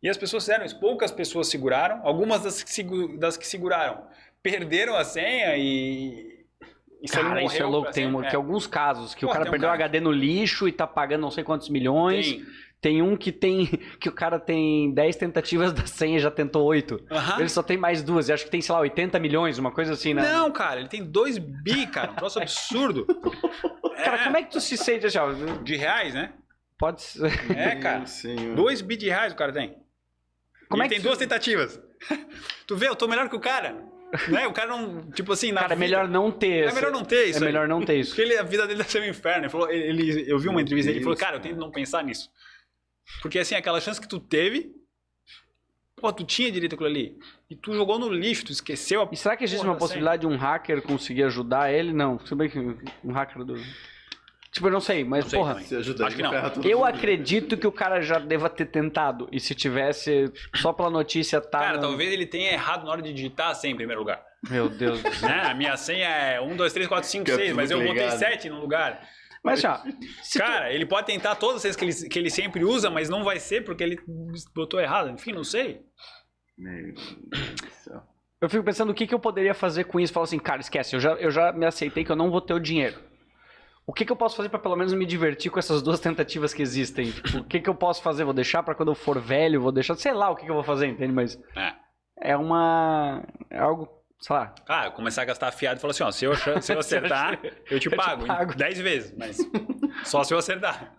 [0.03, 0.77] E as pessoas fizeram isso.
[0.79, 2.01] Poucas pessoas seguraram.
[2.05, 4.03] Algumas das que, segu- das que seguraram
[4.43, 5.61] perderam a senha e...
[5.61, 7.89] e ele Cara, isso é louco.
[7.91, 8.29] Tem, uma- é.
[8.29, 10.71] tem alguns casos que o Pô, cara tem um perdeu o HD no lixo e
[10.73, 12.27] tá pagando não sei quantos milhões.
[12.33, 12.45] Tem,
[12.81, 13.01] Tem.
[13.01, 13.65] um que tem.
[13.97, 16.99] que o cara tem 10 tentativas da senha e já tentou 8.
[17.09, 17.39] Aham.
[17.39, 18.27] Ele só tem mais duas.
[18.27, 20.21] E acho que tem, sei lá, 80 milhões, uma coisa assim, né?
[20.33, 22.11] Não, cara, ele tem 2 bi, cara.
[22.11, 23.05] Um troço absurdo.
[24.03, 25.31] Cara, como é que tu se sente assim, ó?
[25.63, 26.33] De reais, né?
[26.77, 27.31] Pode ser.
[27.57, 28.05] É, cara.
[28.05, 28.53] Senhor.
[28.53, 29.77] 2 bi de reais o cara tem.
[30.73, 31.79] Como é que tem duas tentativas.
[32.67, 33.75] tu vê, eu tô melhor que o cara.
[34.27, 34.47] Né?
[34.47, 36.67] O cara não, tipo assim, na Cara, é vida- melhor não ter.
[36.69, 38.11] É melhor não ter isso É melhor não ter isso.
[38.11, 39.45] Porque ele, a vida dele deve ser um inferno.
[39.45, 42.03] Ele falou, ele, eu vi uma entrevista dele e falou, cara, eu tento não pensar
[42.03, 42.29] nisso.
[43.21, 44.71] Porque assim, aquela chance que tu teve,
[45.95, 47.17] pô, tu tinha direito àquilo ali.
[47.49, 50.27] E tu jogou no lixo, tu esqueceu a E será que existe uma possibilidade de
[50.27, 51.91] um hacker conseguir ajudar ele?
[51.91, 52.19] Não.
[52.25, 53.55] Se bem que um hacker do.
[54.53, 55.59] Tipo, eu não sei, mas Não sei porra.
[55.61, 56.31] Se ajudar, Acho que não.
[56.63, 59.27] Eu acredito que o cara já deva ter tentado.
[59.31, 61.59] E se tivesse, só pela notícia tá.
[61.59, 64.23] Cara, na- talvez ele tenha errado na hora de digitar a senha em primeiro lugar.
[64.49, 65.27] Meu Deus do céu.
[65.29, 65.41] Né?
[65.45, 68.17] A minha senha é 1, 2, 3, 4, 5, Fica 6, mas eu botei ligado.
[68.19, 69.01] 7 no lugar.
[69.43, 69.81] Mas ó,
[70.21, 72.89] se tu- Cara, ele pode tentar todas as vezes que ele, que ele sempre usa,
[72.89, 73.99] mas não vai ser porque ele
[74.55, 75.09] botou errado.
[75.09, 75.81] Enfim, não sei.
[76.57, 77.15] Meu Deus
[77.59, 78.03] do céu.
[78.39, 80.13] eu fico pensando o que, que eu poderia fazer com isso.
[80.13, 82.53] Falar assim, cara, esquece, eu já, eu já me aceitei que eu não vou ter
[82.53, 82.99] o dinheiro.
[83.85, 86.53] O que, que eu posso fazer pra pelo menos me divertir com essas duas tentativas
[86.53, 87.11] que existem?
[87.11, 88.23] Tipo, o que, que eu posso fazer?
[88.23, 89.61] Vou deixar pra quando eu for velho?
[89.61, 89.95] Vou deixar.
[89.95, 91.11] Sei lá o que, que eu vou fazer, entende?
[91.11, 91.73] Mas É.
[92.31, 93.23] é uma.
[93.49, 93.89] É algo.
[94.21, 94.55] Sei lá.
[94.69, 97.37] Ah, começar a gastar fiado e falar assim, ó, se eu, se eu acertar,
[97.69, 98.53] eu te pago, pago.
[98.53, 99.37] em 10 vezes, mas
[100.05, 100.93] só se eu acertar.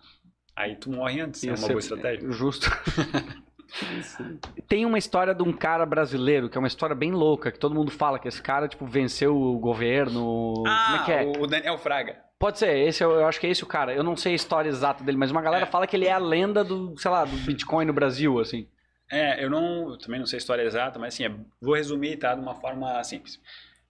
[0.54, 2.30] Aí tu morre antes, é Ia uma boa estratégia.
[2.30, 2.70] Justo.
[4.68, 7.74] Tem uma história de um cara brasileiro, que é uma história bem louca, que todo
[7.74, 10.54] mundo fala que esse cara, tipo, venceu o governo.
[10.62, 11.22] Como é que é?
[11.24, 12.16] o Daniel Fraga.
[12.44, 13.94] Pode ser, esse eu, eu acho que é esse o cara.
[13.94, 15.66] Eu não sei a história exata dele, mas uma galera É.
[15.66, 18.68] fala que ele é a lenda do, sei lá, do Bitcoin no Brasil, assim.
[19.10, 22.18] É, eu não, eu também não sei a história exata, mas assim, é- vou resumir,
[22.18, 23.40] tá, de uma forma simples.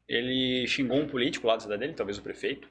[0.09, 2.69] Ele xingou um político lá da cidade dele, talvez o prefeito,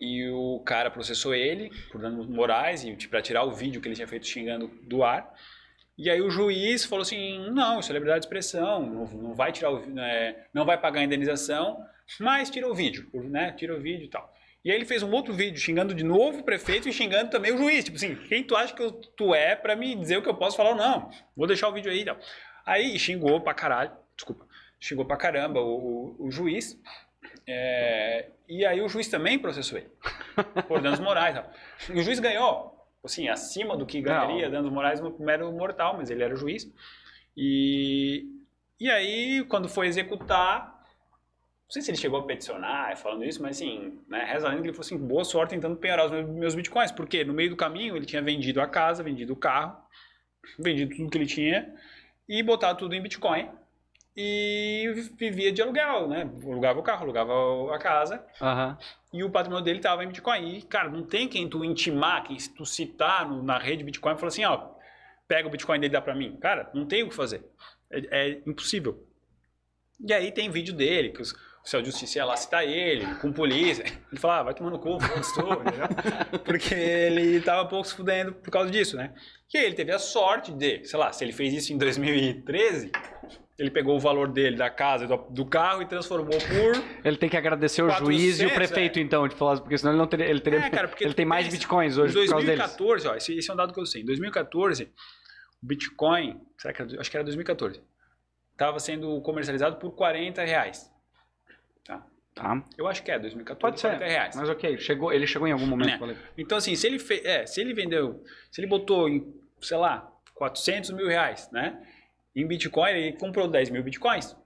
[0.00, 3.96] e o cara processou ele por danos morais e para tirar o vídeo que ele
[3.96, 5.30] tinha feito xingando do ar.
[5.98, 9.52] E aí o juiz falou assim, não, isso é liberdade de expressão, não, não vai
[9.52, 11.84] tirar o, é, não vai pagar a indenização,
[12.18, 13.52] mas tira o vídeo, né?
[13.52, 14.34] Tira o vídeo e tal.
[14.66, 17.52] E aí ele fez um outro vídeo xingando de novo o prefeito e xingando também
[17.52, 17.84] o juiz.
[17.84, 20.34] Tipo assim, quem tu acha que eu- tu é pra me dizer o que eu
[20.34, 21.08] posso falar ou não?
[21.36, 22.18] Vou deixar o vídeo aí e tal.
[22.66, 24.44] Aí xingou pra caralho, desculpa,
[24.80, 26.76] xingou pra caramba o, o- o juiz.
[27.46, 29.88] é, e aí o juiz também processou ele
[30.66, 31.36] por danos morais.
[31.36, 31.52] e tal.
[31.96, 36.10] E o juiz ganhou, assim, acima do que ganharia danos morais no mero mortal, mas
[36.10, 36.68] ele era o juiz.
[37.36, 38.24] E,
[38.80, 40.75] e aí, quando foi executar,
[41.66, 44.62] não sei se ele chegou a peticionar falando isso, mas assim, né, reza a lenda
[44.62, 47.50] que ele falou assim, boa sorte tentando penhorar os meus, meus bitcoins, porque no meio
[47.50, 49.76] do caminho ele tinha vendido a casa, vendido o carro,
[50.58, 51.74] vendido tudo que ele tinha
[52.28, 53.48] e botado tudo em bitcoin.
[54.16, 56.30] e vivia de aluguel, né?
[56.42, 57.32] Alugava o carro, alugava
[57.74, 58.78] a casa Aham.
[59.12, 60.56] e o patrimônio dele estava em Bitcoin.
[60.56, 64.16] E, cara, não tem quem tu intimar, quem tu citar no- na rede Bitcoin e
[64.16, 64.70] falar assim, ó,
[65.28, 66.34] pega o Bitcoin dele e dá pra mim.
[66.38, 67.44] Cara, não tem o que fazer.
[67.90, 69.06] É, é impossível.
[70.00, 71.34] E aí tem vídeo dele, que os,
[71.66, 73.82] o Céu Justiça ia lá citar ele, com polícia.
[73.82, 75.60] Ele fala, ah, vai tomar no cu, gostou?
[76.46, 79.12] Porque ele tava pouco se fudendo por causa disso, né?
[79.52, 82.92] E aí ele teve a sorte de, sei lá, se ele fez isso em 2013,
[83.58, 87.28] ele pegou o valor dele da casa, do, do carro e transformou por Ele tem
[87.28, 88.54] que agradecer o 400, juiz e o é.
[88.54, 90.26] prefeito, então, de falar, porque senão ele não teria.
[90.26, 92.60] Ele, teria, É, cara, ele tem mais pensa, bitcoins hoje Em por causa deles.
[92.60, 94.02] 2014, ó, esse, esse é um dado que eu sei.
[94.02, 94.84] Em 2014,
[95.60, 97.82] o Bitcoin, será que era, acho que era 2014,
[98.52, 100.94] estava sendo comercializado por 40 reais.
[101.86, 102.06] Tá?
[102.34, 102.62] Tá.
[102.76, 103.88] Eu acho que é 2014, Pode ser.
[103.96, 104.36] 40 reais.
[104.36, 106.06] Mas ok, chegou, ele chegou em algum momento.
[106.06, 106.16] Né.
[106.36, 107.22] Então, assim, se ele, fe...
[107.24, 109.26] é, se ele vendeu, se ele botou em,
[109.60, 111.80] sei lá, 400 mil reais, né?
[112.34, 114.36] Em Bitcoin, ele comprou 10 mil Bitcoins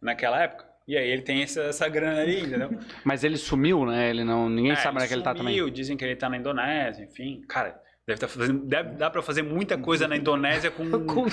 [0.00, 0.68] naquela época.
[0.86, 2.70] E aí ele tem essa, essa grana ali, entendeu?
[3.04, 4.08] Mas ele sumiu, né?
[4.08, 5.54] Ele não, ninguém É, sabe onde é que ele tá também.
[5.56, 7.42] sumiu, Dizem que ele tá na Indonésia, enfim.
[7.48, 7.78] Cara,
[8.08, 11.26] deve tá fazendo, deve dar pra fazer muita coisa na Indonésia com, com,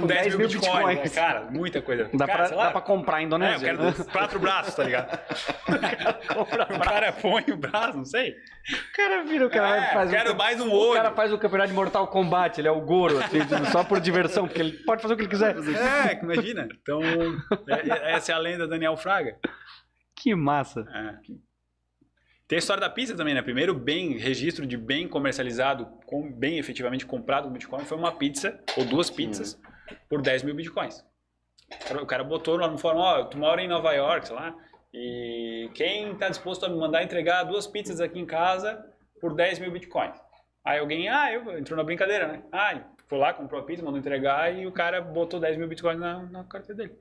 [0.00, 0.72] Com 10 mil bitcoins.
[0.72, 0.98] bitcoins.
[0.98, 1.08] né?
[1.10, 2.08] Cara, muita coisa.
[2.14, 3.68] Dá, dá pra comprar a é, eu Indonésia.
[3.68, 3.94] quero né?
[4.10, 5.10] quatro braços, tá ligado?
[6.40, 8.30] o cara põe o braço, não sei.
[8.30, 10.94] O cara vira, o cara É, faz quero o, mais um O olho.
[11.02, 13.40] cara faz o campeonato de Mortal Kombat, ele é o Goro, assim,
[13.70, 15.54] só por diversão, porque ele pode fazer o que ele quiser.
[15.54, 16.66] É, imagina.
[16.80, 17.02] Então,
[17.68, 19.36] é- é- essa é a lenda Daniel Fraga.
[20.16, 20.80] Que massa.
[20.94, 21.34] É.
[22.46, 23.40] Tem a história da pizza também, né?
[23.40, 28.60] Primeiro bem, registro de bem comercializado, com, bem efetivamente comprado com Bitcoin, foi uma pizza,
[28.76, 29.58] ou duas pizzas,
[30.10, 31.02] por 10 mil Bitcoins.
[31.72, 34.36] O cara, o cara botou lá no fórum, ó, tu mora em Nova York, sei
[34.36, 34.54] lá,
[34.92, 38.84] e quem tá disposto a me mandar entregar duas pizzas aqui em casa
[39.22, 40.20] por 10 mil Bitcoins?
[40.62, 42.42] Aí alguém, ah, eu, entrou na brincadeira, né?
[42.52, 45.98] Ah, foi lá, comprou a pizza, mandou entregar, e o cara botou 10 mil Bitcoins
[45.98, 46.98] na, na carteira dele.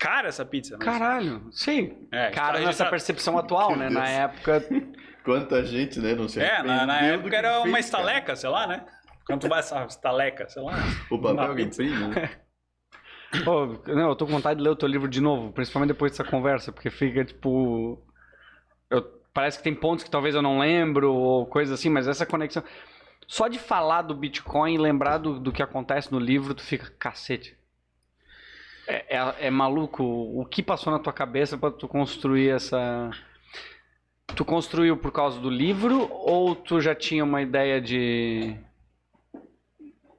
[0.00, 0.76] Cara, essa pizza.
[0.78, 2.08] mas- Caralho, sim.
[2.10, 3.88] É, Cara, tá nessa percepção atual, né?
[3.90, 4.64] Na época.
[5.22, 6.14] Quanta gente, né?
[6.14, 7.80] Não se É, na, na época era uma fez, cara.
[7.80, 8.84] estaleca, sei lá, né?
[9.26, 10.72] Quando tu vai essa estaleca, sei lá.
[11.10, 12.30] O papel Uma que imprime, né?
[13.44, 16.10] Pô, não, eu tô com vontade de ler o teu livro de novo, principalmente depois
[16.10, 18.02] dessa conversa, porque fica tipo.
[18.90, 19.02] eu-
[19.32, 22.64] parece que tem pontos que talvez eu não lembro, ou coisa assim, mas essa conexão.
[23.28, 26.90] Só de falar do Bitcoin e lembrar do, do que acontece no livro, tu fica,
[26.98, 27.56] cacete.
[28.90, 33.10] É, é- é maluco o que passou na tua cabeça pra tu construir essa.
[34.36, 38.56] Tu construiu por causa do livro ou tu já tinha uma ideia de.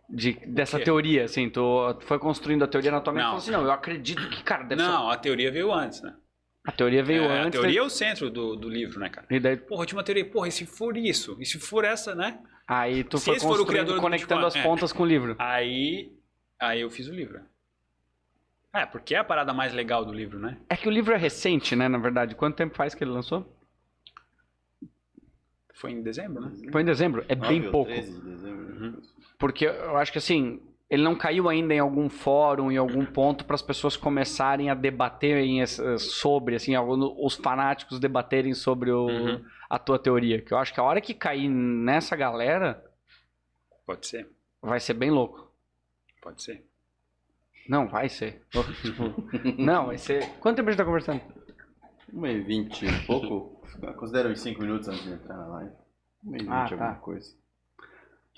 [0.10, 1.50] de dessa teoria, assim?
[1.50, 1.62] Tu,
[2.02, 3.30] foi construindo a teoria na tua mente e Não.
[3.32, 4.88] falou assim: não, eu acredito que, cara, deve ser.
[4.88, 6.14] Não, a teoria veio antes, né?
[6.68, 7.48] A teoria veio É, antes.
[7.60, 9.26] a teoria é o centro do, do livro, né, cara?
[9.32, 11.36] E daí, Porra, eu tinha uma teoria, porra, e se for isso?
[11.40, 12.40] E se for essa, né?
[12.68, 14.62] aí tu Se foi for o construindo, criador do conectando as é.
[14.62, 15.36] pontas com o livro.
[15.40, 16.12] Aí,
[16.60, 17.42] aí eu fiz o livro.
[18.74, 20.58] É, porque é a parada mais legal do livro, né?
[20.70, 22.36] É que o livro é recente, né, na verdade.
[22.36, 23.46] Quanto tempo faz que ele lançou?
[25.74, 26.52] Foi em dezembro, né?
[26.72, 27.26] Foi em dezembro.
[27.28, 27.92] É bem pouco.
[27.92, 28.74] 13 de dezembro.
[28.86, 29.02] Uhum.
[29.38, 33.44] Porque eu acho que assim, ele não caiu ainda em algum fórum, em algum ponto,
[33.46, 39.46] para as pessoas começarem a debaterem essa- sobre, assim, os fanáticos debaterem sobre o- Uhum.
[39.70, 40.42] a tua teoria.
[40.42, 42.84] Que eu acho que a hora que cair nessa galera,
[43.86, 44.30] Pode ser,
[44.62, 45.52] vai ser bem louco.
[46.22, 46.64] pode ser.
[47.70, 48.42] Não, vai ser.
[48.82, 49.04] Tipo,
[49.62, 50.28] não, vai ser.
[50.40, 51.22] Quanto tempo a gente tá conversando?
[52.12, 53.62] Uma e vinte e pouco.
[53.98, 55.72] Considera uns 5 minutos antes de entrar na live.
[56.24, 56.74] Uma e vinte Ah, tá.
[56.76, 57.30] alguma coisa.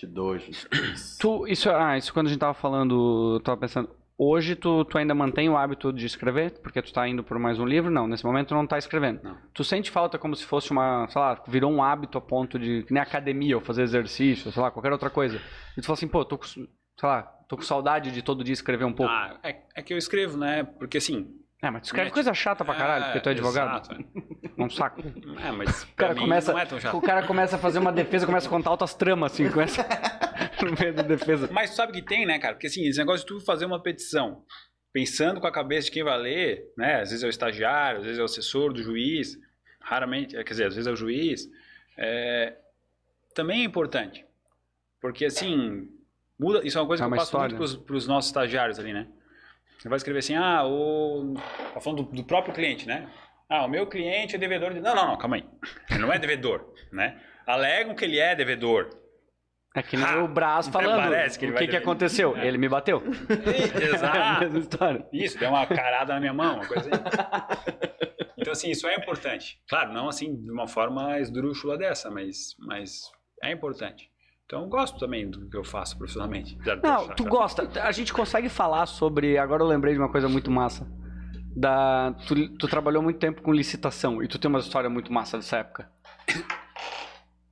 [0.01, 1.17] 22, 23.
[1.19, 4.97] Tu, isso, ah, isso quando a gente tava falando, eu tava pensando, hoje tu, tu
[4.97, 6.59] ainda mantém o hábito de escrever?
[6.61, 7.91] Porque tu tá indo por mais um livro?
[7.91, 9.21] Não, nesse momento tu não tá escrevendo.
[9.23, 9.37] Não.
[9.53, 12.83] Tu sente falta como se fosse uma, sei lá, virou um hábito a ponto de,
[12.83, 15.39] que nem academia, ou fazer exercício, sei lá, qualquer outra coisa.
[15.77, 16.67] E tu fala assim, pô, tô sei
[17.03, 17.23] lá,
[17.53, 19.11] tô com saudade de todo dia escrever um pouco.
[19.11, 20.63] Ah, é, é que eu escrevo, né?
[20.63, 21.35] Porque assim.
[21.61, 23.91] é, mas tu escreve Net- coisa chata pra caralho, porque tu é advogado.
[23.91, 24.05] Exato.
[24.55, 25.01] É um saco.
[25.43, 28.49] É, mas O cara, começa, é o cara começa a fazer uma defesa, começa a
[28.51, 29.81] contar altas tramas, assim, começa
[30.63, 31.49] no meio da defesa.
[31.51, 32.53] Mas tu sabe que tem, né, cara?
[32.53, 34.43] Porque assim, esse negócio de tu fazer uma petição
[34.93, 37.01] pensando com a cabeça de quem vai ler, né?
[37.01, 39.35] Às vezes é o estagiário, às vezes é o assessor do juiz,
[39.81, 41.49] raramente, é, quer dizer, às vezes é o juiz.
[41.97, 42.55] é,
[43.33, 44.23] também é importante.
[45.01, 45.89] Porque assim,
[46.43, 47.55] muda, isso é uma coisa É que uma eu passo história.
[47.55, 49.07] muito pros, pros nossos estagiários ali, né?
[49.79, 51.33] Você vai escrever assim, ah, o.
[51.73, 53.09] Tá falando do, do próprio cliente, né?
[53.49, 54.79] Ah, o meu cliente é devedor de.
[54.79, 55.45] Não, não, não, calma aí.
[55.89, 57.19] Ele não é devedor, né?
[57.45, 58.89] Alegam que ele é devedor.
[59.75, 61.01] É que nem Ah, o Brás falando.
[61.01, 62.37] parece que ele o que, que aconteceu?
[62.37, 62.47] É.
[62.47, 63.01] Ele me bateu.
[63.81, 64.57] É Exato.
[64.59, 65.05] história.
[65.11, 67.03] Isso, deu uma carada na minha mão, uma coisa assim.
[68.37, 69.59] Então, assim, isso é importante.
[69.67, 73.01] Claro, não assim de uma forma esdrúxula dessa, mas, mas
[73.41, 74.11] é importante.
[74.45, 76.57] Então eu gosto também do que eu faço profissionalmente.
[76.83, 77.69] Não, tu gosta.
[77.81, 79.37] A gente consegue falar sobre.
[79.37, 80.85] Agora eu lembrei de uma coisa muito massa.
[81.55, 85.37] Da, tu, tu trabalhou muito tempo com licitação e tu tem uma história muito massa
[85.37, 85.89] dessa época.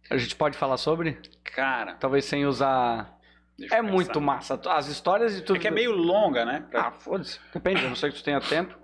[0.10, 1.20] A gente pode falar sobre?
[1.44, 3.18] Cara, Talvez sem usar.
[3.72, 4.20] É eu muito pensar.
[4.20, 4.62] massa.
[4.72, 5.58] As histórias e tudo.
[5.58, 6.66] É que é meio longa, né?
[6.70, 7.40] Pra- Ah, foda-se.
[7.54, 8.76] Depende, eu não sei se tu tenha tempo.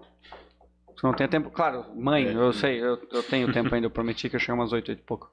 [0.96, 2.34] Se não tem tempo, claro, mãe, É.
[2.34, 5.00] eu sei, eu, eu tenho tempo ainda, eu prometi que eu cheguei umas 8, 8
[5.00, 5.32] e pouco.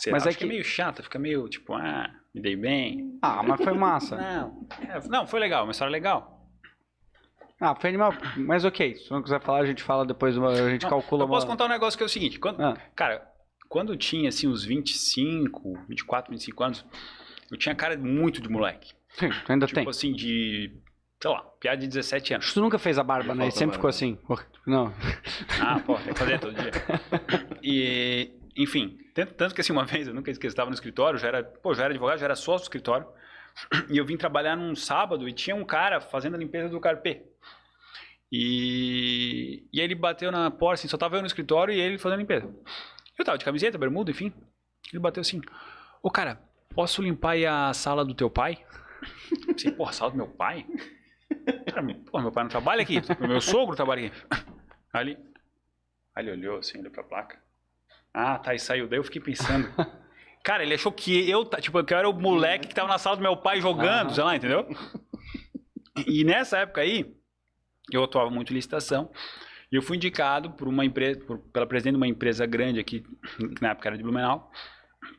[0.00, 0.44] Sei Mas lá, é acho que...
[0.44, 3.18] que- é meio chata, fica meio tipo, ah, me dei bem.
[3.20, 4.16] Ah, mas foi massa.
[4.18, 6.38] Não, é, não, foi legal, uma história legal.
[7.60, 10.82] Ah, foi animal, mas ok, se não quiser falar, a gente fala depois, a gente
[10.84, 11.52] Não, calcula eu posso uma...
[11.52, 13.28] contar um negócio que é o seguinte, quando, Ah, cara,
[13.68, 16.86] quando eu tinha assim uns 25, 24, 25 anos,
[17.50, 18.94] eu tinha cara muito de moleque.
[19.10, 19.88] sim, tu ainda Tipo tem.
[19.90, 20.72] assim, de,
[21.22, 22.54] sei lá, piada de 17 anos.
[22.54, 23.48] Tu nunca fez a barba, né?
[23.48, 23.90] E sempre ficou barba.
[23.90, 24.18] assim.
[24.66, 24.90] Não.
[25.60, 26.72] Ah, pô, tem que fazer todo dia.
[27.62, 31.44] E, enfim, tanto, que assim, uma vez, eu nunca esqueci, estava no escritório, já era,
[31.44, 33.06] pô, já era advogado, já era sócio do escritório,
[33.90, 37.22] e eu vim trabalhar num sábado e tinha um cara fazendo a limpeza do carpê.
[38.32, 41.98] E, e aí ele bateu na porta, assim, só tava eu no escritório e ele
[41.98, 42.48] fazendo a limpeza.
[43.18, 44.32] Eu tava de camiseta, bermuda, enfim.
[44.92, 45.40] Ele bateu assim,
[46.02, 46.40] ô cara,
[46.74, 48.64] posso limpar aí a sala do teu pai?
[49.32, 50.64] Eu pensei, porra, a sala do meu pai?
[51.66, 54.16] Cara, Pô, meu pai não trabalha aqui, meu sogro trabalha aqui.
[54.92, 55.16] Ali,
[56.14, 57.38] Aí ele olhou assim, olhou pra placa.
[58.12, 58.88] Ah, tá, e saiu.
[58.88, 59.68] Daí eu fiquei pensando.
[60.42, 63.16] Cara, ele achou que eu, tipo, que eu era o moleque que tava na sala
[63.16, 64.66] do meu pai jogando, sei lá, entendeu?
[66.06, 67.14] E nessa época aí,
[67.92, 69.10] eu atuava muito em licitação.
[69.70, 73.00] E eu fui indicado por uma empresa, por- pela presidente de uma empresa grande aqui,
[73.36, 74.50] que na época era de Blumenau,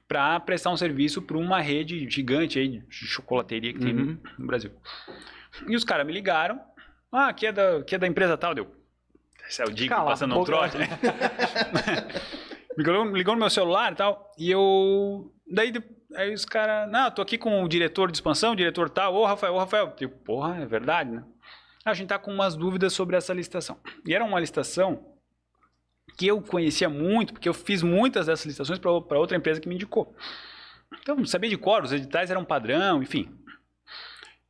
[0.07, 4.17] para prestar um serviço para uma rede gigante aí de chocolateria que tem no- Uhum.
[4.39, 4.71] no Brasil.
[5.67, 6.59] E os caras me ligaram.
[7.11, 8.75] Ah, aqui é da, aqui é da empresa tal, deu.
[9.47, 10.87] Esse é o Digo Cala passando um trote, né?
[12.77, 14.31] ligou, ligou no meu celular e tal.
[14.37, 15.31] E eu.
[15.51, 15.73] Daí,
[16.15, 16.89] aí os caras.
[16.91, 19.15] Não, tô aqui com o diretor de expansão, o diretor tal.
[19.15, 19.93] Ô, Rafael, ô, Rafael.
[19.99, 21.23] Eu, porra, é verdade, né?
[21.83, 23.77] A gente tá com umas dúvidas sobre essa licitação.
[24.05, 25.03] E era uma licitação
[26.17, 29.75] que eu conhecia muito, porque eu fiz muitas dessas licitações para outra empresa que me
[29.75, 30.15] indicou.
[31.01, 33.31] Então, sabia de cor, os editais eram padrão, enfim.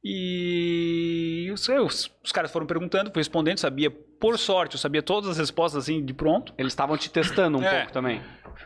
[0.04, 5.30] E os, os, os caras foram perguntando, fui respondendo, sabia, por sorte, eu sabia todas
[5.30, 6.54] as respostas assim de pronto.
[6.58, 7.80] Eles estavam te testando um É.
[7.80, 8.22] pouco também.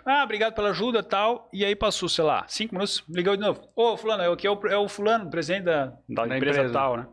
[0.05, 1.49] Ah, obrigado pela ajuda tal.
[1.53, 3.67] E aí passou, sei lá, cinco minutos, ligou de novo.
[3.75, 6.73] Ô, fulano, eu aqui é o, é o fulano, presidente da, da, Da empresa, empresa.
[6.73, 7.07] tal, né?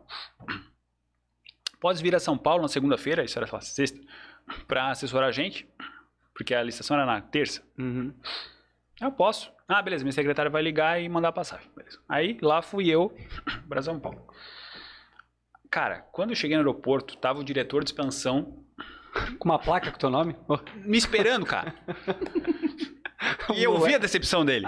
[1.79, 3.99] Pode vir a São Paulo na segunda-feira, isso era sei lá, sexta,
[4.67, 5.67] pra assessorar a gente,
[6.33, 7.61] porque a licitação era na terça.
[7.77, 8.13] Uhum.
[9.03, 9.51] Eu posso.
[9.67, 11.69] Ah, beleza, minha secretária vai ligar e mandar a passagem.
[11.75, 11.99] Beleza.
[12.07, 13.15] Aí lá fui eu
[13.67, 14.25] para São Paulo.
[15.69, 18.63] Cara, quando eu cheguei no aeroporto, tava o diretor de expansão
[19.39, 20.35] Com uma placa com teu nome?
[20.47, 20.57] Oh.
[20.75, 21.73] me esperando, cara.
[23.55, 24.65] E eu vi a decepção dele.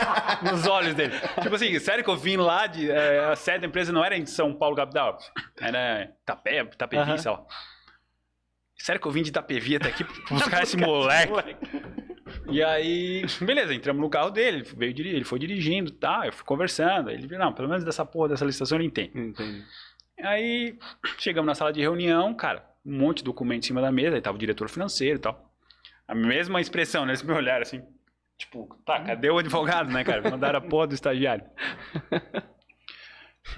[0.42, 1.12] nos olhos dele.
[1.42, 2.90] Tipo assim, sério que eu vim lá de.
[2.90, 5.18] eh, a sede da empresa não era em São Paulo, capital.
[5.60, 7.18] Era Itapé, Itapevi, Aham.
[7.18, 7.44] sei lá.
[8.76, 11.32] Sério que eu vim de Itapevi até aqui buscar esse moleque?
[12.50, 16.32] E aí, beleza, entramos no carro dele, ele, veio, diri- ele foi dirigindo, tá, eu
[16.32, 19.10] fui conversando, aí ele viu, não, pelo menos dessa porra, dessa licitação ele entende.
[19.18, 19.64] Entendi.
[20.20, 20.78] Aí,
[21.18, 24.22] chegamos na sala de reunião, cara, um monte de documento em cima da mesa, aí
[24.22, 25.52] tava o diretor financeiro e tal.
[26.06, 27.82] A mesma expressão, né, eles me olharam assim,
[28.36, 30.28] tipo, tá, cadê o advogado, né, cara?
[30.30, 31.44] Mandaram a porra do estagiário.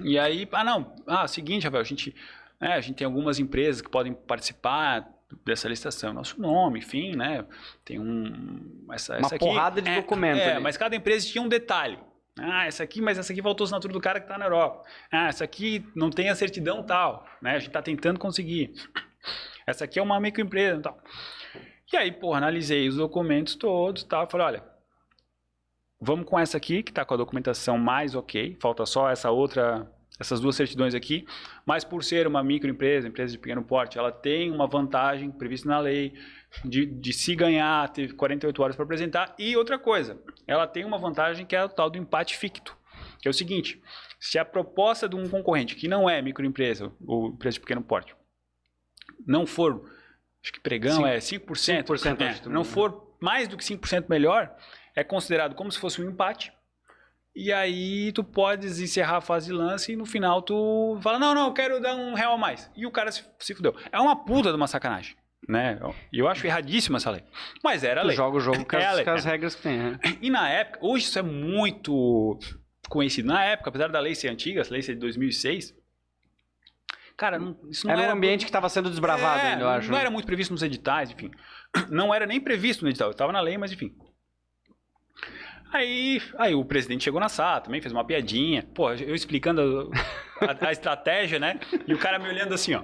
[0.02, 2.14] E aí, ah, não, ah, seguinte, Rafael, a gente,
[2.60, 5.08] é, a gente tem algumas empresas que podem participar
[5.44, 7.44] dessa licitação, nosso nome, enfim, né,
[7.84, 10.62] tem um, essa, Uma essa aqui, porrada de é, documento É, ali.
[10.62, 11.98] mas cada empresa tinha um detalhe.
[12.38, 14.82] Ah, essa aqui, mas essa aqui faltou a assinatura do cara que está na Europa.
[15.12, 17.50] Ah, essa aqui não tem a certidão tal, né?
[17.50, 18.72] A gente está tentando conseguir.
[19.66, 20.98] Essa aqui é uma microempresa e tal.
[21.92, 24.28] E aí, porra, analisei os documentos todos tal.
[24.30, 24.64] Falei, olha,
[26.00, 28.56] vamos com essa aqui, que está com a documentação mais ok.
[28.60, 29.90] Falta só essa outra,
[30.20, 31.26] essas duas certidões aqui.
[31.66, 35.80] Mas por ser uma microempresa, empresa de pequeno porte, ela tem uma vantagem prevista na
[35.80, 36.12] lei
[36.64, 39.34] de, de se ganhar, ter 48 horas para apresentar.
[39.38, 42.76] E outra coisa, ela tem uma vantagem que é o tal do empate ficto.
[43.20, 43.82] Que é o seguinte,
[44.18, 48.14] se a proposta de um concorrente que não é microempresa ou empresa de pequeno porte,
[49.26, 49.90] não for,
[50.42, 52.64] acho que pregão Cinco- é 5%, 5%, é, não também.
[52.64, 54.54] for mais do que 5% melhor,
[54.94, 56.52] é considerado como se fosse um empate.
[57.34, 61.34] E aí tu podes encerrar a fase de lance e no final tu fala, não,
[61.34, 62.70] não, eu quero dar um real a mais.
[62.76, 63.74] E o cara se, se fudeu.
[63.92, 65.16] É uma puta de uma sacanagem.
[65.48, 65.78] Né?
[66.12, 67.22] E eu acho erradíssima essa lei.
[67.64, 68.16] Mas era a Tu lei.
[68.16, 69.98] joga o jogo com É as, com as regras que tem, né?
[70.20, 72.38] E na época, hoje isso é muito
[72.88, 73.28] conhecido.
[73.28, 75.74] Na época, apesar da lei ser antiga, essa lei ser de 2006,
[77.16, 79.68] cara, não, isso não Era era um ambiente que estava sendo desbravado é, ainda, eu
[79.68, 79.88] acho.
[79.88, 80.02] Não né?
[80.02, 81.30] era muito previsto nos editais, enfim.
[81.88, 83.94] Não era nem previsto no edital, estava na lei, mas enfim.
[85.72, 88.66] Aí, aí o presidente chegou na sala também, fez uma piadinha.
[88.74, 89.90] Pô, eu explicando
[90.40, 91.60] a, a estratégia, né?
[91.86, 92.82] E o cara me olhando assim, ó.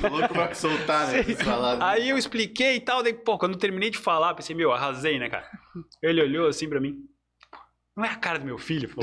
[0.00, 1.24] Tô louco pra soltar, né?
[1.44, 1.88] palavras.
[1.88, 5.18] Aí eu expliquei e tal, daí, pô, quando eu terminei de falar, pensei, meu, arrasei,
[5.18, 5.46] né, cara?
[6.02, 6.96] Ele olhou assim pra mim.
[7.94, 9.02] Não é a cara do meu filho, pô.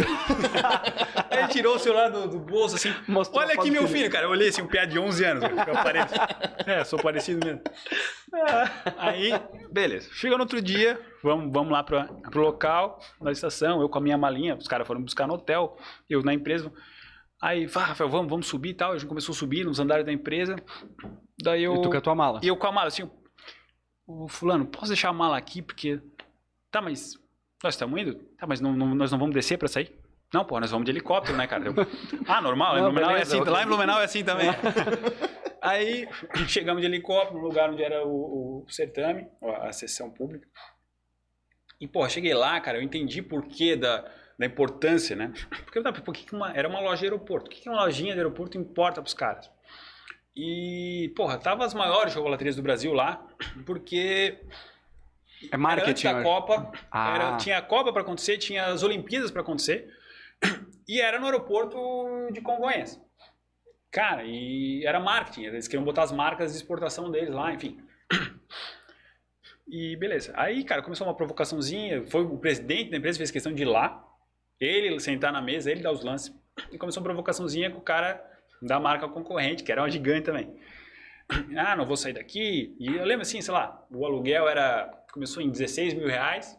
[1.29, 2.91] Aí ele tirou o celular do, do bolso, assim.
[3.07, 3.99] Mostrou Olha aqui meu filho.
[3.99, 4.25] filho, cara.
[4.25, 5.43] Eu olhei assim, um piá de 11 anos.
[5.43, 6.13] eu pareço.
[6.65, 7.61] É, sou parecido mesmo.
[8.97, 9.31] Aí,
[9.71, 10.09] beleza.
[10.11, 14.01] Chega no outro dia, vamos, vamos lá pra, pro local, na estação, eu com a
[14.01, 16.71] minha malinha, os caras foram buscar no hotel, eu na empresa.
[17.41, 18.91] Aí, "Vá, Rafael, vamos, vamos subir e tal.
[18.91, 20.57] A gente começou a subir nos andares da empresa.
[21.41, 21.75] Daí eu.
[21.75, 22.39] E tu com a tua mala.
[22.43, 23.09] E eu com a mala, assim,
[24.05, 25.99] o fulano, posso deixar a mala aqui, porque.
[26.69, 27.17] Tá, mas.
[27.63, 28.15] Nós estamos indo?
[28.37, 29.93] Tá, mas não, não- nós não vamos descer pra sair?
[30.33, 31.65] Não, pô, nós vamos de helicóptero, né, cara?
[31.65, 31.73] Eu,
[32.27, 33.51] ah, normal, em Não, Blumenau é beleza, assim, ok.
[33.53, 34.47] lá em Blumenau é assim também.
[35.61, 36.07] Aí
[36.47, 39.27] chegamos de helicóptero no lugar onde era o, o certame,
[39.61, 40.47] a sessão pública.
[41.81, 45.33] E, pô, cheguei lá, cara, eu entendi por que da, da importância, né?
[45.65, 47.47] Porque, tá, por que que uma, era uma loja de aeroporto.
[47.47, 49.49] O que, que uma lojinha de aeroporto importa pros caras?
[50.35, 53.25] E, porra, tava as maiores chocolaterias do Brasil lá,
[53.65, 54.39] porque
[55.43, 56.07] É era antes marketing.
[56.07, 56.23] da.
[56.23, 57.15] Copa, Ah.
[57.15, 59.87] era- tinha a Copa para acontecer, tinha as Olimpíadas para acontecer,
[60.87, 61.77] e era no aeroporto
[62.31, 62.99] de Congonhas.
[63.91, 67.79] Cara, e era marketing, eles queriam botar as marcas de exportação deles lá, enfim.
[69.67, 70.33] E beleza.
[70.35, 74.03] Aí, cara, começou uma provocaçãozinha, foi o presidente da empresa fez questão de ir lá,
[74.59, 76.35] ele sentar na mesa, ele dar os lances,
[76.71, 78.23] e começou uma provocaçãozinha com o cara
[78.61, 80.55] da marca concorrente, que era uma gigante também.
[81.57, 82.75] Ah, não vou sair daqui.
[82.79, 86.57] E eu lembro assim, sei lá, o aluguel era começou em 16 mil reais,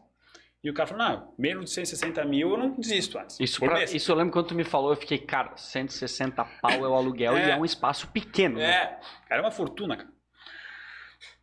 [0.63, 3.39] e o cara falou, não, menos de 160 mil eu não desisto antes.
[3.41, 6.89] Isso, pra- isso eu lembro quando tu me falou, eu fiquei, cara, 160 pau é
[6.89, 7.49] o aluguel É.
[7.49, 8.57] e é um espaço pequeno.
[8.59, 8.65] né?
[8.71, 10.09] É, era uma fortuna, cara.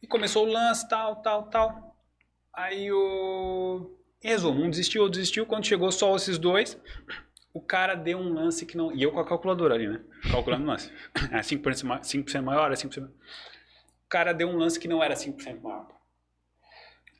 [0.02, 1.96] E começou o lance, tal, tal, tal.
[2.54, 3.96] Aí o.
[4.24, 5.46] Em resumo, um desistiu, outro desistiu.
[5.46, 6.80] Quando chegou só esses dois,
[7.58, 8.94] o cara deu um lance que não.
[8.94, 10.02] E eu com a calculadora ali, né?
[10.32, 10.92] Calculando o lance.
[11.32, 13.00] É 5% ma- 5% maior, é 5%.
[13.00, 13.12] maior.
[13.12, 15.88] O cara deu um lance que não era 5% maior.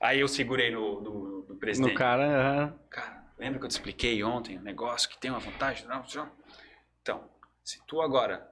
[0.02, 1.92] Aí eu segurei no, no, no presidente.
[1.92, 2.76] No cara.
[2.90, 5.88] Cara, lembra que eu te expliquei ontem um negócio que tem uma vantagem?
[5.88, 6.32] Não, não.
[7.02, 7.30] Então,
[7.64, 8.48] se tu agora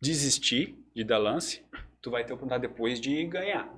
[0.00, 1.64] desistir de dar lance,
[2.00, 3.68] tu vai ter oportunidade depois de ganhar.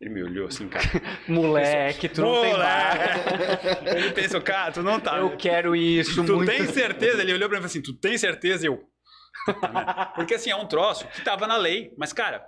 [0.00, 0.84] Ele me olhou assim, cara.
[1.28, 3.96] moleque, tu não tem Moleque!
[3.96, 5.18] Ele pensou, cara, tu não tá.
[5.18, 6.50] Eu quero isso tu muito.
[6.50, 7.22] tem certeza?
[7.22, 8.66] Ele olhou pra mim e falou assim, tu tem certeza?
[8.66, 8.82] Eu.
[10.14, 12.44] Porque assim, é um troço que tava na lei, mas, cara,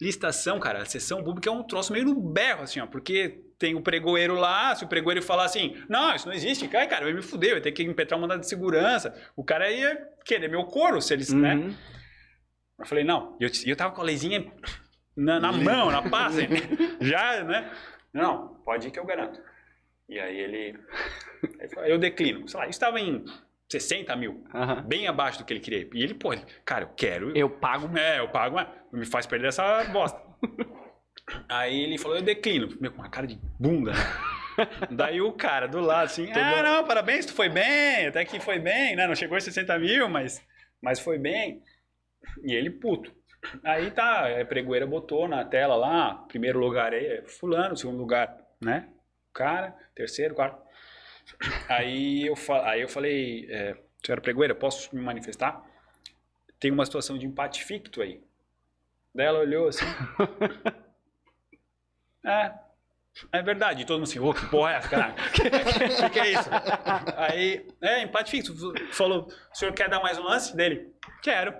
[0.00, 3.74] licitação, cara, a sessão pública é um troço meio no berro, assim, ó, porque tem
[3.74, 7.14] o pregoeiro lá, se o pregoeiro falar assim, não, isso não existe, cara, cara, vai
[7.14, 10.64] me fuder, vai ter que impetrar um mandado de segurança, o cara ia querer meu
[10.64, 11.54] couro, se eles, né?
[11.54, 11.74] Uhum.
[12.78, 14.52] Eu falei, não, eu, eu tava com a leizinha
[15.16, 16.42] na, na mão, na pasta,
[17.00, 17.70] já, né?
[18.12, 19.40] Não, pode ir que eu garanto.
[20.08, 20.78] E aí ele,
[21.58, 23.24] ele falou, eu declino, sei lá, estava em
[23.70, 24.44] 60 mil,
[24.86, 25.88] bem abaixo do que ele queria.
[25.92, 27.96] E ele, pô, ele, cara, eu quero, Eu pago.
[27.98, 30.20] é, eu pago, mas não me faz perder essa bosta.
[31.48, 32.68] Aí ele falou, eu declino.
[32.80, 33.98] Meu, com uma cara de bunda, né?
[34.90, 38.58] Daí o cara do lado, assim, ah, não, parabéns, tu foi bem, até que foi
[38.58, 39.06] bem, né?
[39.06, 40.40] Não chegou em 60 mil, mas,
[40.80, 41.62] mas foi bem.
[42.44, 43.12] E ele puto.
[43.62, 48.88] Aí tá, a pregoeira botou na tela lá, primeiro lugar é fulano, segundo lugar, né?
[49.32, 50.64] Cara, terceiro, quarto.
[51.68, 55.62] Aí eu, aí eu falei, é, senhora pregoeira, posso me manifestar?
[56.58, 58.22] Tem uma situação de empate ficto aí.
[59.14, 59.84] Daí ela olhou assim.
[62.24, 62.52] é,
[63.32, 63.82] é verdade.
[63.82, 65.14] E todo mundo assim, ô, que porra é essa, caralho?
[65.14, 66.48] O que, que é isso?
[67.16, 68.54] Aí, é, empate ficto.
[68.92, 70.94] Falou, o senhor quer dar mais um lance dele?
[71.22, 71.54] Quero.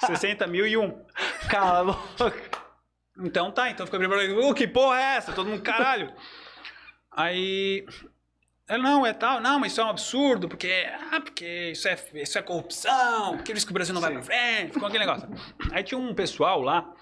[0.00, 1.04] 60 mil e um.
[1.48, 2.56] Cala a boca.
[3.18, 4.38] Então tá, então fica preparado.
[4.40, 5.32] Ô, que porra é essa?
[5.32, 6.12] Todo mundo, caralho.
[7.10, 7.86] Aí.
[8.68, 11.96] Ela, não, é tal, não, mas isso é um absurdo, porque, ah, porque isso é,
[12.14, 15.28] isso é corrupção, porque isso que o Brasil não vai pra frente, ficou aquele negócio.
[15.70, 16.92] Aí tinha um pessoal lá,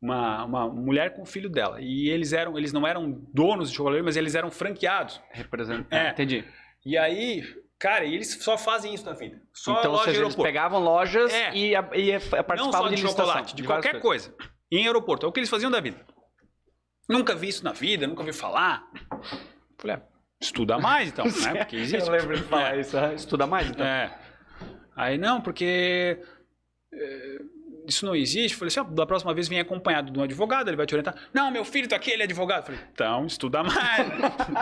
[0.00, 3.76] uma, uma mulher com o filho dela, e eles eram, eles não eram donos de
[3.76, 5.20] chocolate, mas eles eram franqueados.
[5.32, 5.94] Representa.
[5.94, 6.12] É.
[6.12, 6.46] Entendi.
[6.84, 7.44] E aí,
[7.82, 9.42] cara, e eles só fazem isso na vida.
[9.52, 11.52] Só então, ou loja de seja, eles pegavam lojas É.
[11.52, 14.32] e, e a- Não participavam só de, de chocolate, de, várias qualquer coisa.
[14.70, 15.26] Em aeroporto.
[15.26, 15.98] É o que eles faziam da vida.
[17.08, 18.88] Nunca vi isso na vida, nunca ouvi falar.
[19.78, 20.02] Falei, ah,
[20.40, 21.30] estuda mais então, né?
[21.58, 22.08] Porque existe.
[22.08, 22.80] Eu lembro de falar É.
[22.80, 22.96] isso.
[23.16, 23.84] Estuda mais, então.
[23.84, 24.16] É.
[24.94, 26.22] Aí, não, porque
[26.94, 27.38] é,
[27.92, 28.56] isso não existe.
[28.56, 31.14] Falei assim, ó, da próxima vez vem acompanhado de um advogado, ele vai te orientar.
[31.32, 32.66] Não, meu filho tá aqui, ele é advogado.
[32.66, 34.08] Falei, então, estuda mais.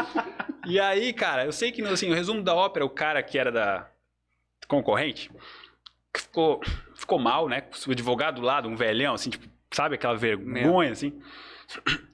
[0.66, 3.50] e aí, cara, eu sei que assim, o resumo da ópera, o cara que era
[3.50, 3.90] da
[4.68, 5.30] concorrente,
[6.16, 6.60] ficou,
[6.94, 7.64] ficou mal, né?
[7.86, 11.20] O advogado do lado, um velhão, assim, tipo, sabe aquela vergonha, assim.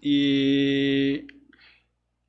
[0.02, 1.26] E...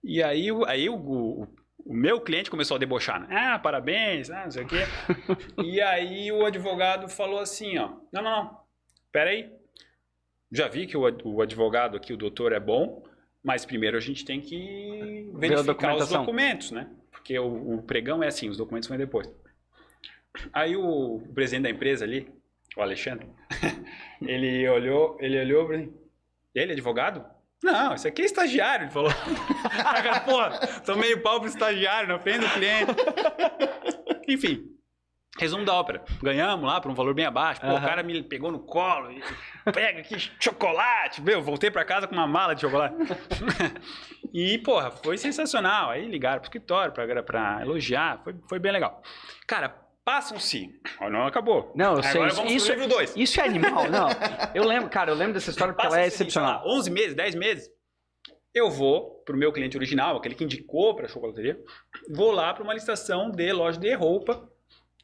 [0.04, 1.48] E aí, o- aí o, o,
[1.86, 3.28] o meu cliente começou a debochar, né?
[3.36, 4.78] Ah, parabéns, ah, não sei o quê.
[5.64, 8.58] e aí o advogado falou assim, ó, não, não, não,
[9.18, 9.50] peraí,
[10.52, 13.04] já vi que o, ad- o advogado aqui, o doutor, é bom,
[13.44, 16.88] mas primeiro a gente tem que verificar os documentos, né?
[17.10, 19.28] Porque o, o pregão é assim, os documentos vêm depois.
[20.54, 22.32] Aí o, o presidente da empresa ali,
[22.76, 23.28] o Alexandre,
[24.22, 25.92] ele olhou, ele olhou mim,
[26.54, 27.26] ele é advogado?
[27.64, 29.10] Não, isso aqui é estagiário, ele falou.
[29.10, 32.92] Aí, cara, porra, tomei o pau pro estagiário na frente do cliente.
[34.28, 34.77] Enfim,
[35.38, 36.04] resumo da ópera.
[36.22, 37.62] Ganhamos lá por um valor bem abaixo.
[37.62, 37.78] Pô, Aham.
[37.78, 39.12] O cara me pegou no colo.
[39.12, 39.22] e
[39.72, 41.22] Pega aqui chocolate.
[41.22, 42.96] Meu, voltei pra casa com uma mala de chocolate.
[44.34, 45.90] e, porra, foi sensacional.
[45.92, 48.22] Aí ligaram pro escritório pra, pra elogiar.
[48.24, 49.02] Foi, foi bem legal.
[49.46, 49.70] Cara,
[50.04, 50.70] passam-se.
[51.02, 51.72] Não acabou.
[51.76, 52.12] Não, eu sei.
[52.12, 53.16] Agora Isso, vamos isso, pro livro 2.
[53.18, 54.08] isso é animal, não.
[54.56, 56.64] Eu lembro, cara, eu lembro dessa história porque ela é excepcional.
[56.66, 57.70] 11 meses, 10 meses.
[58.54, 61.60] Eu vou pro meu cliente original, aquele que indicou para a chocolateria,
[62.10, 64.50] vou lá para uma licitação de loja de roupa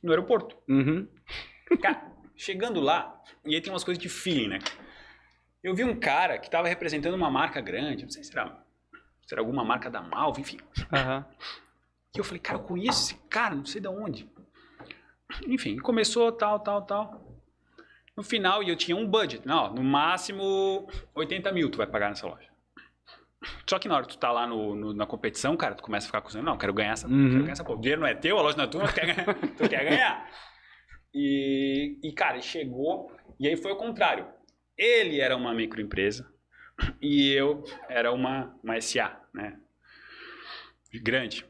[0.04, 0.58] no aeroporto.
[0.68, 1.08] Uhum.
[1.82, 4.60] Cara, chegando lá, e aí tem umas coisas de feeling, né?
[5.64, 8.64] Eu vi um cara que estava representando uma marca grande, não sei se era,
[9.26, 10.60] se era alguma marca da Malva, enfim.
[10.92, 11.26] Aham.
[12.14, 14.30] E eu falei, cara, eu conheço esse cara, não sei de onde.
[15.48, 17.42] Enfim, começou tal, tal, tal.
[18.16, 19.48] No final, e eu tinha um budget.
[19.48, 22.53] Não, no máximo 80 mil tu vai pagar nessa loja.
[23.70, 26.06] Só que na hora que tu tá lá no, no- na competição, cara, tu começa
[26.06, 27.30] a ficar com não, quero ganhar essa, Uhum.
[27.30, 27.78] quero ganhar essa porra.
[27.78, 29.26] O dinheiro não é teu, a loja não é tua, tu quer ganhar.
[29.58, 30.30] tu quer ganhar.
[31.14, 34.28] E, e, cara, chegou, e aí foi o contrário.
[34.78, 36.28] Ele era uma microempresa
[37.02, 39.60] e eu era uma, uma SA, né?
[41.02, 41.46] Grande.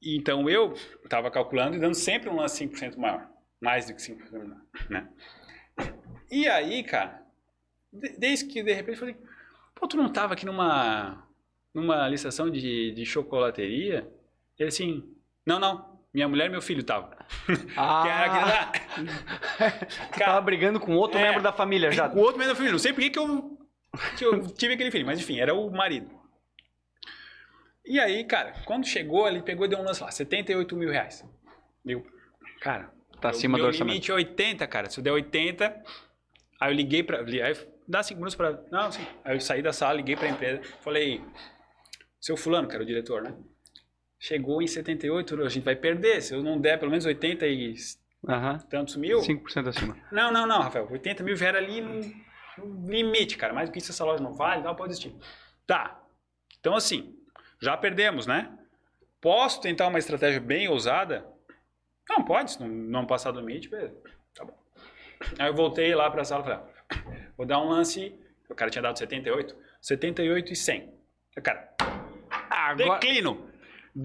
[0.00, 0.72] E Então eu
[1.04, 3.28] estava calculando e dando sempre um lance 5% maior.
[3.60, 4.60] Mais do que 5% maior,
[4.90, 5.08] né?
[6.30, 7.22] E aí, cara,
[7.92, 9.16] de- desde que de repente eu falei,
[9.74, 11.21] pô, tu não tava aqui numa,
[11.74, 14.08] numa licitação de, de chocolateria?
[14.58, 15.02] Ele assim,
[15.46, 17.10] não, não, minha mulher e meu filho estavam.
[17.76, 19.72] Ah, Que era aquele lá.
[20.18, 21.22] tava brigando com outro É.
[21.24, 22.08] membro da família já.
[22.12, 23.58] O outro meu filho, não sei por que que eu,
[24.18, 26.10] que eu tive aquele filho, mas enfim, era o marido.
[27.84, 31.24] E aí, cara, quando chegou, ele pegou e deu um lance lá, 78 mil reais.
[31.84, 32.04] Eu,
[32.60, 32.90] cara,
[33.20, 33.92] Tá acima do orçamento.
[33.92, 34.90] limite é 80, cara.
[34.90, 35.82] Se eu der 80,
[36.60, 37.20] aí eu liguei pra.
[37.20, 38.60] Aí dá 5 minutos pra.
[38.70, 39.04] Não, sim.
[39.24, 41.20] Aí eu saí da sala, liguei pra empresa, falei,
[42.22, 43.34] seu fulano, que era o diretor, né?
[44.18, 46.22] Chegou em 78, a gente vai perder.
[46.22, 47.74] Se eu não der pelo menos 80 e
[48.28, 48.58] Aham.
[48.70, 49.18] tantos mil.
[49.18, 49.96] 5% acima.
[50.12, 50.88] Não, não, não, Rafael.
[50.88, 52.00] 80 mil já era ali no,
[52.58, 53.52] no limite, cara.
[53.52, 55.12] Mais do que isso, essa loja não vale, não pode existir.
[55.66, 56.00] Tá.
[56.60, 57.18] Então, assim,
[57.60, 58.56] já perdemos, né?
[59.20, 61.26] Posso tentar uma estratégia bem ousada?
[62.08, 62.52] Não, pode.
[62.52, 63.96] Se não, não passar do limite, beleza.
[64.32, 64.56] Tá bom.
[65.36, 68.16] Aí eu voltei lá pra sala e falei, ah, vou dar um lance.
[68.48, 69.56] O cara tinha dado 78.
[69.80, 70.94] 78 e 100.
[71.34, 71.71] Eu, Cara,
[72.72, 72.98] Agora...
[72.98, 73.52] declino.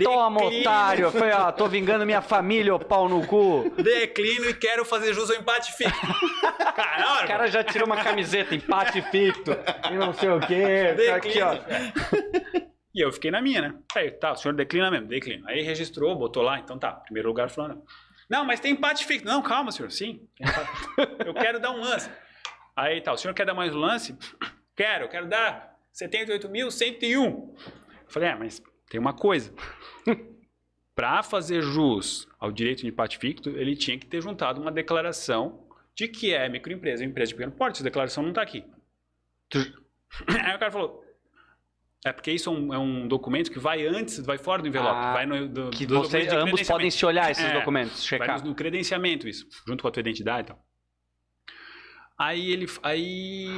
[0.03, 0.61] Toma, Declino.
[0.61, 1.11] otário!
[1.11, 3.71] Falei, ó, tô vingando minha família, ô pau no cu.
[3.81, 5.95] Declino e quero fazer jus ao empate fixo.
[6.75, 9.51] Cara, na hora, O cara já tirou uma camiseta, empate ficto,
[9.89, 10.93] e não sei o quê.
[11.07, 11.55] Tá aqui, ó.
[12.93, 13.75] E eu fiquei na minha, né?
[13.95, 15.49] Aí, tá, o senhor declina mesmo, declina.
[15.49, 17.81] Aí registrou, botou lá, então tá, primeiro lugar fulano.
[18.29, 19.25] Não, mas tem empate fixo.
[19.25, 20.27] Não, calma, senhor, sim.
[21.25, 22.09] eu quero dar um lance.
[22.75, 24.17] Aí tá, o senhor quer dar mais um lance?
[24.75, 27.55] Quero, quero dar 78.101.
[28.07, 29.53] Eu falei, é, mas tem uma coisa.
[30.95, 35.67] Para fazer jus ao direito de empate ficto, ele tinha que ter juntado uma declaração
[35.93, 37.75] de que é microempresa, empresa de pequeno porte.
[37.75, 38.63] Essa declaração não está aqui.
[39.53, 41.05] Aí o cara falou,
[42.05, 44.95] é porque isso é um, é um documento que vai antes, vai fora do envelope,
[44.95, 48.19] Ah, vai no do, Que do você, ambos podem se olhar esses É, documentos, Vai
[48.19, 48.41] checar.
[48.41, 50.65] no, no credenciamento isso, junto com a tua identidade e tal.
[52.17, 53.49] Aí ele, aí...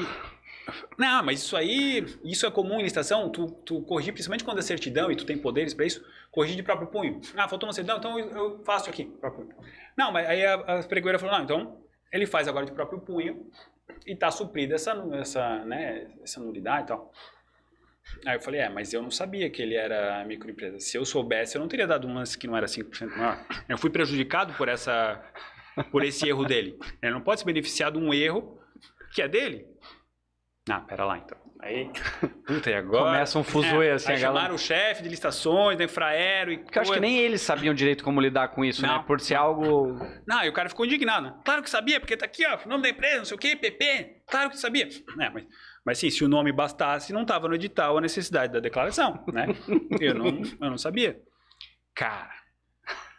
[0.97, 4.61] Não, mas isso aí, isso é comum em licitação, tu, tu corrigir, principalmente quando é
[4.61, 7.21] certidão e tu tem poderes para isso, corrigir de próprio punho.
[7.35, 9.57] Ah, faltou uma certidão, então eu, faço aqui, próprio punho.
[9.97, 11.77] Não, mas aí a, a pregoeira falou, não, então
[12.11, 13.49] ele faz agora de próprio punho
[14.05, 17.11] e tá suprida essa, essa, né, essa nulidade e tal.
[18.25, 20.79] Aí eu falei, é, mas eu não sabia que ele era microempresa.
[20.79, 23.45] Se eu soubesse, eu não teria dado um lance que não era 5% maior.
[23.67, 25.23] Eu fui prejudicado por essa
[25.91, 26.77] por esse erro dele.
[27.01, 28.59] Ele não pode se beneficiar de um erro
[29.13, 29.65] que é dele.
[30.69, 31.37] Ah, pera lá então.
[31.61, 31.91] Aí,
[32.47, 33.03] puta, e agora?
[33.03, 36.57] Começa um fuzuê, assim, aí a galera- chamaram o chefe de licitações, da Infraero e
[36.59, 38.87] Porque eu acho que nem eles sabiam direito como lidar com isso, né?
[38.87, 39.03] Não.
[39.03, 39.99] Por ser algo.
[40.25, 41.27] Não, e o cara ficou indignado.
[41.27, 41.35] né?
[41.43, 43.55] Claro que sabia, porque tá aqui, ó, o nome da empresa, não sei o quê,
[43.57, 44.21] PP.
[44.31, 44.87] Claro que sabia.
[45.19, 45.45] É, mas,
[45.85, 49.47] mas sim, se o nome bastasse, não tava no edital a necessidade da declaração, né?
[49.99, 51.19] Eu não, eu não sabia.
[51.93, 52.29] Cara,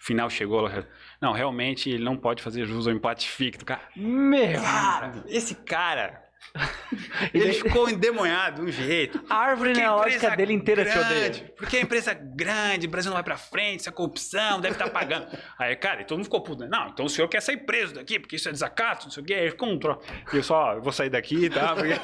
[0.00, 0.88] final chegou, ela-
[1.20, 3.82] não, realmente ele não pode fazer jus ao empate ficto, cara.
[3.94, 4.62] Meu!
[4.62, 6.22] Cara, esse cara,
[7.32, 9.22] Ele ficou endemoniado de um jeito.
[9.28, 11.54] A árvore neológica dele inteira te grande, odeia.
[11.56, 14.90] Porque a empresa é grande, o Brasil não vai pra frente, essa corrupção, deve estar
[14.90, 15.26] pagando.
[15.58, 16.62] Aí, cara, e todo mundo ficou puto.
[16.62, 16.68] né?
[16.70, 19.26] Não, então o senhor quer sair preso daqui, porque isso é desacato, não sei o
[19.26, 19.34] quê.
[19.34, 20.00] Aí ficou um tro...
[20.32, 21.74] E eu só, eu vou sair daqui, tá?
[21.74, 21.94] Porque...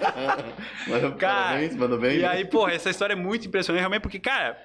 [0.90, 2.18] Mandou Cara, parabéns, mandou bem.
[2.18, 2.28] E né?
[2.28, 4.56] aí, porra, essa história é muito impressionante, realmente, porque, cara,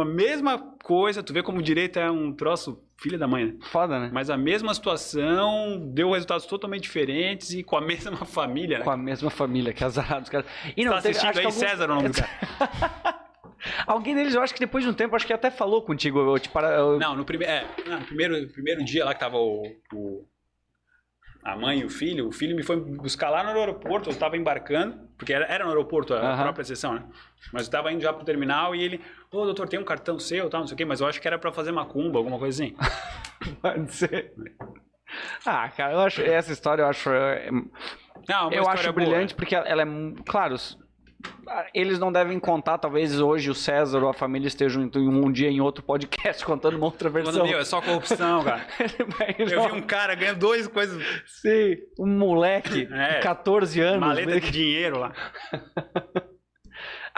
[0.00, 3.54] a mesma coisa, tu vê como o direito é um troço filha da mãe, né?
[3.70, 4.10] Foda, né?
[4.12, 8.84] Mas a mesma situação deu resultados totalmente diferentes e com a mesma família, né?
[8.84, 10.46] Com a mesma família, que azarado os caras.
[10.76, 12.28] E não, tá teve- assistindo aí, alguns- César, o nome do cara.
[13.86, 16.20] Alguém deles, eu acho que depois de um tempo, acho que até falou contigo.
[16.20, 16.68] Eu, te para...
[16.74, 17.44] eu- Não, no, prime...
[17.44, 20.24] é, não, no primeiro, primeiro dia lá que tava o, o-
[21.42, 24.36] a mãe e o filho, o filho me foi buscar lá no aeroporto, eu tava
[24.36, 26.42] embarcando, porque era, era no aeroporto a Aham.
[26.44, 27.04] própria sessão, né?
[27.52, 29.00] Mas eu tava indo já pro terminal e ele,
[29.32, 31.26] ô doutor, tem um cartão seu, tal, não sei o quê, mas eu acho que
[31.28, 32.74] era pra fazer macumba, alguma coisa assim.
[33.62, 34.32] Pode ser.
[35.46, 37.50] Ah, cara, eu acho essa história eu acho é,
[38.28, 38.92] Não, uma eu acho boa.
[38.92, 39.86] brilhante porque ela é
[40.26, 40.56] claro,
[41.74, 45.48] eles não devem contar, talvez hoje o César ou a família estejam em um dia
[45.48, 47.46] em outro podcast contando uma outra versão.
[47.46, 48.66] meu, é só corrupção, cara.
[49.38, 53.14] Eu vi um cara ganhando dois coisas, Sim, um moleque É.
[53.16, 54.00] de 14 anos.
[54.00, 54.40] maleta né?
[54.40, 55.12] de dinheiro lá.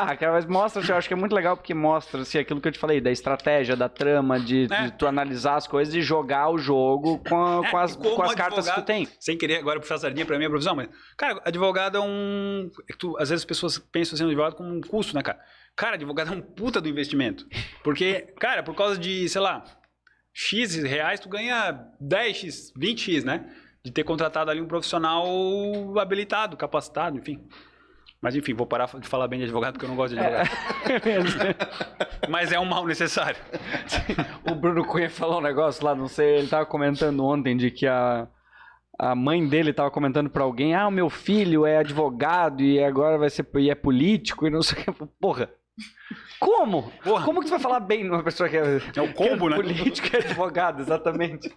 [0.02, 2.68] Ah, cara, mas mostra, eu acho que é muito legal porque mostra assim, aquilo que
[2.68, 4.84] eu te falei, da estratégia, da trama, de, É.
[4.84, 8.34] de tu analisar as coisas e jogar o jogo com, É, com as, com as
[8.34, 9.08] cartas que tu tem.
[9.18, 12.70] Sem querer agora puxar a sardinha pra minha profissão, mas, cara, advogado é um.
[12.88, 15.38] é tu- às vezes as pessoas pensam assim advogado como um custo, né, cara?
[15.76, 17.46] Cara, advogado é um puta do investimento.
[17.82, 19.64] Porque, cara, por causa de, sei lá,
[20.32, 23.50] X reais, tu ganha 10x, 20x, né?
[23.82, 25.24] De ter contratado ali um profissional
[25.98, 27.40] habilitado, capacitado, enfim.
[28.20, 30.48] Mas enfim, vou parar de falar bem de advogado porque eu não gosto de advogado.
[32.28, 33.38] Mas é um mal necessário.
[34.50, 37.86] o Bruno Cunha falou um negócio lá, não sei, ele tava comentando ontem de que
[37.86, 38.28] a,
[38.98, 43.16] a mãe dele tava comentando pra alguém, ah, o meu filho é advogado e agora
[43.16, 45.06] vai ser e é político e não sei o que.
[45.18, 45.48] Porra!
[46.38, 46.90] Como?
[47.02, 47.24] Porra.
[47.24, 49.56] Como que tu vai falar bem numa pessoa que é, É o combo, é né?
[49.56, 51.50] político e advogado, exatamente.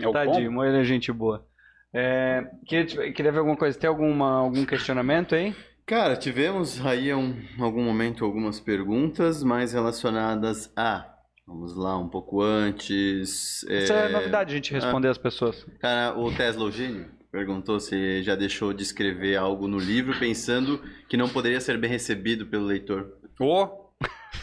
[0.00, 0.64] É o Tadinho, combo.
[0.64, 1.46] ele é gente boa.
[1.92, 3.78] É, queria, queria ver alguma coisa.
[3.78, 5.54] Tem alguma, algum questionamento aí?
[5.90, 11.04] Cara, tivemos aí um, em algum momento algumas perguntas mais relacionadas a.
[11.44, 13.64] Vamos lá, um pouco antes.
[13.64, 15.66] Isso é é, novidade, a gente responder as pessoas.
[15.80, 20.80] Cara, o Tesla o Gênio perguntou se já deixou de escrever algo no livro pensando
[21.08, 23.12] que não poderia ser bem recebido pelo leitor.
[23.40, 23.90] Ô!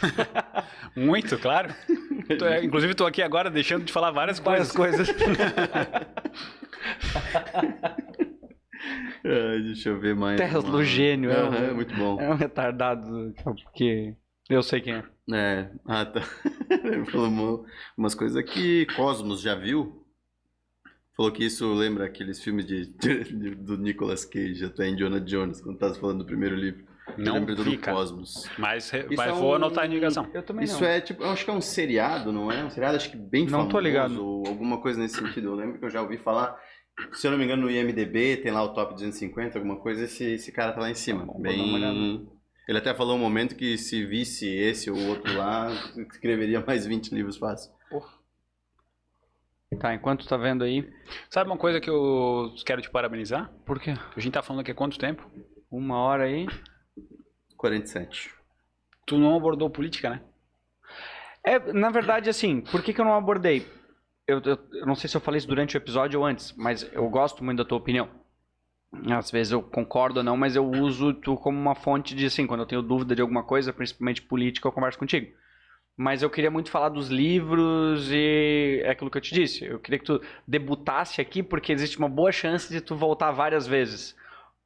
[0.94, 1.74] Muito, claro.
[2.38, 5.10] Tô- é, inclusive, estou aqui agora deixando de falar várias Várias coisas.
[5.10, 5.16] coisas.
[9.22, 10.38] Deixa eu ver mais.
[10.40, 12.20] Tesla uma- o gênio, é um- muito bom.
[12.20, 14.14] É um retardado, porque
[14.48, 15.04] eu sei quem é.
[15.32, 16.20] É, ah tá.
[16.70, 17.64] Ele falou uma-
[17.96, 18.86] umas coisas aqui.
[18.96, 20.04] Cosmos, já viu?
[21.16, 25.78] Falou que isso lembra aqueles filmes de, de- do Nicolas Cage, até Jonah Jones, quando
[25.78, 26.86] tava falando do primeiro livro.
[27.16, 27.78] Não lembra do.
[27.78, 28.48] Cosmos.
[28.58, 30.28] Mas, mas é vou um- anotar a indicação.
[30.34, 30.88] Eu também Isso não.
[30.88, 32.62] é tipo, eu acho que é um seriado, não é?
[32.62, 33.70] Um seriado acho que bem Não famoso.
[33.70, 34.22] tô ligado.
[34.24, 35.48] Ou alguma coisa nesse sentido.
[35.48, 36.54] Eu lembro que eu já ouvi falar.
[37.12, 40.24] Se eu não me engano, no IMDB tem lá o top 250, alguma coisa, esse,
[40.24, 41.24] esse cara tá lá em cima.
[41.24, 42.28] Bom, vou dar uma bem.
[42.68, 45.68] Ele até falou um momento que se visse esse ou outro lá,
[46.12, 47.72] escreveria mais 20 livros fácil.
[49.78, 50.90] Tá, enquanto tu tá vendo aí.
[51.28, 53.50] Sabe uma coisa que eu quero te parabenizar?
[53.66, 53.94] Por quê?
[54.16, 55.30] A gente tá falando aqui há quanto tempo?
[55.70, 56.46] Uma hora aí.
[57.56, 58.34] 47.
[59.06, 60.22] Tu não abordou política, né?
[61.44, 63.66] É, na verdade, assim, por que, que eu não abordei?
[64.28, 66.82] Eu, eu, eu não sei se eu falei isso durante o episódio ou antes, mas
[66.92, 68.10] eu gosto muito da tua opinião.
[69.10, 72.46] Às vezes eu concordo ou não, mas eu uso tu como uma fonte de, assim,
[72.46, 75.34] quando eu tenho dúvida de alguma coisa, principalmente política, eu converso contigo.
[75.96, 79.64] Mas eu queria muito falar dos livros e é aquilo que eu te disse.
[79.64, 83.66] Eu queria que tu debutasse aqui porque existe uma boa chance de tu voltar várias
[83.66, 84.14] vezes.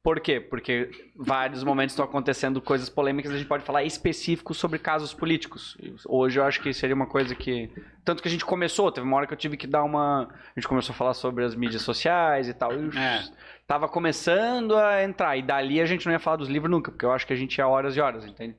[0.03, 0.37] Por quê?
[0.41, 5.77] Porque vários momentos estão acontecendo coisas polêmicas, a gente pode falar específicos sobre casos políticos.
[6.05, 7.71] Hoje eu acho que seria uma coisa que.
[8.03, 10.23] Tanto que a gente começou, teve uma hora que eu tive que dar uma.
[10.53, 12.73] A gente começou a falar sobre as mídias sociais e tal.
[12.73, 13.23] E É.
[13.65, 15.37] tava começando a entrar.
[15.37, 17.37] E dali a gente não ia falar dos livros nunca, porque eu acho que a
[17.37, 18.57] gente ia horas e horas, entende?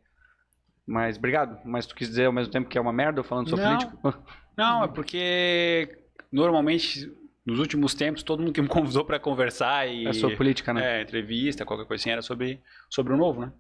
[0.87, 1.59] Mas obrigado.
[1.63, 3.77] Mas tu quis dizer ao mesmo tempo que é uma merda eu falando sobre Não.
[3.77, 4.25] político?
[4.57, 5.99] Não, é porque
[6.33, 7.13] normalmente,
[7.45, 10.07] nos últimos tempos, todo mundo que me convidou pra conversar e.
[10.07, 11.01] É sobre política, né?
[11.01, 13.53] É, entrevista, qualquer coisa assim, era sobre, sobre o novo, né?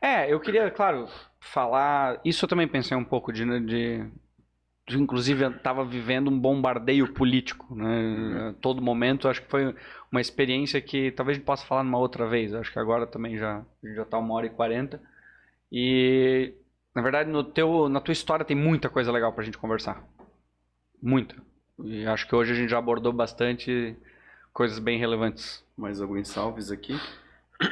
[0.00, 1.08] É, eu queria, claro,
[1.40, 2.20] falar.
[2.24, 3.44] Isso eu também pensei um pouco de.
[3.60, 4.06] de,
[4.88, 8.50] de, inclusive, eu estava vivendo um bombardeio político, né?
[8.50, 9.28] A todo momento.
[9.28, 9.74] Acho que foi
[10.10, 12.54] uma experiência que talvez a gente possa falar numa outra vez.
[12.54, 13.64] Acho que agora também já
[13.94, 15.02] já está uma hora e quarenta.
[15.70, 16.54] E
[16.94, 20.02] na verdade, no teu, na tua história tem muita coisa legal pra gente conversar.
[21.00, 21.36] Muita.
[21.84, 23.96] E acho que hoje a gente já abordou bastante
[24.52, 25.64] coisas bem relevantes.
[25.76, 26.98] Mais alguns salves aqui.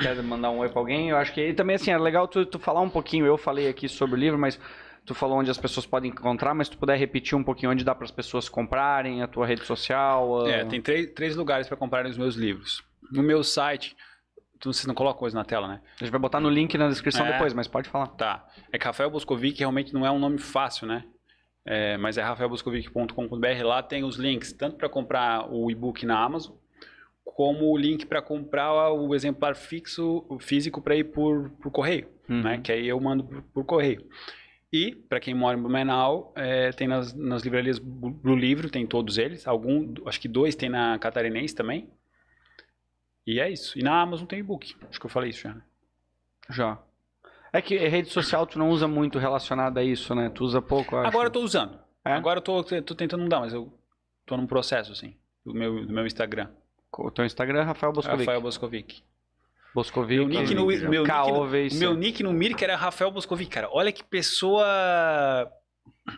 [0.00, 1.10] Quer mandar um oi pra alguém?
[1.10, 1.40] Eu acho que.
[1.40, 3.24] E também, assim, é legal tu, tu falar um pouquinho.
[3.26, 4.58] Eu falei aqui sobre o livro, mas
[5.04, 7.94] tu falou onde as pessoas podem encontrar, mas tu puder repetir um pouquinho onde dá
[7.94, 10.44] para as pessoas comprarem, a tua rede social.
[10.44, 12.82] a- É, tem três, três lugares para comprarem os meus livros.
[13.12, 13.96] No meu site,
[14.58, 15.80] tu, você não coloca coisa na tela, né?
[16.00, 17.32] A gente vai botar no link na descrição É.
[17.32, 18.08] depois, mas pode falar.
[18.08, 18.44] Tá.
[18.72, 21.04] É que Rafael Boscovic realmente não é um nome fácil, né?
[21.66, 23.64] É, mas é rafaelboscovic.com.br.
[23.64, 26.54] Lá tem os links, tanto para comprar o e-book na Amazon,
[27.24, 32.42] como o link para comprar o exemplar fixo, físico, para ir por, por correio, Uhum.
[32.42, 32.58] né?
[32.62, 34.06] Que aí eu mando por, por correio.
[34.72, 39.16] E, para quem mora em Blumenau, é, tem nas, nas livrarias Blue Livro, tem todos
[39.18, 39.46] eles.
[39.46, 41.88] Algum, acho que dois tem na Catarinense também.
[43.26, 43.78] E é isso.
[43.78, 44.74] E na Amazon tem e-book.
[44.88, 45.54] Acho que eu falei isso já.
[45.54, 45.62] né?
[46.50, 46.78] Já.
[47.52, 50.30] É que rede social tu não usa muito relacionada a isso, né?
[50.30, 51.08] Tu usa pouco, acho.
[51.08, 51.78] Agora eu tô usando.
[52.04, 52.12] É?
[52.12, 53.72] Agora eu tô, tô tentando mudar, mas eu
[54.24, 56.48] tô num processo, assim, do meu, do meu Instagram.
[56.96, 58.24] O teu Instagram é Rafael Boscovic.
[58.24, 59.02] Rafael Boscovic.
[59.74, 60.16] Boscovic.
[60.16, 63.68] Meu nick, no, meu, nick no, meu nick no Mirk era Rafael Boscovic, cara.
[63.70, 64.64] Olha que pessoa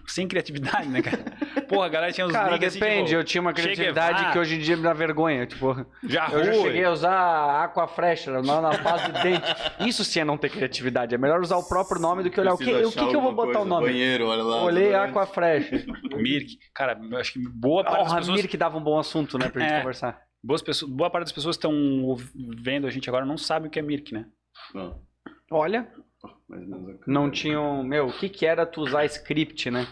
[0.06, 1.18] sem criatividade, né, cara?
[1.68, 3.06] Porra, a galera tinha uns Cara, assim, depende.
[3.08, 5.46] tipo, eu tinha uma criatividade que hoje em dia me dá vergonha.
[5.46, 9.46] Tipo, já eu já cheguei a usar Aquafresh lá na base de dente.
[9.86, 11.14] Isso sim é não ter criatividade.
[11.14, 13.20] É melhor usar o próprio nome do que olhar o que, o que, que eu
[13.20, 13.86] vou botar o nome.
[13.86, 14.62] Banheiro, olha lá.
[14.62, 14.94] Olhei.
[14.94, 15.84] Aquafresh.
[16.16, 16.58] Mirk.
[16.74, 18.46] Cara, eu acho que boa parte Oh, das pessoas...
[18.46, 19.78] Que dava um bom assunto, né, pra gente É.
[19.78, 20.20] conversar.
[20.42, 22.16] Boas pessoas, boa parte das pessoas que estão
[22.62, 24.26] vendo a gente agora não sabe o que é Mirk, né?
[24.74, 25.00] Não,
[25.50, 25.88] Olha,
[26.48, 27.82] mais ou menos a- não tinham.
[27.84, 29.86] Meu, o que que era tu usar script, né?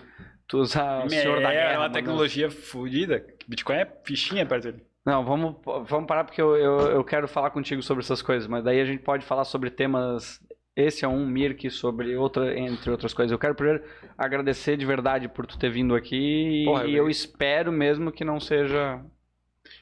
[0.48, 1.72] Tu usar o Senhor da é Guerra.
[1.74, 1.94] uma mano.
[1.94, 3.24] tecnologia fodida.
[3.48, 4.84] Bitcoin é fichinha perto dele.
[5.04, 5.56] Não, vamos,
[5.88, 8.84] vamos parar porque eu, eu, eu quero falar contigo sobre essas coisas, mas daí a
[8.84, 10.40] gente pode falar sobre temas.
[10.74, 13.32] Esse é um, Mirk, sobre outra, entre outras coisas.
[13.32, 13.82] Eu quero primeiro
[14.18, 18.24] agradecer de verdade por tu ter vindo aqui Porra, e eu- eu espero mesmo que
[18.24, 19.00] não seja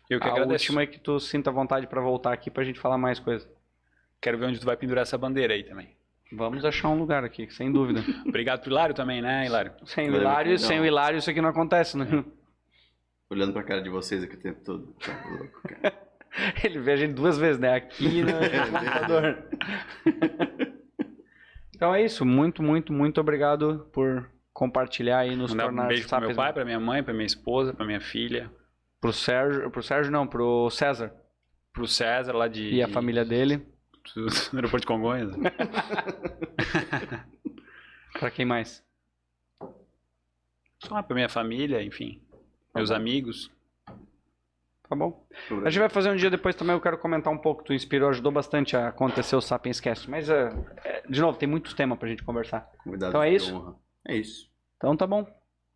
[0.08, 0.64] Eu que a agradeço.
[0.66, 3.48] última e que tu sinta vontade pra voltar aqui pra gente falar mais coisas.
[4.20, 5.88] Quero ver onde tu vai pendurar essa bandeira aí também.
[6.36, 8.00] Vamos achar um lugar aqui, sem dúvida.
[8.26, 9.72] Obrigado pro Hilário também, né, Hilário?
[9.84, 10.58] Sem o Hilário, não.
[10.58, 12.24] sem o Hilário isso aqui não acontece, né?
[13.30, 14.94] Olhando pra cara de vocês aqui o tempo todo.
[15.04, 15.94] Tá louco, cara.
[16.64, 17.74] Ele vê a gente duas vezes, né?
[17.74, 18.32] Aqui no
[18.72, 19.48] computador.
[21.74, 22.24] então é isso.
[22.24, 26.52] Muito, muito, muito obrigado por compartilhar e nos Mandar tornar um beijo pro meu pai,
[26.52, 28.50] pra minha mãe, pra minha esposa, pra minha filha,
[29.00, 31.12] Pro Sérgio, pro Sérgio não, pro César
[31.74, 32.72] pro César lá de...
[32.72, 33.66] e a família dele.
[34.14, 35.34] do aeroporto de Congonhas.
[38.18, 38.82] Pra quem mais?
[40.78, 42.20] Só pra minha família, enfim.
[42.74, 43.50] Meus amigos.
[44.88, 45.26] Tá bom.
[45.64, 47.64] A gente vai fazer um dia depois também, eu quero comentar um pouco.
[47.64, 50.08] Tu inspirou, ajudou bastante a acontecer o Sapiens Cast.
[50.10, 50.52] Mas, é,
[50.84, 52.70] é, de novo, tem muitos temas pra gente conversar.
[52.84, 53.56] Convidado Então é isso?
[53.56, 53.74] honra.
[54.06, 54.50] É isso.
[54.76, 55.26] Então tá bom.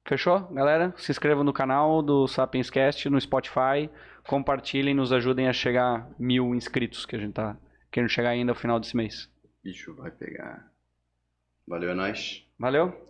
[0.06, 0.94] Fechou, galera?
[0.96, 3.90] Se inscrevam no canal do Sapiens Cast no Spotify.
[4.26, 7.56] Compartilhem, nos ajudem a chegar a mil inscritos, que a gente tá
[7.90, 9.30] querendo chegar ainda ao final desse mês.
[9.62, 10.72] Bicho vai pegar.
[11.66, 12.46] Valeu, é nóis.
[12.58, 13.08] Valeu?